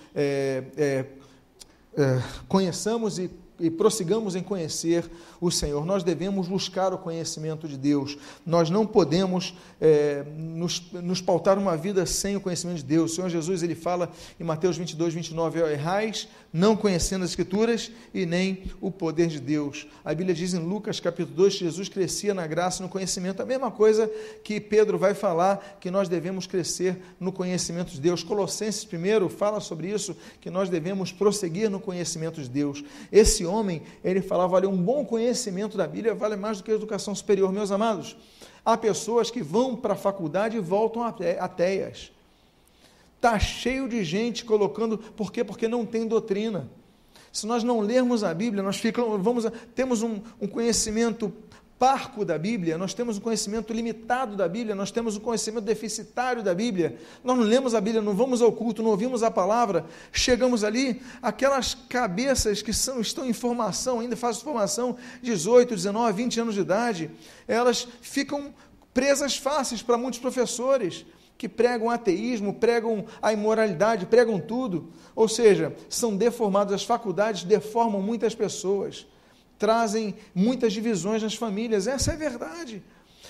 conheçamos 2.47 3.19
e 3.19 3.29
e 3.59 3.69
prossigamos 3.69 4.35
em 4.35 4.43
conhecer 4.43 5.09
o 5.39 5.49
Senhor. 5.49 5.85
Nós 5.85 6.03
devemos 6.03 6.47
buscar 6.47 6.93
o 6.93 6.97
conhecimento 6.97 7.67
de 7.67 7.77
Deus. 7.77 8.17
Nós 8.45 8.69
não 8.69 8.85
podemos 8.85 9.53
é, 9.79 10.23
nos, 10.37 10.91
nos, 10.91 11.21
pautar 11.21 11.57
uma 11.57 11.77
vida 11.77 12.05
sem 12.05 12.35
o 12.35 12.41
conhecimento 12.41 12.77
de 12.77 12.83
Deus. 12.83 13.11
O 13.11 13.15
Senhor 13.15 13.29
Jesus 13.29 13.63
ele 13.63 13.75
fala 13.75 14.11
em 14.39 14.43
Mateus 14.43 14.77
22, 14.77 15.13
29, 15.13 15.59
errais 15.71 16.27
não 16.55 16.73
conhecendo 16.73 17.25
as 17.25 17.31
Escrituras 17.31 17.91
e 18.13 18.25
nem 18.25 18.63
o 18.79 18.89
poder 18.89 19.27
de 19.27 19.41
Deus. 19.41 19.85
A 20.05 20.13
Bíblia 20.13 20.33
diz 20.33 20.53
em 20.53 20.59
Lucas 20.59 21.01
capítulo 21.01 21.35
2 21.35 21.53
que 21.53 21.65
Jesus 21.65 21.89
crescia 21.89 22.33
na 22.33 22.47
graça 22.47 22.81
e 22.81 22.83
no 22.83 22.89
conhecimento. 22.89 23.41
A 23.41 23.45
mesma 23.45 23.69
coisa 23.69 24.09
que 24.41 24.61
Pedro 24.61 24.97
vai 24.97 25.13
falar, 25.13 25.77
que 25.81 25.91
nós 25.91 26.07
devemos 26.07 26.47
crescer 26.47 26.97
no 27.19 27.33
conhecimento 27.33 27.91
de 27.91 27.99
Deus. 27.99 28.23
Colossenses 28.23 28.85
primeiro 28.85 29.27
fala 29.27 29.59
sobre 29.59 29.89
isso, 29.89 30.15
que 30.39 30.49
nós 30.49 30.69
devemos 30.69 31.11
prosseguir 31.11 31.69
no 31.69 31.77
conhecimento 31.77 32.41
de 32.41 32.47
Deus. 32.47 32.81
Esse 33.11 33.44
homem, 33.45 33.81
ele 34.03 34.21
falava, 34.21 34.55
olha, 34.55 34.69
um 34.69 34.77
bom 34.77 35.05
conhecimento 35.05 35.77
da 35.77 35.87
Bíblia 35.87 36.13
vale 36.13 36.35
mais 36.35 36.57
do 36.57 36.63
que 36.63 36.71
a 36.71 36.75
educação 36.75 37.13
superior. 37.13 37.51
Meus 37.51 37.71
amados, 37.71 38.15
há 38.63 38.75
pessoas 38.75 39.29
que 39.29 39.41
vão 39.41 39.75
para 39.75 39.93
a 39.93 39.97
faculdade 39.97 40.57
e 40.57 40.59
voltam 40.59 41.03
ateias. 41.03 42.11
Está 43.15 43.39
cheio 43.39 43.87
de 43.87 44.03
gente 44.03 44.45
colocando, 44.45 44.97
por 44.97 45.31
quê? 45.31 45.43
Porque 45.43 45.67
não 45.67 45.85
tem 45.85 46.07
doutrina. 46.07 46.69
Se 47.31 47.45
nós 47.45 47.63
não 47.63 47.81
lermos 47.81 48.23
a 48.23 48.33
Bíblia, 48.33 48.63
nós 48.63 48.77
ficamos, 48.77 49.21
vamos, 49.21 49.45
temos 49.73 50.01
um, 50.01 50.21
um 50.39 50.47
conhecimento 50.47 51.33
parco 51.77 52.23
da 52.23 52.37
Bíblia, 52.37 52.77
nós 52.77 52.93
temos 52.93 53.17
um 53.17 53.21
conhecimento 53.21 53.73
limitado 53.73 54.35
da 54.35 54.47
Bíblia, 54.47 54.73
nós 54.73 54.91
temos 54.91 55.17
um 55.17 55.19
conhecimento 55.19 55.65
deficitário 55.65 56.41
da 56.41 56.53
Bíblia. 56.53 56.97
Nós 57.23 57.37
não 57.37 57.43
lemos 57.43 57.75
a 57.75 57.81
Bíblia, 57.81 58.01
não 58.01 58.13
vamos 58.13 58.41
ao 58.41 58.51
culto, 58.51 58.81
não 58.81 58.91
ouvimos 58.91 59.23
a 59.23 59.29
palavra, 59.29 59.85
chegamos 60.11 60.63
ali, 60.63 61.01
aquelas 61.21 61.75
cabeças 61.89 62.61
que 62.61 62.71
são, 62.71 63.01
estão 63.01 63.25
em 63.25 63.33
formação, 63.33 63.99
ainda 63.99 64.15
fazem 64.15 64.43
formação, 64.43 64.95
18, 65.21 65.75
19, 65.75 66.23
20 66.23 66.39
anos 66.39 66.55
de 66.55 66.61
idade, 66.61 67.11
elas 67.47 67.87
ficam 68.01 68.53
presas 68.93 69.35
fáceis 69.35 69.81
para 69.81 69.97
muitos 69.97 70.19
professores 70.19 71.05
que 71.37 71.49
pregam 71.49 71.89
ateísmo, 71.89 72.53
pregam 72.53 73.05
a 73.21 73.33
imoralidade, 73.33 74.05
pregam 74.05 74.39
tudo. 74.39 74.93
Ou 75.13 75.27
seja, 75.27 75.75
são 75.89 76.15
deformados, 76.15 76.73
as 76.73 76.85
faculdades 76.85 77.43
deformam 77.43 78.01
muitas 78.01 78.33
pessoas, 78.33 79.05
trazem 79.57 80.15
muitas 80.33 80.73
divisões 80.73 81.23
nas 81.23 81.35
famílias. 81.35 81.87
Essa 81.87 82.11
é 82.11 82.13
a 82.13 82.17
verdade. 82.17 82.83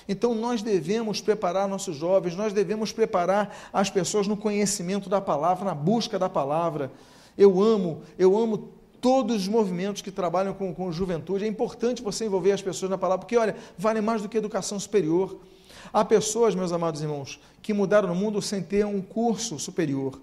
Então 0.07 0.35
nós 0.35 0.61
devemos 0.61 1.19
preparar 1.19 1.67
nossos 1.67 1.95
jovens, 1.95 2.35
nós 2.35 2.53
devemos 2.53 2.91
preparar 2.91 3.69
as 3.73 3.89
pessoas 3.89 4.27
no 4.27 4.37
conhecimento 4.37 5.09
da 5.09 5.19
palavra, 5.19 5.65
na 5.65 5.73
busca 5.73 6.19
da 6.19 6.29
palavra. 6.29 6.91
Eu 7.37 7.61
amo, 7.61 8.03
eu 8.17 8.37
amo 8.37 8.69
todos 9.01 9.43
os 9.43 9.47
movimentos 9.47 10.01
que 10.01 10.11
trabalham 10.11 10.53
com, 10.53 10.73
com 10.73 10.91
juventude. 10.91 11.45
É 11.45 11.47
importante 11.47 12.01
você 12.01 12.25
envolver 12.25 12.51
as 12.51 12.61
pessoas 12.61 12.89
na 12.89 12.97
palavra, 12.97 13.25
porque, 13.25 13.37
olha, 13.37 13.55
vale 13.77 14.01
mais 14.01 14.21
do 14.21 14.29
que 14.29 14.37
educação 14.37 14.79
superior. 14.79 15.39
Há 15.93 16.03
pessoas, 16.03 16.55
meus 16.55 16.71
amados 16.71 17.01
irmãos, 17.01 17.39
que 17.61 17.73
mudaram 17.73 18.07
no 18.07 18.15
mundo 18.15 18.41
sem 18.41 18.61
ter 18.61 18.85
um 18.85 19.01
curso 19.01 19.59
superior. 19.59 20.19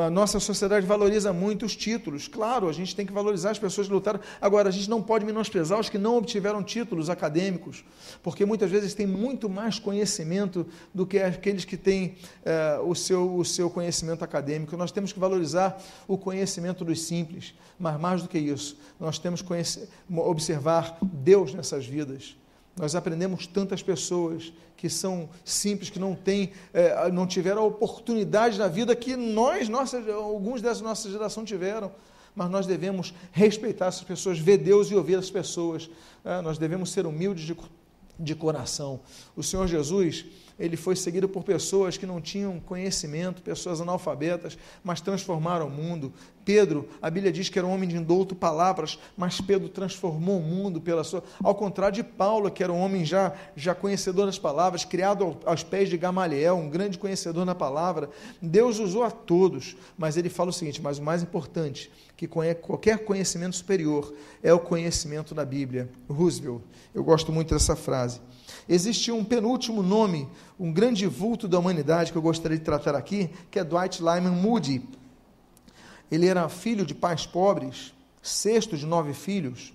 A 0.00 0.08
nossa 0.08 0.40
sociedade 0.40 0.86
valoriza 0.86 1.34
muito 1.34 1.66
os 1.66 1.76
títulos. 1.76 2.26
Claro, 2.26 2.66
a 2.66 2.72
gente 2.72 2.96
tem 2.96 3.04
que 3.04 3.12
valorizar 3.12 3.50
as 3.50 3.58
pessoas 3.58 3.86
que 3.86 3.92
lutaram. 3.92 4.20
Agora, 4.40 4.70
a 4.70 4.72
gente 4.72 4.88
não 4.88 5.02
pode 5.02 5.26
menosprezar 5.26 5.78
os 5.78 5.90
que 5.90 5.98
não 5.98 6.16
obtiveram 6.16 6.62
títulos 6.62 7.10
acadêmicos, 7.10 7.84
porque 8.22 8.46
muitas 8.46 8.70
vezes 8.70 8.94
têm 8.94 9.06
muito 9.06 9.50
mais 9.50 9.78
conhecimento 9.78 10.66
do 10.94 11.06
que 11.06 11.18
aqueles 11.18 11.66
que 11.66 11.76
têm 11.76 12.14
eh, 12.42 12.80
o, 12.82 12.94
seu, 12.94 13.36
o 13.36 13.44
seu 13.44 13.68
conhecimento 13.68 14.24
acadêmico. 14.24 14.74
Nós 14.78 14.90
temos 14.90 15.12
que 15.12 15.18
valorizar 15.18 15.78
o 16.08 16.16
conhecimento 16.16 16.86
dos 16.86 17.02
simples, 17.02 17.52
mas 17.78 18.00
mais 18.00 18.22
do 18.22 18.28
que 18.28 18.38
isso, 18.38 18.78
nós 18.98 19.18
temos 19.18 19.42
que 19.42 19.52
observar 20.16 20.96
Deus 21.02 21.52
nessas 21.52 21.84
vidas. 21.84 22.34
Nós 22.76 22.94
aprendemos 22.94 23.46
tantas 23.46 23.82
pessoas 23.82 24.52
que 24.76 24.88
são 24.88 25.28
simples, 25.44 25.90
que 25.90 25.98
não 25.98 26.14
têm, 26.14 26.52
é, 26.72 27.10
não 27.10 27.26
tiveram 27.26 27.62
a 27.62 27.66
oportunidade 27.66 28.58
na 28.58 28.66
vida 28.66 28.96
que 28.96 29.14
nós, 29.14 29.68
nossa, 29.68 29.98
alguns 30.12 30.60
dessa 30.60 30.82
nossa 30.82 31.10
geração 31.10 31.44
tiveram. 31.44 31.92
Mas 32.34 32.50
nós 32.50 32.66
devemos 32.66 33.12
respeitar 33.30 33.86
essas 33.86 34.02
pessoas, 34.02 34.38
ver 34.38 34.56
Deus 34.56 34.90
e 34.90 34.94
ouvir 34.94 35.16
as 35.16 35.30
pessoas. 35.30 35.90
É, 36.24 36.40
nós 36.40 36.56
devemos 36.56 36.90
ser 36.90 37.06
humildes 37.06 37.44
de, 37.44 37.56
de 38.18 38.34
coração. 38.34 39.00
O 39.36 39.42
Senhor 39.42 39.68
Jesus, 39.68 40.24
ele 40.62 40.76
foi 40.76 40.94
seguido 40.94 41.28
por 41.28 41.42
pessoas 41.42 41.96
que 41.96 42.06
não 42.06 42.20
tinham 42.20 42.60
conhecimento, 42.60 43.42
pessoas 43.42 43.80
analfabetas, 43.80 44.56
mas 44.84 45.00
transformaram 45.00 45.66
o 45.66 45.70
mundo. 45.70 46.12
Pedro, 46.44 46.88
a 47.00 47.10
Bíblia 47.10 47.32
diz 47.32 47.48
que 47.48 47.58
era 47.58 47.66
um 47.66 47.72
homem 47.72 47.88
de 47.88 47.96
indouto 47.96 48.34
palavras, 48.34 48.96
mas 49.16 49.40
Pedro 49.40 49.68
transformou 49.68 50.38
o 50.38 50.42
mundo 50.42 50.80
pela 50.80 51.02
sua. 51.02 51.24
Ao 51.42 51.52
contrário 51.52 51.96
de 51.96 52.04
Paulo, 52.04 52.48
que 52.48 52.62
era 52.62 52.72
um 52.72 52.80
homem 52.80 53.04
já, 53.04 53.32
já 53.56 53.74
conhecedor 53.74 54.26
das 54.26 54.38
palavras, 54.38 54.84
criado 54.84 55.36
aos 55.44 55.64
pés 55.64 55.88
de 55.88 55.96
Gamaliel, 55.96 56.56
um 56.56 56.70
grande 56.70 56.96
conhecedor 56.96 57.44
na 57.44 57.54
palavra. 57.54 58.08
Deus 58.40 58.78
usou 58.78 59.02
a 59.02 59.10
todos, 59.10 59.76
mas 59.98 60.16
ele 60.16 60.28
fala 60.28 60.50
o 60.50 60.52
seguinte: 60.52 60.80
mas 60.80 60.98
o 60.98 61.02
mais 61.02 61.24
importante, 61.24 61.90
que 62.16 62.28
qualquer 62.28 63.04
conhecimento 63.04 63.56
superior 63.56 64.14
é 64.44 64.54
o 64.54 64.60
conhecimento 64.60 65.34
da 65.34 65.44
Bíblia. 65.44 65.90
Roosevelt, 66.08 66.62
eu 66.94 67.02
gosto 67.02 67.32
muito 67.32 67.52
dessa 67.52 67.74
frase. 67.74 68.20
Existe 68.68 69.10
um 69.10 69.24
penúltimo 69.24 69.82
nome, 69.82 70.28
um 70.58 70.72
grande 70.72 71.06
vulto 71.06 71.48
da 71.48 71.58
humanidade 71.58 72.12
que 72.12 72.18
eu 72.18 72.22
gostaria 72.22 72.56
de 72.56 72.64
tratar 72.64 72.94
aqui, 72.94 73.30
que 73.50 73.58
é 73.58 73.64
Dwight 73.64 74.00
Lyman 74.00 74.30
Moody. 74.30 74.82
Ele 76.10 76.26
era 76.26 76.48
filho 76.48 76.86
de 76.86 76.94
pais 76.94 77.26
pobres, 77.26 77.92
sexto 78.22 78.76
de 78.76 78.86
nove 78.86 79.14
filhos. 79.14 79.72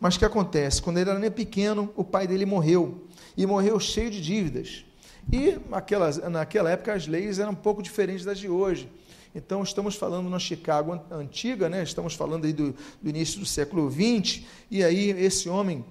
Mas 0.00 0.16
o 0.16 0.18
que 0.18 0.24
acontece? 0.24 0.80
Quando 0.80 0.98
ele 0.98 1.10
era 1.10 1.18
nem 1.18 1.30
pequeno, 1.30 1.92
o 1.94 2.02
pai 2.02 2.26
dele 2.26 2.46
morreu. 2.46 3.06
E 3.36 3.44
morreu 3.44 3.78
cheio 3.78 4.10
de 4.10 4.20
dívidas. 4.20 4.84
E 5.30 5.58
naquela, 5.68 6.10
naquela 6.30 6.70
época 6.70 6.94
as 6.94 7.06
leis 7.06 7.38
eram 7.38 7.52
um 7.52 7.56
pouco 7.56 7.82
diferentes 7.82 8.24
das 8.24 8.38
de 8.38 8.48
hoje. 8.48 8.88
Então, 9.34 9.62
estamos 9.62 9.94
falando 9.94 10.28
na 10.28 10.38
Chicago 10.38 11.00
antiga, 11.10 11.68
né? 11.68 11.82
estamos 11.84 12.14
falando 12.14 12.46
aí 12.46 12.52
do, 12.52 12.74
do 13.00 13.08
início 13.08 13.38
do 13.38 13.46
século 13.46 13.88
XX, 13.88 14.42
e 14.68 14.82
aí 14.82 15.10
esse 15.10 15.48
homem 15.48 15.84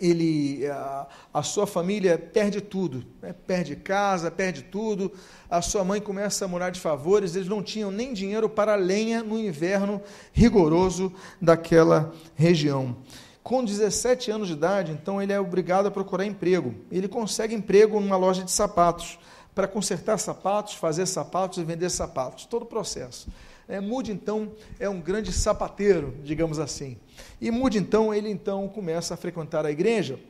ele, 0.00 0.66
a, 0.66 1.06
a, 1.34 1.42
sua 1.42 1.66
família 1.66 2.18
perde 2.18 2.60
tudo, 2.60 3.04
né? 3.20 3.34
perde 3.46 3.76
casa, 3.76 4.30
perde 4.30 4.62
tudo, 4.62 5.12
a 5.50 5.60
sua 5.60 5.84
mãe 5.84 6.00
começa 6.00 6.44
a 6.44 6.48
morar 6.48 6.70
de 6.70 6.80
favores, 6.80 7.36
eles 7.36 7.48
não 7.48 7.62
tinham 7.62 7.90
nem 7.90 8.12
dinheiro 8.12 8.48
para 8.48 8.74
lenha 8.74 9.22
no 9.22 9.38
inverno 9.38 10.00
rigoroso 10.32 11.12
daquela 11.40 12.12
região. 12.34 12.96
Com 13.42 13.64
17 13.64 14.30
anos 14.30 14.48
de 14.48 14.54
idade, 14.54 14.92
então 14.92 15.20
ele 15.20 15.32
é 15.32 15.40
obrigado 15.40 15.86
a 15.86 15.90
procurar 15.90 16.24
emprego. 16.24 16.74
Ele 16.90 17.08
consegue 17.08 17.54
emprego 17.54 18.00
numa 18.00 18.16
loja 18.16 18.44
de 18.44 18.50
sapatos, 18.52 19.18
para 19.54 19.68
consertar 19.68 20.18
sapatos, 20.18 20.74
fazer 20.74 21.06
sapatos 21.06 21.58
e 21.58 21.64
vender 21.64 21.90
sapatos, 21.90 22.46
todo 22.46 22.62
o 22.62 22.66
processo. 22.66 23.28
É, 23.72 23.80
Mude, 23.80 24.12
então, 24.12 24.52
é 24.78 24.86
um 24.86 25.00
grande 25.00 25.32
sapateiro, 25.32 26.14
digamos 26.22 26.58
assim. 26.58 26.98
E 27.40 27.50
Mude, 27.50 27.78
então, 27.78 28.12
ele 28.12 28.28
então 28.28 28.68
começa 28.68 29.14
a 29.14 29.16
frequentar 29.16 29.64
a 29.64 29.70
igreja. 29.70 30.20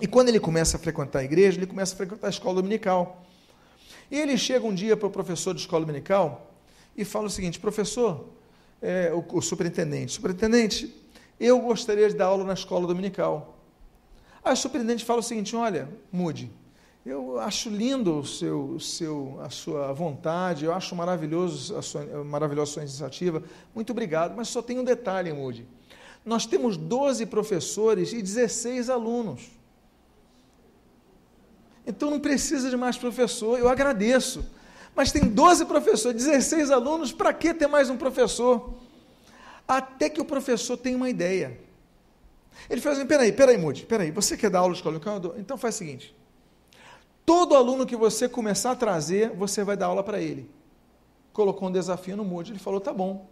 E 0.00 0.06
quando 0.06 0.30
ele 0.30 0.40
começa 0.40 0.78
a 0.78 0.80
frequentar 0.80 1.18
a 1.18 1.22
igreja, 1.22 1.58
ele 1.58 1.66
começa 1.66 1.92
a 1.92 1.96
frequentar 1.98 2.28
a 2.28 2.30
escola 2.30 2.54
dominical. 2.54 3.22
E 4.10 4.18
ele 4.18 4.34
chega 4.38 4.66
um 4.66 4.72
dia 4.72 4.96
para 4.96 5.06
o 5.06 5.10
professor 5.10 5.52
de 5.52 5.60
escola 5.60 5.84
dominical 5.84 6.54
e 6.96 7.04
fala 7.04 7.26
o 7.26 7.30
seguinte: 7.30 7.60
professor, 7.60 8.24
é, 8.80 9.12
o, 9.12 9.22
o 9.36 9.42
superintendente, 9.42 10.12
superintendente, 10.12 10.90
eu 11.38 11.60
gostaria 11.60 12.08
de 12.08 12.14
dar 12.14 12.28
aula 12.28 12.44
na 12.44 12.54
escola 12.54 12.86
dominical. 12.86 13.58
Aí 14.42 14.54
o 14.54 14.56
superintendente 14.56 15.04
fala 15.04 15.20
o 15.20 15.22
seguinte: 15.22 15.54
olha, 15.54 15.86
Mude, 16.10 16.50
eu 17.04 17.40
acho 17.40 17.70
lindo 17.70 18.18
o 18.18 18.26
seu, 18.26 18.60
o 18.60 18.80
seu, 18.80 19.38
a 19.42 19.48
sua 19.48 19.92
vontade, 19.92 20.66
eu 20.66 20.72
acho 20.72 20.94
maravilhoso 20.94 21.76
a 21.76 21.80
sua, 21.80 22.04
maravilhosa 22.24 22.70
a 22.70 22.74
sua 22.74 22.82
iniciativa. 22.82 23.42
Muito 23.74 23.90
obrigado, 23.90 24.36
mas 24.36 24.48
só 24.48 24.60
tem 24.60 24.78
um 24.78 24.84
detalhe, 24.84 25.32
Moody. 25.32 25.66
Nós 26.24 26.44
temos 26.44 26.76
12 26.76 27.24
professores 27.26 28.12
e 28.12 28.20
16 28.20 28.90
alunos. 28.90 29.50
Então 31.86 32.10
não 32.10 32.20
precisa 32.20 32.68
de 32.68 32.76
mais 32.76 32.98
professor, 32.98 33.58
eu 33.58 33.68
agradeço. 33.68 34.44
Mas 34.94 35.10
tem 35.10 35.22
12 35.22 35.64
professores, 35.64 36.22
16 36.22 36.70
alunos, 36.70 37.12
para 37.12 37.32
que 37.32 37.54
ter 37.54 37.66
mais 37.66 37.88
um 37.88 37.96
professor? 37.96 38.74
Até 39.66 40.10
que 40.10 40.20
o 40.20 40.24
professor 40.24 40.76
tenha 40.76 40.96
uma 40.96 41.08
ideia. 41.08 41.58
Ele 42.68 42.80
fala 42.80 42.96
assim: 42.96 43.06
peraí, 43.06 43.32
peraí, 43.32 43.56
Mude, 43.56 43.86
peraí, 43.86 44.10
você 44.10 44.36
quer 44.36 44.50
dar 44.50 44.58
aula 44.58 44.74
de 44.74 44.80
escola? 44.80 45.00
Então 45.38 45.56
faz 45.56 45.76
o 45.76 45.78
seguinte: 45.78 46.14
todo 47.24 47.54
aluno 47.54 47.86
que 47.86 47.96
você 47.96 48.28
começar 48.28 48.72
a 48.72 48.76
trazer, 48.76 49.30
você 49.30 49.62
vai 49.64 49.76
dar 49.76 49.86
aula 49.86 50.02
para 50.02 50.20
ele. 50.20 50.48
Colocou 51.32 51.68
um 51.68 51.72
desafio 51.72 52.16
no 52.16 52.24
Mude, 52.24 52.52
ele 52.52 52.58
falou: 52.58 52.80
tá 52.80 52.92
bom. 52.92 53.28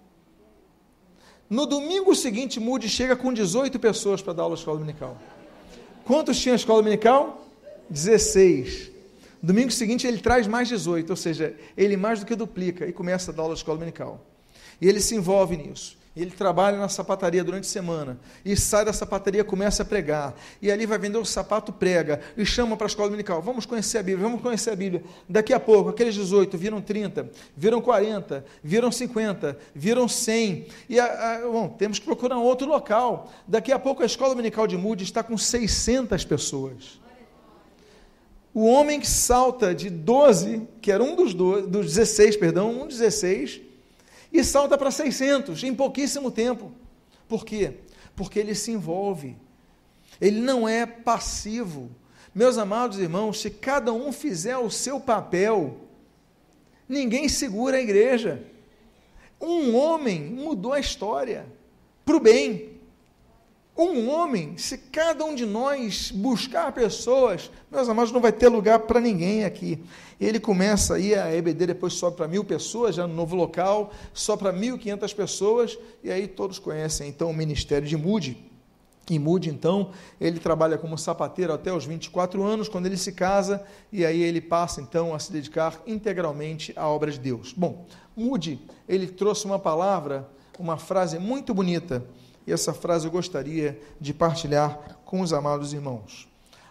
No 1.49 1.67
domingo 1.67 2.15
seguinte, 2.15 2.61
Mude 2.61 2.89
chega 2.89 3.17
com 3.17 3.33
18 3.33 3.79
pessoas 3.79 4.21
para 4.21 4.35
dar 4.35 4.43
aula 4.43 4.55
de 4.55 4.61
escola 4.61 4.79
dominical. 4.79 5.17
Quantos 6.05 6.39
tinha 6.39 6.55
a 6.55 6.57
escola 6.57 6.83
dominical? 6.83 7.45
16. 7.89 8.91
Domingo 9.43 9.71
seguinte 9.71 10.07
ele 10.07 10.19
traz 10.19 10.47
mais 10.47 10.69
18, 10.69 11.11
ou 11.11 11.17
seja, 11.17 11.57
ele 11.77 11.97
mais 11.97 12.21
do 12.21 12.27
que 12.27 12.35
duplica 12.35 12.87
e 12.87 12.93
começa 12.93 13.31
a 13.31 13.35
dar 13.35 13.43
aula 13.43 13.55
de 13.55 13.61
escola 13.61 13.79
dominical. 13.79 14.21
E 14.81 14.89
ele 14.89 15.01
se 15.01 15.15
envolve 15.15 15.57
nisso 15.57 15.97
ele 16.23 16.31
trabalha 16.31 16.79
na 16.79 16.89
sapataria 16.89 17.45
durante 17.45 17.65
a 17.65 17.69
semana, 17.69 18.19
e 18.45 18.57
sai 18.57 18.85
da 18.85 18.93
sapataria, 18.93 19.45
começa 19.45 19.83
a 19.83 19.87
pregar, 19.87 20.35
e 20.61 20.71
ali 20.71 20.87
vai 20.87 20.99
vender 20.99 21.19
o 21.19 21.25
sapato, 21.25 21.73
prega, 21.73 22.21
e 22.37 22.45
chama 22.45 22.77
para 22.77 22.87
a 22.87 22.89
escola 22.89 23.09
dominical, 23.09 23.41
vamos 23.41 23.67
conhecer 23.67 23.99
a 23.99 24.03
Bíblia, 24.03 24.27
vamos 24.27 24.43
conhecer 24.43 24.71
a 24.71 24.77
Bíblia. 24.77 25.03
Daqui 25.29 25.53
a 25.53 25.61
pouco, 25.61 25.91
aqueles 25.91 26.15
18 26.15 26.57
viram 26.57 26.81
30, 26.81 27.31
viram 27.57 27.81
40, 27.81 28.45
viram 28.63 28.91
50, 28.91 29.59
viram 29.75 30.09
100, 30.09 30.67
e 30.89 30.99
a, 30.99 31.05
a, 31.05 31.41
bom, 31.49 31.69
temos 31.69 31.99
que 31.99 32.05
procurar 32.05 32.39
outro 32.39 32.67
local. 32.67 33.33
Daqui 33.47 33.73
a 33.73 33.79
pouco 33.79 34.03
a 34.03 34.07
escola 34.07 34.31
dominical 34.31 34.67
de 34.67 34.77
Moody 34.77 35.05
está 35.05 35.23
com 35.23 35.37
600 35.37 36.25
pessoas. 36.25 37.01
O 38.55 38.65
homem 38.67 38.99
que 38.99 39.07
salta 39.07 39.75
de 39.75 39.89
12, 39.89 40.63
que 40.81 40.91
era 40.91 41.03
um 41.03 41.15
dos, 41.15 41.35
12, 41.35 41.69
dos 41.69 41.87
16, 41.87 42.37
perdão, 42.37 42.71
um 42.83 42.87
dos 42.87 42.99
16, 42.99 43.68
e 44.33 44.45
salta 44.45 44.77
para 44.77 44.91
600 44.91 45.63
em 45.65 45.75
pouquíssimo 45.75 46.31
tempo. 46.31 46.73
Por 47.29 47.45
quê? 47.45 47.75
Porque 48.15 48.39
ele 48.39 48.55
se 48.55 48.73
envolve. 48.73 49.37
Ele 50.21 50.41
não 50.41 50.69
é 50.69 50.87
passivo. 50.87 51.91
Meus 52.35 52.59
amados 52.59 52.99
irmãos, 52.99 53.41
se 53.41 53.51
cada 53.51 53.93
um 53.93 54.13
fizer 54.13 54.57
o 54.57 54.71
seu 54.71 55.01
papel, 55.01 55.79
ninguém 56.89 57.29
segura 57.29 57.77
a 57.77 57.81
igreja. 57.81 58.43
Um 59.41 59.77
homem 59.77 60.23
mudou 60.25 60.73
a 60.73 60.81
história 60.81 61.47
para 62.05 62.17
o 62.17 62.21
bem. 62.21 62.79
Um 63.77 64.09
homem, 64.09 64.59
se 64.59 64.77
cada 64.77 65.25
um 65.25 65.37
de 65.37 65.47
nós 65.47 66.11
buscar 66.11 66.73
pessoas, 66.73 67.49
meus 67.71 67.89
amados, 67.89 68.11
não 68.11 68.21
vai 68.21 68.33
ter 68.33 68.49
lugar 68.49 68.81
para 68.81 69.01
ninguém 69.01 69.45
aqui. 69.45 69.81
Ele 70.21 70.41
começa 70.41 70.95
aí, 70.95 71.15
a 71.15 71.33
EBD 71.33 71.67
depois 71.67 71.95
sobe 71.95 72.17
para 72.17 72.27
mil 72.27 72.45
pessoas, 72.45 72.97
já 72.97 73.07
no 73.07 73.15
novo 73.15 73.37
local, 73.37 73.93
só 74.13 74.37
para 74.37 74.53
1.500 74.53 75.15
pessoas, 75.15 75.79
e 76.03 76.11
aí 76.11 76.27
todos 76.27 76.59
conhecem 76.59 77.09
então 77.09 77.31
o 77.31 77.35
ministério 77.35 77.87
de 77.87 77.97
Mude. 77.97 78.37
E 79.09 79.19
Mude, 79.19 79.49
então, 79.49 79.93
ele 80.21 80.39
trabalha 80.39 80.77
como 80.77 80.99
sapateiro 80.99 81.53
até 81.53 81.73
os 81.73 81.85
24 81.87 82.43
anos, 82.43 82.69
quando 82.69 82.87
ele 82.87 82.97
se 82.97 83.13
casa, 83.13 83.65
e 83.93 84.05
aí 84.05 84.21
ele 84.21 84.41
passa, 84.41 84.81
então, 84.81 85.15
a 85.15 85.19
se 85.19 85.33
dedicar 85.33 85.81
integralmente 85.87 86.73
à 86.77 86.89
obra 86.89 87.11
de 87.11 87.19
Deus. 87.19 87.55
Bom, 87.57 87.87
Mude, 88.17 88.61
ele 88.89 89.07
trouxe 89.07 89.47
uma 89.47 89.59
palavra, 89.59 90.29
uma 90.59 90.77
frase 90.77 91.19
muito 91.19 91.55
bonita, 91.55 92.05
e 92.47 92.53
essa 92.53 92.75
frase 92.75 93.07
eu 93.07 93.11
gostaria 93.11 93.81
de 94.01 94.13
partilhar 94.13 95.01
com 95.05 95.21
os 95.21 95.33
amados 95.33 95.73
irmãos. 95.73 96.28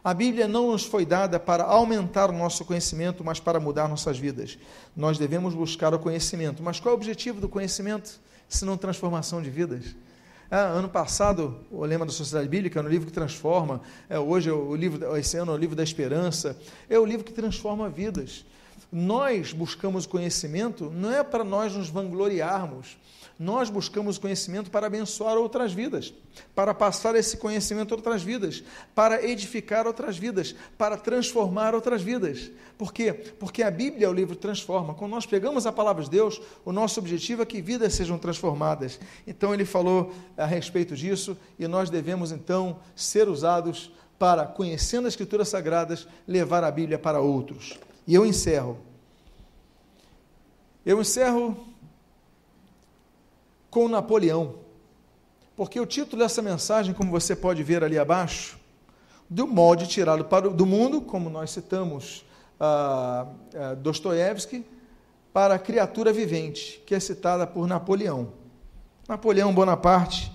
A 0.07 0.13
Bíblia 0.13 0.47
não 0.47 0.71
nos 0.71 0.85
foi 0.85 1.05
dada 1.05 1.37
para 1.37 1.65
aumentar 1.65 2.29
o 2.29 2.31
nosso 2.31 2.63
conhecimento, 2.63 3.25
mas 3.25 3.41
para 3.41 3.59
mudar 3.59 3.89
nossas 3.89 4.17
vidas. 4.17 4.57
Nós 4.95 5.17
devemos 5.17 5.53
buscar 5.53 5.93
o 5.93 5.99
conhecimento. 5.99 6.63
Mas 6.63 6.79
qual 6.79 6.93
é 6.93 6.95
o 6.95 6.97
objetivo 6.97 7.41
do 7.41 7.49
conhecimento, 7.49 8.17
se 8.47 8.63
não 8.63 8.77
transformação 8.77 9.41
de 9.41 9.49
vidas? 9.49 9.97
Ah, 10.49 10.59
ano 10.59 10.87
passado, 10.87 11.59
o 11.69 11.83
lema 11.83 12.05
da 12.05 12.13
Sociedade 12.13 12.47
Bíblica, 12.47 12.81
no 12.81 12.87
livro 12.87 13.05
que 13.05 13.11
transforma, 13.11 13.81
é, 14.07 14.17
hoje 14.17 14.49
é 14.49 14.53
o 14.53 14.73
livro, 14.77 15.17
esse 15.17 15.35
ano 15.35 15.51
é 15.51 15.55
o 15.55 15.57
livro 15.57 15.75
da 15.75 15.83
esperança, 15.83 16.57
é 16.89 16.97
o 16.97 17.03
livro 17.03 17.25
que 17.25 17.33
transforma 17.33 17.89
vidas. 17.89 18.45
Nós 18.89 19.51
buscamos 19.51 20.05
conhecimento 20.05 20.89
não 20.89 21.11
é 21.11 21.21
para 21.21 21.43
nós 21.43 21.75
nos 21.75 21.89
vangloriarmos, 21.89 22.97
nós 23.39 23.69
buscamos 23.69 24.17
conhecimento 24.17 24.71
para 24.71 24.87
abençoar 24.87 25.37
outras 25.37 25.71
vidas, 25.71 26.13
para 26.55 26.73
passar 26.73 27.15
esse 27.15 27.37
conhecimento 27.37 27.93
a 27.93 27.97
outras 27.97 28.23
vidas, 28.23 28.63
para 28.95 29.23
edificar 29.23 29.85
outras 29.85 30.17
vidas, 30.17 30.55
para 30.77 30.97
transformar 30.97 31.75
outras 31.75 32.01
vidas. 32.01 32.49
Por 32.77 32.91
quê? 32.91 33.13
Porque 33.13 33.61
a 33.61 33.69
Bíblia, 33.69 34.09
o 34.09 34.13
livro, 34.13 34.35
transforma. 34.35 34.95
Quando 34.95 35.11
nós 35.11 35.25
pegamos 35.25 35.67
a 35.67 35.71
palavra 35.71 36.03
de 36.03 36.09
Deus, 36.09 36.41
o 36.65 36.71
nosso 36.71 36.99
objetivo 36.99 37.43
é 37.43 37.45
que 37.45 37.61
vidas 37.61 37.93
sejam 37.93 38.17
transformadas. 38.17 38.99
Então 39.25 39.53
ele 39.53 39.65
falou 39.65 40.13
a 40.35 40.45
respeito 40.45 40.95
disso 40.95 41.37
e 41.59 41.67
nós 41.67 41.89
devemos 41.89 42.31
então 42.31 42.79
ser 42.95 43.29
usados 43.29 43.91
para, 44.17 44.47
conhecendo 44.47 45.07
as 45.07 45.13
Escrituras 45.13 45.49
Sagradas, 45.49 46.07
levar 46.27 46.63
a 46.63 46.71
Bíblia 46.71 46.97
para 46.97 47.19
outros. 47.19 47.77
E 48.07 48.15
eu 48.15 48.25
encerro. 48.25 48.79
Eu 50.83 51.01
encerro 51.01 51.67
com 53.77 53.87
Napoleão. 53.87 54.55
Porque 55.55 55.79
o 55.79 55.85
título 55.85 56.23
dessa 56.23 56.41
mensagem, 56.41 56.95
como 56.95 57.11
você 57.11 57.35
pode 57.35 57.61
ver 57.61 57.83
ali 57.83 57.99
abaixo, 57.99 58.57
do 59.29 59.45
molde 59.45 59.85
tirado 59.85 60.25
para 60.25 60.49
do 60.49 60.65
mundo, 60.65 60.99
como 60.99 61.29
nós 61.29 61.51
citamos 61.51 62.25
ah, 62.59 63.27
ah, 63.53 63.75
Dostoiévski, 63.75 64.65
para 65.31 65.53
a 65.53 65.59
criatura 65.59 66.11
vivente, 66.11 66.81
que 66.87 66.95
é 66.95 66.99
citada 66.99 67.45
por 67.45 67.67
Napoleão. 67.67 68.33
Napoleão 69.07 69.53
Bonaparte, 69.53 70.31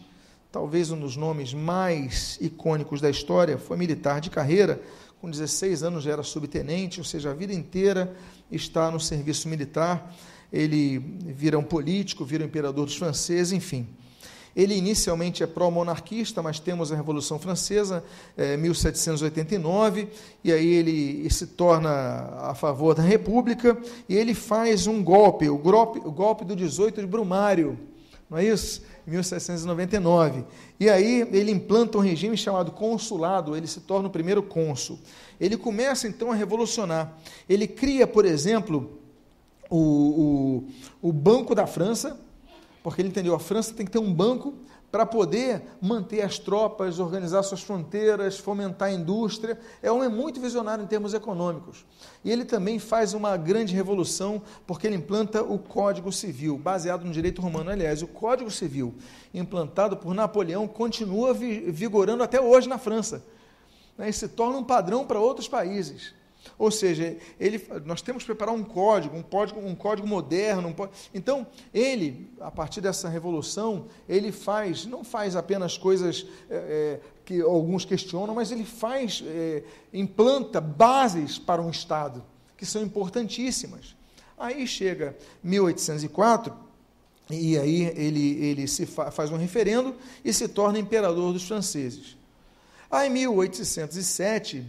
talvez 0.53 0.93
um 0.93 1.01
dos 1.01 1.17
nomes 1.17 1.53
mais 1.53 2.39
icônicos 2.41 3.01
da 3.01 3.11
história, 3.11 3.59
foi 3.59 3.77
militar 3.77 4.21
de 4.21 4.31
carreira, 4.31 4.81
com 5.21 5.29
16 5.29 5.83
anos 5.83 6.05
já 6.05 6.13
era 6.13 6.23
subtenente, 6.23 7.01
ou 7.01 7.05
seja, 7.05 7.33
a 7.33 7.35
vida 7.35 7.53
inteira 7.53 8.15
está 8.53 8.89
no 8.89 9.01
serviço 9.01 9.49
militar 9.49 10.15
ele 10.53 10.99
vira 10.99 11.59
um 11.59 11.63
político, 11.63 12.25
vira 12.25 12.45
um 12.45 12.47
imperador 12.47 12.85
dos 12.85 12.97
franceses, 12.97 13.53
enfim. 13.53 13.89
Ele 14.55 14.75
inicialmente 14.75 15.43
é 15.43 15.47
pró-monarquista, 15.47 16.43
mas 16.43 16.61
temos 16.61 16.93
a 16.93 16.97
Revolução 16.97 17.39
Francesa, 17.39 18.05
é, 18.37 18.55
1789, 18.57 20.09
e 20.45 20.53
aí 20.53 20.67
ele 20.67 21.31
se 21.31 21.47
torna 21.47 21.91
a 22.39 22.55
favor 22.55 22.95
da 22.95 23.03
República, 23.03 23.79
e 24.07 24.15
ele 24.15 24.35
faz 24.35 24.87
um 24.87 25.03
golpe, 25.03 25.49
o 25.49 25.57
golpe, 25.57 26.01
o 26.05 26.13
golpe 26.13 26.45
do 26.45 26.55
18 26.55 27.01
de 27.01 27.07
Brumário, 27.07 27.79
não 28.29 28.39
é 28.39 28.45
isso? 28.45 28.83
1799. 29.07 30.45
E 30.79 30.89
aí 30.89 31.29
ele 31.33 31.51
implanta 31.51 31.99
um 31.99 32.01
regime 32.01 32.37
chamado 32.37 32.71
consulado, 32.73 33.57
ele 33.57 33.67
se 33.67 33.81
torna 33.81 34.09
o 34.09 34.11
primeiro 34.11 34.43
cônsul. 34.43 34.99
Ele 35.41 35.57
começa 35.57 36.07
então 36.07 36.31
a 36.31 36.35
revolucionar. 36.35 37.13
Ele 37.49 37.67
cria, 37.67 38.07
por 38.07 38.25
exemplo, 38.25 39.02
o, 39.73 40.65
o, 41.03 41.09
o 41.09 41.13
Banco 41.13 41.55
da 41.55 41.67
França, 41.67 42.21
porque 42.83 43.01
ele 43.01 43.09
entendeu, 43.09 43.35
a 43.35 43.41
França 43.41 43.73
tem 43.73 43.87
que 43.87 43.93
ter 43.93 43.99
um 43.99 44.13
banco 44.13 44.55
para 44.91 45.07
poder 45.07 45.63
manter 45.81 46.21
as 46.21 46.39
tropas, 46.39 46.99
organizar 46.99 47.43
suas 47.43 47.63
fronteiras, 47.63 48.39
fomentar 48.39 48.89
a 48.89 48.93
indústria. 48.93 49.59
É 49.83 49.91
um 49.91 49.97
homem 49.97 50.11
muito 50.11 50.39
visionário 50.39 50.85
em 50.85 50.87
termos 50.87 51.15
econômicos. 51.15 51.87
E 52.23 52.31
ele 52.31 52.45
também 52.45 52.79
faz 52.79 53.15
uma 53.15 53.35
grande 53.39 53.75
revolução, 53.75 54.43
porque 54.67 54.87
ele 54.87 54.97
implanta 54.97 55.43
o 55.43 55.59
Código 55.59 56.13
Civil, 56.13 56.59
baseado 56.59 57.07
no 57.07 57.11
direito 57.11 57.41
romano. 57.41 57.71
Aliás, 57.71 58.03
o 58.03 58.07
Código 58.07 58.51
Civil, 58.51 58.95
implantado 59.33 59.97
por 59.97 60.15
Napoleão, 60.15 60.69
continua 60.69 61.33
vigorando 61.33 62.23
até 62.23 62.39
hoje 62.39 62.69
na 62.69 62.77
França. 62.77 63.25
Né, 63.97 64.11
e 64.11 64.13
se 64.13 64.29
torna 64.29 64.59
um 64.59 64.65
padrão 64.65 65.07
para 65.07 65.19
outros 65.19 65.49
países. 65.49 66.13
Ou 66.59 66.71
seja, 66.71 67.17
ele, 67.39 67.65
nós 67.85 68.03
temos 68.03 68.23
que 68.23 68.27
preparar 68.27 68.55
um 68.55 68.63
código, 68.63 69.17
um 69.17 69.23
código, 69.23 69.61
um 69.61 69.75
código 69.75 70.07
moderno. 70.07 70.69
Um, 70.69 70.89
então, 71.15 71.47
ele, 71.73 72.31
a 72.41 72.51
partir 72.51 72.81
dessa 72.81 73.09
revolução, 73.09 73.87
ele 74.09 74.33
faz, 74.33 74.85
não 74.87 75.05
faz 75.05 75.37
apenas 75.37 75.79
coisas 75.79 76.27
é, 76.51 77.01
que 77.25 77.41
alguns 77.41 77.85
questionam, 77.85 78.35
mas 78.35 78.51
ele 78.51 78.65
faz, 78.65 79.23
é, 79.27 79.63
implanta 79.93 80.61
bases 80.61 81.39
para 81.39 81.63
um 81.63 81.71
Estado, 81.71 82.25
que 82.57 82.67
são 82.67 82.83
importantíssimas. 82.83 83.97
Aí 84.39 84.67
chega 84.67 85.17
1804, 85.43 86.53
e 87.31 87.57
aí 87.57 87.85
ele, 87.97 88.45
ele 88.45 88.67
se 88.67 88.85
fa 88.85 89.11
faz 89.11 89.31
um 89.31 89.37
referendo 89.37 89.95
e 90.25 90.33
se 90.33 90.49
torna 90.49 90.79
imperador 90.79 91.33
dos 91.33 91.47
franceses. 91.47 92.17
Aí, 92.91 93.09
em 93.09 93.13
1807, 93.13 94.67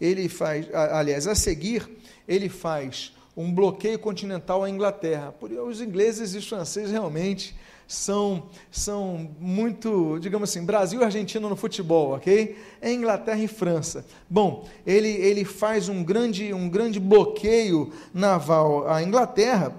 ele 0.00 0.28
faz, 0.28 0.66
aliás, 0.74 1.26
a 1.26 1.34
seguir, 1.34 1.88
ele 2.26 2.48
faz 2.48 3.12
um 3.36 3.52
bloqueio 3.52 3.98
continental 3.98 4.62
à 4.62 4.70
Inglaterra. 4.70 5.32
Por 5.32 5.50
os 5.50 5.80
ingleses 5.80 6.34
e 6.34 6.38
os 6.38 6.48
franceses 6.48 6.90
realmente 6.90 7.54
são, 7.86 8.44
são 8.70 9.30
muito, 9.38 10.18
digamos 10.20 10.50
assim, 10.50 10.64
Brasil 10.64 11.00
e 11.00 11.04
Argentina 11.04 11.48
no 11.48 11.56
futebol, 11.56 12.14
ok? 12.14 12.56
É 12.80 12.92
Inglaterra 12.92 13.40
e 13.40 13.48
França. 13.48 14.04
Bom, 14.28 14.66
ele, 14.86 15.08
ele 15.08 15.44
faz 15.44 15.88
um 15.88 16.02
grande, 16.02 16.52
um 16.52 16.68
grande 16.68 16.98
bloqueio 16.98 17.92
naval 18.12 18.88
à 18.88 19.02
Inglaterra 19.02 19.74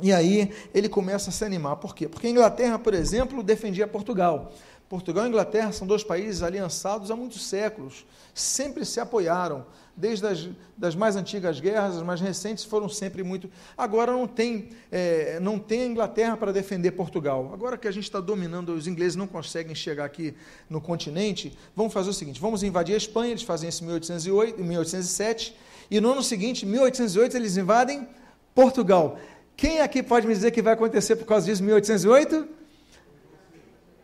e 0.00 0.12
aí 0.12 0.52
ele 0.74 0.88
começa 0.88 1.30
a 1.30 1.32
se 1.32 1.44
animar. 1.44 1.76
Por 1.76 1.94
quê? 1.94 2.08
Porque 2.08 2.26
a 2.26 2.30
Inglaterra, 2.30 2.78
por 2.78 2.94
exemplo, 2.94 3.42
defendia 3.42 3.86
Portugal. 3.86 4.52
Portugal 4.88 5.26
e 5.26 5.28
Inglaterra 5.28 5.72
são 5.72 5.86
dois 5.86 6.04
países 6.04 6.42
aliançados 6.42 7.10
há 7.10 7.16
muitos 7.16 7.44
séculos, 7.44 8.06
sempre 8.32 8.84
se 8.84 9.00
apoiaram, 9.00 9.66
desde 9.96 10.26
as 10.26 10.48
das 10.76 10.94
mais 10.94 11.16
antigas 11.16 11.58
guerras, 11.58 11.96
as 11.96 12.02
mais 12.02 12.20
recentes 12.20 12.62
foram 12.62 12.88
sempre 12.88 13.22
muito. 13.22 13.50
Agora 13.76 14.12
não 14.12 14.28
tem, 14.28 14.68
é, 14.92 15.40
não 15.40 15.58
tem 15.58 15.82
a 15.82 15.86
Inglaterra 15.86 16.36
para 16.36 16.52
defender 16.52 16.92
Portugal. 16.92 17.50
Agora 17.52 17.78
que 17.78 17.88
a 17.88 17.90
gente 17.90 18.04
está 18.04 18.20
dominando, 18.20 18.74
os 18.74 18.86
ingleses 18.86 19.16
não 19.16 19.26
conseguem 19.26 19.74
chegar 19.74 20.04
aqui 20.04 20.34
no 20.68 20.80
continente, 20.80 21.56
vamos 21.74 21.92
fazer 21.92 22.10
o 22.10 22.12
seguinte: 22.12 22.40
vamos 22.40 22.62
invadir 22.62 22.94
a 22.94 22.98
Espanha, 22.98 23.30
eles 23.30 23.42
fazem 23.42 23.68
isso 23.68 23.82
em 23.82 23.86
1808, 23.86 24.62
1807, 24.62 25.56
e 25.90 26.00
no 26.00 26.12
ano 26.12 26.22
seguinte, 26.22 26.66
1808, 26.66 27.36
eles 27.36 27.56
invadem 27.56 28.06
Portugal. 28.54 29.18
Quem 29.56 29.80
aqui 29.80 30.02
pode 30.02 30.26
me 30.26 30.34
dizer 30.34 30.50
que 30.50 30.60
vai 30.60 30.74
acontecer 30.74 31.16
por 31.16 31.24
causa 31.24 31.46
disso 31.46 31.62
em 31.62 31.66
1808? 31.66 32.46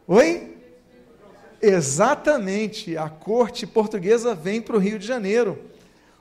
Oi? 0.09 0.52
Exatamente, 1.63 2.97
a 2.97 3.09
corte 3.09 3.69
portuguesa 3.69 4.35
vem 4.35 4.61
para 4.61 4.77
o 4.77 4.81
Rio 4.81 4.99
de 4.99 5.07
Janeiro. 5.07 5.57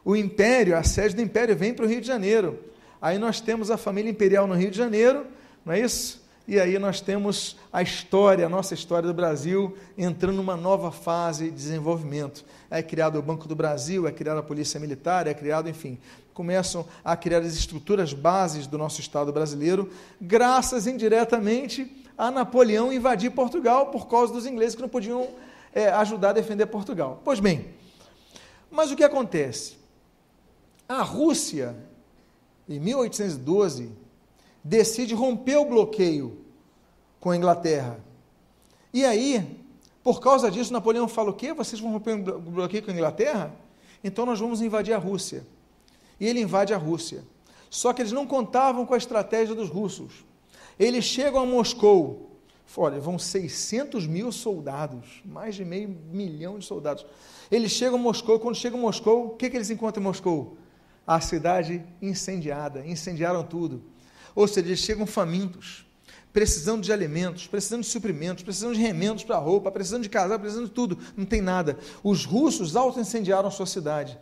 O 0.06 0.16
império, 0.16 0.78
a 0.78 0.84
sede 0.84 1.16
do 1.16 1.22
império 1.24 1.56
vem 1.56 1.74
para 1.74 1.84
o 1.84 1.88
Rio 1.88 2.00
de 2.00 2.06
Janeiro. 2.06 2.60
Aí 3.02 3.18
nós 3.18 3.42
temos 3.42 3.72
a 3.72 3.78
família 3.78 4.12
imperial 4.12 4.46
no 4.46 4.54
Rio 4.54 4.70
de 4.70 4.78
Janeiro, 4.78 5.26
não 5.66 5.74
é 5.74 5.80
isso? 5.80 6.22
E 6.48 6.60
aí 6.60 6.78
nós 6.78 7.02
temos 7.02 7.58
a 7.74 7.82
história, 7.82 8.46
a 8.46 8.50
nossa 8.50 8.76
história 8.76 9.08
do 9.08 9.14
Brasil 9.16 9.76
entrando 9.98 10.36
numa 10.36 10.56
nova 10.56 10.92
fase 10.92 11.46
de 11.46 11.52
desenvolvimento. 11.52 12.46
É 12.70 12.84
criado 12.84 13.18
o 13.18 13.22
Banco 13.22 13.48
do 13.48 13.56
Brasil, 13.56 14.08
é 14.08 14.12
criada 14.12 14.42
a 14.42 14.44
Polícia 14.44 14.80
Militar, 14.80 15.26
é 15.26 15.34
criado, 15.34 15.68
enfim, 15.68 15.98
começam 16.36 16.86
a 17.04 17.18
criar 17.18 17.40
as 17.40 17.56
estruturas 17.56 18.14
bases 18.14 18.68
do 18.68 18.78
nosso 18.78 19.02
Estado 19.02 19.34
brasileiro, 19.34 19.90
graças 20.20 20.86
indiretamente 20.86 22.01
a 22.18 22.30
Napoleão 22.30 22.92
invadir 22.92 23.32
Portugal 23.32 23.88
por 23.88 24.08
causa 24.08 24.34
dos 24.34 24.46
ingleses 24.46 24.76
que 24.76 24.82
não 24.82 24.90
podiam 24.90 25.30
é, 25.74 25.90
ajudar 25.90 26.30
a 26.30 26.34
defender 26.34 26.66
Portugal. 26.68 27.22
Pois 27.24 27.40
bem, 27.40 27.74
mas 28.70 28.92
o 28.92 28.96
que 28.96 29.04
acontece? 29.04 29.78
A 30.88 31.02
Rússia, 31.02 31.76
em 32.68 32.80
1812, 32.80 33.92
decide 34.64 35.14
romper 35.14 35.58
o 35.58 35.66
bloqueio 35.66 36.38
com 37.20 37.32
a 37.32 37.38
Inglaterra. 37.38 38.00
E 38.94 39.06
aí, 39.06 39.64
por 40.04 40.20
causa 40.20 40.52
disso, 40.52 40.74
Napoleão 40.74 41.08
fala 41.08 41.30
o 41.30 41.34
quê? 41.34 41.54
Vocês 41.54 41.80
vão 41.80 41.92
romper 41.92 42.14
o 42.14 42.40
bloqueio 42.40 42.84
com 42.84 42.92
a 42.92 42.94
Inglaterra? 42.94 43.54
Então 44.04 44.26
nós 44.26 44.40
vamos 44.40 44.62
invadir 44.62 44.94
a 44.94 44.98
Rússia. 44.98 45.46
E 46.20 46.26
ele 46.26 46.42
invade 46.42 46.74
a 46.74 46.78
Rússia. 46.78 47.24
Só 47.70 47.94
que 47.94 48.02
eles 48.02 48.12
não 48.12 48.28
contavam 48.28 48.86
com 48.86 48.94
a 48.94 48.98
estratégia 48.98 49.56
dos 49.56 49.70
russos. 49.70 50.26
Eles 50.80 51.06
chegam 51.06 51.42
a 51.42 51.46
Moscou. 51.46 52.32
Olha, 52.78 53.00
vão 53.00 53.20
600 53.20 54.08
mil 54.08 54.32
soldados, 54.32 55.22
mais 55.26 55.56
de 55.56 55.66
meio 55.66 55.90
milhão 55.90 56.58
de 56.58 56.66
soldados. 56.66 57.06
Eles 57.52 57.72
chegam 57.72 58.00
a 58.00 58.02
Moscou. 58.02 58.40
Quando 58.40 58.56
chegam 58.56 58.80
a 58.80 58.82
Moscou, 58.82 59.28
o 59.28 59.30
que, 59.32 59.50
que 59.50 59.58
eles 59.58 59.70
encontram 59.70 60.02
em 60.02 60.06
Moscou? 60.06 60.58
A 61.06 61.20
cidade 61.20 61.84
incendiada, 62.02 62.86
incendiaram 62.86 63.44
tudo. 63.44 63.84
Ou 64.34 64.48
seja, 64.48 64.68
eles 64.68 64.80
chegam 64.80 65.06
famintos, 65.06 65.86
precisando 66.32 66.82
de 66.82 66.94
alimentos, 66.94 67.48
precisando 67.48 67.82
de 67.82 67.88
suprimentos, 67.88 68.44
precisando 68.44 68.74
de 68.74 68.82
remendos 68.82 69.24
para 69.24 69.38
roupa, 69.38 69.70
precisando 69.70 70.04
de 70.04 70.10
casar, 70.10 70.40
precisando 70.40 70.68
de 70.68 70.72
tudo. 70.72 70.98
Não 71.18 71.26
tem 71.26 71.42
nada. 71.42 71.78
Os 72.02 72.24
russos 72.24 72.76
auto-incendiaram 72.76 73.52
sua 73.52 73.66
cidade. 73.66 74.18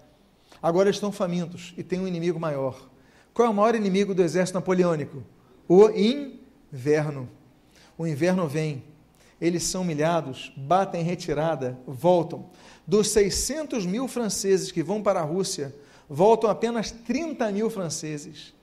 Agora 0.62 0.90
estão 0.90 1.12
famintos 1.12 1.74
e 1.78 1.84
tem 1.84 2.00
um 2.00 2.08
inimigo 2.08 2.40
maior. 2.40 2.90
Qual 3.34 3.48
é 3.48 3.52
o 3.52 3.54
maior 3.54 3.76
inimigo 3.76 4.16
do 4.16 4.24
exército 4.24 4.58
napoleônico? 4.58 5.24
O 5.68 5.90
in 5.90 6.39
inverno. 6.72 7.30
O 7.98 8.08
inverno 8.08 8.48
vem, 8.48 8.84
eles 9.40 9.64
são 9.64 9.82
humilhados, 9.82 10.52
batem 10.56 11.02
em 11.02 11.04
retirada, 11.04 11.78
voltam. 11.86 12.50
Dos 12.86 13.10
600 13.10 13.86
mil 13.86 14.08
franceses 14.08 14.72
que 14.72 14.84
vão 14.84 15.02
para 15.02 15.20
a 15.20 15.24
Rússia, 15.24 15.76
voltam 16.10 16.50
apenas 16.50 16.92
30 16.92 17.52
mil 17.52 17.70
franceses. 17.70 18.54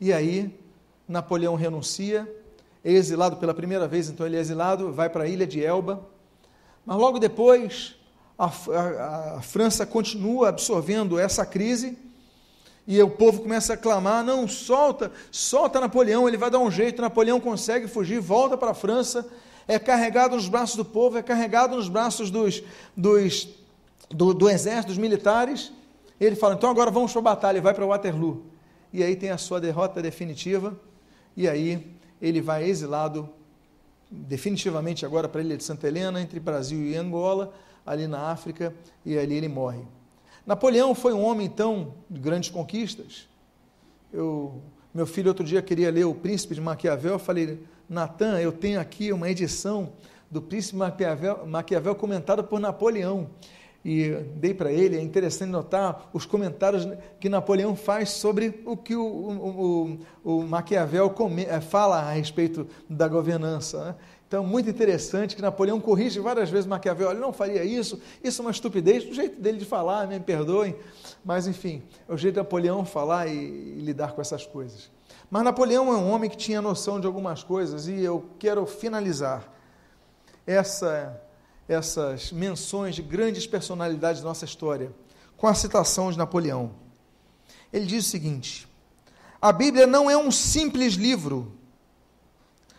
E 0.00 0.12
aí, 0.12 0.58
Napoleão 1.08 1.54
renuncia, 1.54 2.28
é 2.84 2.90
exilado 2.90 3.36
pela 3.36 3.54
primeira 3.54 3.86
vez, 3.86 4.08
então 4.08 4.26
ele 4.26 4.36
é 4.36 4.40
exilado, 4.40 4.92
vai 4.92 5.08
para 5.08 5.24
a 5.24 5.28
ilha 5.28 5.46
de 5.46 5.64
Elba. 5.64 6.04
Mas 6.84 6.96
logo 6.96 7.18
depois, 7.18 7.94
a, 8.36 8.46
a, 8.46 9.36
a 9.36 9.42
França 9.42 9.86
continua 9.86 10.48
absorvendo 10.48 11.18
essa 11.18 11.46
crise 11.46 11.96
e 12.86 13.00
o 13.00 13.08
povo 13.08 13.42
começa 13.42 13.74
a 13.74 13.76
clamar: 13.76 14.24
não, 14.24 14.48
solta, 14.48 15.12
solta 15.30 15.80
Napoleão, 15.80 16.28
ele 16.28 16.36
vai 16.36 16.50
dar 16.50 16.58
um 16.58 16.70
jeito. 16.70 17.00
Napoleão 17.00 17.40
consegue 17.40 17.86
fugir, 17.86 18.20
volta 18.20 18.56
para 18.56 18.70
a 18.70 18.74
França, 18.74 19.26
é 19.68 19.78
carregado 19.78 20.34
nos 20.36 20.48
braços 20.48 20.76
do 20.76 20.84
povo, 20.84 21.18
é 21.18 21.22
carregado 21.22 21.76
nos 21.76 21.88
braços 21.88 22.30
dos, 22.30 22.62
dos, 22.96 23.48
do, 24.10 24.34
do 24.34 24.48
exército, 24.48 24.88
dos 24.88 24.98
militares. 24.98 25.72
Ele 26.20 26.36
fala: 26.36 26.54
então 26.54 26.70
agora 26.70 26.90
vamos 26.90 27.12
para 27.12 27.20
a 27.20 27.22
batalha, 27.22 27.60
vai 27.60 27.74
para 27.74 27.86
Waterloo. 27.86 28.46
E 28.92 29.02
aí 29.02 29.16
tem 29.16 29.30
a 29.30 29.38
sua 29.38 29.60
derrota 29.60 30.02
definitiva, 30.02 30.78
e 31.36 31.48
aí 31.48 31.96
ele 32.20 32.40
vai 32.40 32.68
exilado 32.68 33.28
definitivamente 34.10 35.06
agora 35.06 35.28
para 35.28 35.40
a 35.40 35.44
ilha 35.44 35.56
de 35.56 35.64
Santa 35.64 35.88
Helena, 35.88 36.20
entre 36.20 36.38
Brasil 36.38 36.84
e 36.84 36.94
Angola, 36.94 37.54
ali 37.86 38.06
na 38.06 38.30
África, 38.30 38.74
e 39.06 39.16
ali 39.16 39.36
ele 39.36 39.48
morre. 39.48 39.80
Napoleão 40.46 40.94
foi 40.94 41.12
um 41.12 41.22
homem, 41.22 41.46
então, 41.46 41.94
de 42.10 42.20
grandes 42.20 42.50
conquistas. 42.50 43.28
Eu, 44.12 44.60
meu 44.92 45.06
filho 45.06 45.28
outro 45.28 45.44
dia 45.44 45.62
queria 45.62 45.90
ler 45.90 46.04
O 46.04 46.14
Príncipe 46.14 46.54
de 46.54 46.60
Maquiavel, 46.60 47.12
eu 47.12 47.18
falei, 47.18 47.60
Natan, 47.88 48.40
eu 48.40 48.52
tenho 48.52 48.80
aqui 48.80 49.12
uma 49.12 49.30
edição 49.30 49.92
do 50.30 50.42
Príncipe 50.42 50.76
Maquiavel, 50.76 51.46
Maquiavel 51.46 51.94
comentada 51.94 52.42
por 52.42 52.58
Napoleão. 52.58 53.30
E 53.84 54.10
dei 54.36 54.54
para 54.54 54.70
ele, 54.70 54.96
é 54.96 55.02
interessante 55.02 55.50
notar 55.50 56.08
os 56.12 56.24
comentários 56.24 56.86
que 57.18 57.28
Napoleão 57.28 57.74
faz 57.74 58.10
sobre 58.10 58.62
o 58.64 58.76
que 58.76 58.94
o, 58.94 59.04
o, 59.04 59.98
o, 60.24 60.38
o 60.38 60.42
Maquiavel 60.42 61.10
come, 61.10 61.44
eh, 61.44 61.60
fala 61.60 61.98
a 61.98 62.12
respeito 62.12 62.66
da 62.88 63.08
governança. 63.08 63.84
Né? 63.84 63.94
Então, 64.32 64.46
muito 64.46 64.70
interessante 64.70 65.36
que 65.36 65.42
Napoleão 65.42 65.78
corrige 65.78 66.18
várias 66.18 66.48
vezes 66.48 66.64
Maquiavel, 66.64 67.10
ele 67.10 67.20
não 67.20 67.34
faria 67.34 67.62
isso, 67.62 68.00
isso 68.24 68.40
é 68.40 68.44
uma 68.46 68.50
estupidez, 68.50 69.04
o 69.04 69.12
jeito 69.12 69.38
dele 69.38 69.58
de 69.58 69.66
falar, 69.66 70.06
me 70.06 70.18
perdoem, 70.18 70.74
mas 71.22 71.46
enfim, 71.46 71.82
é 72.08 72.14
o 72.14 72.16
jeito 72.16 72.36
de 72.36 72.40
Napoleão 72.40 72.82
falar 72.82 73.26
e, 73.26 73.34
e 73.34 73.82
lidar 73.82 74.12
com 74.12 74.22
essas 74.22 74.46
coisas. 74.46 74.90
Mas 75.30 75.44
Napoleão 75.44 75.92
é 75.92 75.98
um 75.98 76.10
homem 76.10 76.30
que 76.30 76.36
tinha 76.38 76.62
noção 76.62 76.98
de 76.98 77.06
algumas 77.06 77.44
coisas 77.44 77.86
e 77.86 78.00
eu 78.00 78.24
quero 78.38 78.64
finalizar 78.64 79.52
essa, 80.46 81.20
essas 81.68 82.32
menções 82.32 82.94
de 82.94 83.02
grandes 83.02 83.46
personalidades 83.46 84.22
da 84.22 84.28
nossa 84.28 84.46
história 84.46 84.94
com 85.36 85.46
a 85.46 85.52
citação 85.52 86.10
de 86.10 86.16
Napoleão. 86.16 86.70
Ele 87.70 87.84
diz 87.84 88.06
o 88.06 88.08
seguinte: 88.08 88.66
a 89.42 89.52
Bíblia 89.52 89.86
não 89.86 90.10
é 90.10 90.16
um 90.16 90.30
simples 90.30 90.94
livro, 90.94 91.52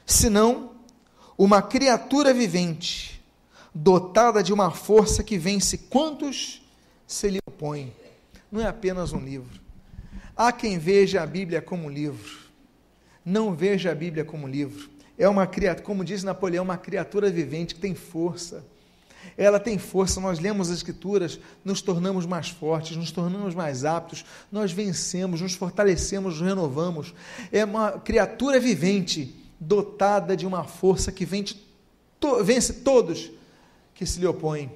senão 0.04 0.73
uma 1.38 1.62
criatura 1.62 2.34
vivente, 2.34 3.22
dotada 3.74 4.44
de 4.44 4.54
uma 4.54 4.72
força 4.72 5.24
que 5.24 5.38
vence 5.38 5.78
quantos 5.78 6.62
se 7.08 7.30
lhe 7.30 7.40
opõem. 7.48 7.94
Não 8.52 8.62
é 8.62 8.68
apenas 8.68 9.14
um 9.14 9.20
livro. 9.20 9.62
Há 10.36 10.52
quem 10.52 10.78
veja 10.78 11.22
a 11.22 11.26
Bíblia 11.26 11.62
como 11.62 11.90
livro. 11.90 12.40
Não 13.26 13.56
veja 13.56 13.92
a 13.92 13.96
Bíblia 13.96 14.26
como 14.26 14.48
livro. 14.48 14.90
É 15.18 15.28
uma 15.28 15.46
criatura, 15.48 15.86
como 15.86 16.04
diz 16.04 16.24
Napoleão, 16.24 16.64
uma 16.64 16.78
criatura 16.78 17.30
vivente 17.30 17.76
que 17.76 17.82
tem 17.82 17.96
força. 17.96 18.66
Ela 19.38 19.60
tem 19.60 19.78
força, 19.78 20.20
nós 20.20 20.40
lemos 20.40 20.70
as 20.70 20.78
Escrituras, 20.78 21.40
nos 21.64 21.82
tornamos 21.82 22.26
mais 22.26 22.50
fortes, 22.50 22.98
nos 22.98 23.12
tornamos 23.12 23.56
mais 23.56 23.86
aptos, 23.86 24.26
nós 24.52 24.72
vencemos, 24.72 25.40
nos 25.40 25.54
fortalecemos, 25.56 26.40
nos 26.40 26.48
renovamos. 26.48 27.14
É 27.52 27.64
uma 27.64 27.94
criatura 27.94 28.60
vivente 28.60 29.43
dotada 29.68 30.36
de 30.36 30.46
uma 30.46 30.64
força 30.64 31.12
que 31.12 31.26
vence, 31.26 31.56
to, 32.20 32.44
vence 32.44 32.74
todos 32.74 33.32
que 33.94 34.06
se 34.06 34.20
lhe 34.20 34.28
opõem. 34.28 34.72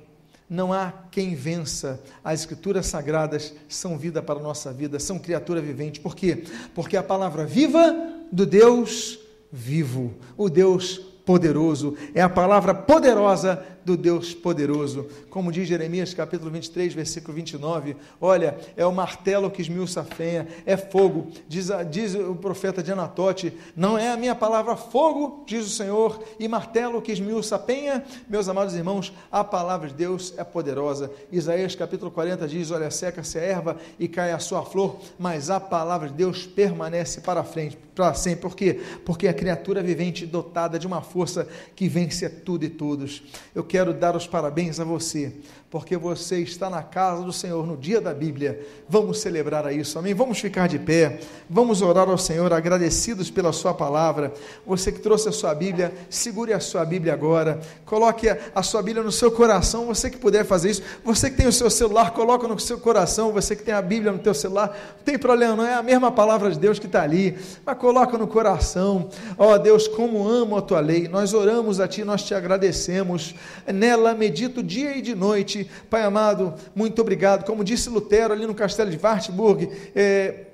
Não 0.49 0.71
há 0.71 0.93
quem 1.11 1.35
vença. 1.35 2.01
As 2.23 2.41
escrituras 2.41 2.85
sagradas 2.85 3.53
são 3.67 3.97
vida 3.97 4.21
para 4.21 4.39
a 4.39 4.43
nossa 4.43 4.71
vida, 4.71 4.99
são 4.99 5.19
criatura 5.19 5.61
vivente. 5.61 5.99
Por 5.99 6.15
quê? 6.15 6.45
Porque 6.73 6.95
a 6.95 7.03
palavra 7.03 7.45
viva 7.45 7.95
do 8.31 8.45
Deus 8.45 9.19
vivo, 9.51 10.13
o 10.37 10.49
Deus 10.49 10.97
poderoso, 11.25 11.97
é 12.13 12.21
a 12.21 12.29
palavra 12.29 12.73
poderosa 12.73 13.65
do 13.87 13.95
Deus 13.95 14.33
poderoso. 14.33 15.07
Como 15.29 15.49
diz 15.49 15.65
Jeremias 15.65 16.13
capítulo 16.13 16.51
23, 16.51 16.93
versículo 16.93 17.33
29, 17.33 17.95
olha, 18.19 18.57
é 18.75 18.85
o 18.85 18.91
martelo 18.91 19.49
que 19.49 19.61
esmiuça 19.61 20.01
a 20.01 20.03
fenha, 20.03 20.45
é 20.65 20.75
fogo. 20.75 21.31
Diz, 21.47 21.69
diz 21.89 22.13
o 22.13 22.35
profeta 22.35 22.83
de 22.83 22.91
Anatote, 22.91 23.53
não 23.77 23.97
é 23.97 24.11
a 24.11 24.17
minha 24.17 24.35
palavra 24.35 24.75
fogo, 24.75 25.45
diz 25.47 25.65
o 25.65 25.69
Senhor, 25.69 26.21
e 26.37 26.49
martelo 26.49 27.01
que 27.01 27.13
esmiuça 27.13 27.55
a 27.55 27.59
penha. 27.59 28.03
Meus 28.27 28.49
amados 28.49 28.75
irmãos, 28.75 29.13
a 29.31 29.41
palavra 29.41 29.87
de 29.87 29.93
Deus 29.93 30.33
é 30.35 30.43
poderosa. 30.43 31.09
Isaías 31.31 31.73
capítulo 31.73 32.11
40 32.11 32.45
diz, 32.45 32.71
olha, 32.71 32.91
seca-se 32.91 33.39
a 33.39 33.41
erva 33.41 33.77
e 33.97 34.09
cai 34.09 34.33
a 34.33 34.39
sua 34.39 34.65
flor, 34.65 34.97
mas 35.17 35.49
a 35.49 35.61
palavra 35.61 36.09
de 36.09 36.15
Deus 36.15 36.45
permanece 36.45 37.21
para 37.21 37.41
frente, 37.41 37.77
para 37.95 38.13
sempre. 38.13 38.41
Por 38.41 38.55
quê? 38.55 38.81
Porque 39.05 39.29
a 39.29 39.33
criatura 39.33 39.81
vivente 39.81 40.25
dotada 40.25 40.77
de 40.77 40.85
uma 40.85 41.01
força 41.01 41.47
que 41.73 41.87
vence 41.87 42.27
tudo 42.29 42.65
e 42.65 42.69
todos. 42.69 43.23
Eu 43.55 43.63
quero 43.63 43.76
dar 43.85 44.15
os 44.15 44.27
parabéns 44.27 44.79
a 44.79 44.83
você 44.83 45.33
porque 45.69 45.97
você 45.97 46.39
está 46.39 46.69
na 46.69 46.81
casa 46.81 47.23
do 47.23 47.33
Senhor 47.33 47.67
no 47.67 47.75
dia 47.75 47.99
da 47.99 48.13
Bíblia. 48.13 48.65
Vamos 48.87 49.19
celebrar 49.19 49.71
isso, 49.73 49.99
amém? 49.99 50.13
Vamos 50.13 50.39
ficar 50.39 50.67
de 50.67 50.79
pé, 50.79 51.19
vamos 51.49 51.81
orar 51.81 52.07
ao 52.07 52.17
Senhor, 52.17 52.53
agradecidos 52.53 53.29
pela 53.29 53.51
Sua 53.51 53.73
palavra. 53.73 54.33
Você 54.65 54.93
que 54.93 54.99
trouxe 54.99 55.27
a 55.27 55.31
sua 55.31 55.53
Bíblia, 55.53 55.93
segure 56.09 56.53
a 56.53 56.59
sua 56.61 56.85
Bíblia 56.85 57.11
agora, 57.11 57.59
coloque 57.85 58.29
a, 58.29 58.63
sua 58.63 58.81
Bíblia 58.81 59.03
no 59.03 59.11
seu 59.11 59.29
coração. 59.29 59.87
Você 59.87 60.09
que 60.09 60.17
puder 60.17 60.45
fazer 60.45 60.69
isso, 60.69 60.83
você 61.03 61.29
que 61.29 61.35
tem 61.35 61.47
o 61.47 61.51
seu 61.51 61.69
celular, 61.69 62.11
coloca 62.11 62.47
no 62.47 62.57
seu 62.59 62.79
coração. 62.79 63.33
Você 63.33 63.53
que 63.53 63.63
tem 63.63 63.73
a 63.73 63.81
Bíblia 63.81 64.13
no 64.13 64.19
teu 64.19 64.33
celular, 64.33 64.69
não 64.97 65.03
tem 65.03 65.17
problema, 65.17 65.57
não 65.57 65.65
é 65.65 65.73
a 65.73 65.83
mesma 65.83 66.11
palavra 66.11 66.49
de 66.49 66.57
Deus 66.57 66.79
que 66.79 66.85
está 66.85 67.03
ali, 67.03 67.37
mas 67.65 67.77
coloca 67.77 68.17
no 68.17 68.27
coração. 68.27 69.09
Ó 69.37 69.53
oh, 69.53 69.59
Deus, 69.59 69.85
como 69.85 70.27
amo 70.29 70.55
a 70.55 70.61
tua 70.61 70.79
lei, 70.79 71.09
nós 71.09 71.33
oramos 71.33 71.81
a 71.81 71.87
Ti, 71.89 72.05
nós 72.05 72.23
te 72.23 72.33
agradecemos. 72.33 73.35
Nela 73.65 74.15
medito 74.15 74.63
dia 74.63 74.95
e 74.95 75.01
de 75.01 75.13
noite 75.13 75.56
Pai 75.89 76.03
amado, 76.03 76.53
muito 76.75 77.01
obrigado. 77.01 77.45
Como 77.45 77.63
disse 77.63 77.89
Lutero 77.89 78.33
ali 78.33 78.45
no 78.45 78.55
castelo 78.55 78.89
de 78.89 78.99
Wartburg, 79.01 79.69
é, 79.95 80.46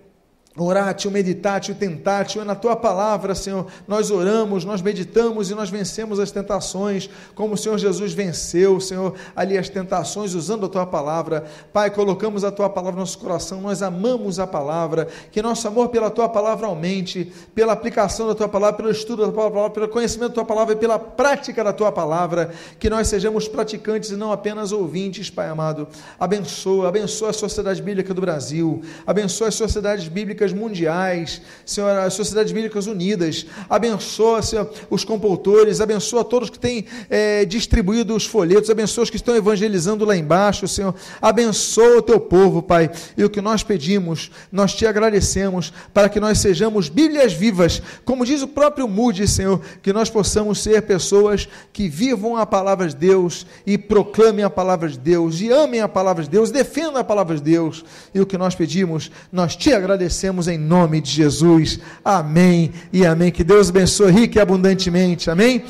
Oratio, 0.56 1.10
meditatio, 1.10 1.74
tentatio, 1.74 2.40
é 2.40 2.46
na 2.46 2.54
tua 2.54 2.76
palavra, 2.76 3.34
Senhor. 3.34 3.66
Nós 3.88 4.12
oramos, 4.12 4.64
nós 4.64 4.84
meditamos 4.84 5.50
e 5.50 5.56
nós 5.56 5.72
vencemos 5.72 6.20
as 6.20 6.30
tentações, 6.30 7.10
como 7.34 7.56
o 7.56 7.58
Senhor 7.58 7.76
Jesus 7.80 8.14
venceu, 8.14 8.80
Senhor, 8.80 9.16
ali 9.36 9.58
as 9.58 9.68
tentações 9.68 10.36
usando 10.36 10.68
a 10.68 10.70
tua 10.70 10.86
palavra. 10.86 11.46
Pai, 11.74 11.90
colocamos 11.90 12.44
a 12.44 12.52
tua 12.52 12.70
palavra 12.70 12.98
no 12.98 13.00
nosso 13.00 13.18
coração, 13.18 13.62
nós 13.62 13.82
amamos 13.82 14.38
a 14.38 14.46
palavra, 14.46 15.08
que 15.32 15.42
nosso 15.42 15.68
amor 15.68 15.90
pela 15.90 16.12
tua 16.12 16.30
palavra 16.30 16.68
aumente, 16.68 17.34
pela 17.56 17.74
aplicação 17.74 18.28
da 18.28 18.36
tua 18.36 18.48
palavra, 18.48 18.78
pelo 18.78 18.92
estudo 18.92 19.26
da 19.26 19.32
tua 19.32 19.50
palavra, 19.50 19.72
pelo 19.72 19.90
conhecimento 19.90 20.30
da 20.30 20.36
tua 20.36 20.46
palavra 20.46 20.76
e 20.76 20.78
pela 20.78 21.00
prática 21.00 21.64
da 21.64 21.74
tua 21.74 21.92
palavra, 21.92 22.54
que 22.78 22.92
nós 22.92 23.08
sejamos 23.08 23.48
praticantes 23.48 24.12
e 24.12 24.16
não 24.16 24.32
apenas 24.32 24.72
ouvintes, 24.72 25.32
Pai 25.32 25.50
amado. 25.50 25.88
Abençoa, 26.20 26.90
abençoa 26.90 27.32
a 27.32 27.34
sociedade 27.34 27.82
bíblica 27.82 28.14
do 28.14 28.22
Brasil, 28.22 28.84
abençoa 29.08 29.48
as 29.48 29.56
sociedades 29.56 30.08
bíblicas 30.08 30.43
bíblicas 30.44 30.54
mundiais, 30.54 31.42
Senhor, 31.66 31.90
as 32.00 32.14
sociedades 32.14 32.52
bíblicas 32.52 32.88
unidas, 32.88 33.46
abençoa, 33.70 34.42
Senhor, 34.42 34.70
os 34.90 35.06
compoutores, 35.06 35.80
abençoa 35.80 36.24
todos 36.24 36.50
que 36.50 36.60
têm 36.60 36.86
é, 37.10 37.46
distribuído 37.46 38.16
os 38.16 38.26
folhetos, 38.26 38.70
abençoa 38.70 39.04
os 39.04 39.10
que 39.10 39.16
estão 39.16 39.36
evangelizando 39.36 40.04
lá 40.04 40.16
embaixo, 40.16 40.68
Senhor, 40.68 40.94
abençoa 41.22 42.00
o 42.00 42.02
teu 42.02 42.20
povo, 42.20 42.62
Pai, 42.62 42.92
e 43.18 43.24
o 43.24 43.30
que 43.30 43.42
nós 43.42 43.64
pedimos, 43.64 44.32
nós 44.52 44.74
te 44.74 44.86
agradecemos, 44.86 45.72
para 45.94 46.10
que 46.10 46.20
nós 46.20 46.40
sejamos 46.40 46.90
Bíblias 46.90 47.34
vivas, 47.34 47.82
como 48.04 48.26
diz 48.26 48.42
o 48.42 48.48
próprio 48.48 48.88
Moody, 48.88 49.28
Senhor, 49.28 49.62
que 49.82 49.94
nós 49.94 50.10
possamos 50.10 50.62
ser 50.62 50.82
pessoas 50.82 51.48
que 51.72 51.88
vivam 51.88 52.36
a 52.36 52.46
palavra 52.46 52.88
de 52.88 52.96
Deus 52.96 53.46
e 53.66 53.78
proclamem 53.78 54.44
a 54.44 54.50
palavra 54.50 54.90
de 54.90 54.98
Deus, 54.98 55.40
e 55.40 55.50
amem 55.52 55.80
a 55.80 55.88
palavra 55.88 56.24
de 56.24 56.30
Deus, 56.30 56.52
defendam 56.52 56.98
a 56.98 57.04
palavra 57.04 57.36
de 57.36 57.42
Deus, 57.42 57.86
e 58.14 58.20
o 58.20 58.26
que 58.26 58.38
nós 58.38 58.56
pedimos, 58.56 59.12
nós 59.32 59.56
te 59.56 59.72
agradecemos 59.72 60.33
agradecemos 60.34 60.48
em 60.48 60.58
nome 60.58 61.00
de 61.00 61.12
Jesus. 61.12 61.80
Amém 62.04 62.72
e 62.92 63.06
amém. 63.06 63.32
Que 63.32 63.44
Deus 63.44 63.70
abençoe 63.70 64.12
rique 64.12 64.38
e 64.38 64.42
abundantemente. 64.42 65.30
Amém. 65.30 65.64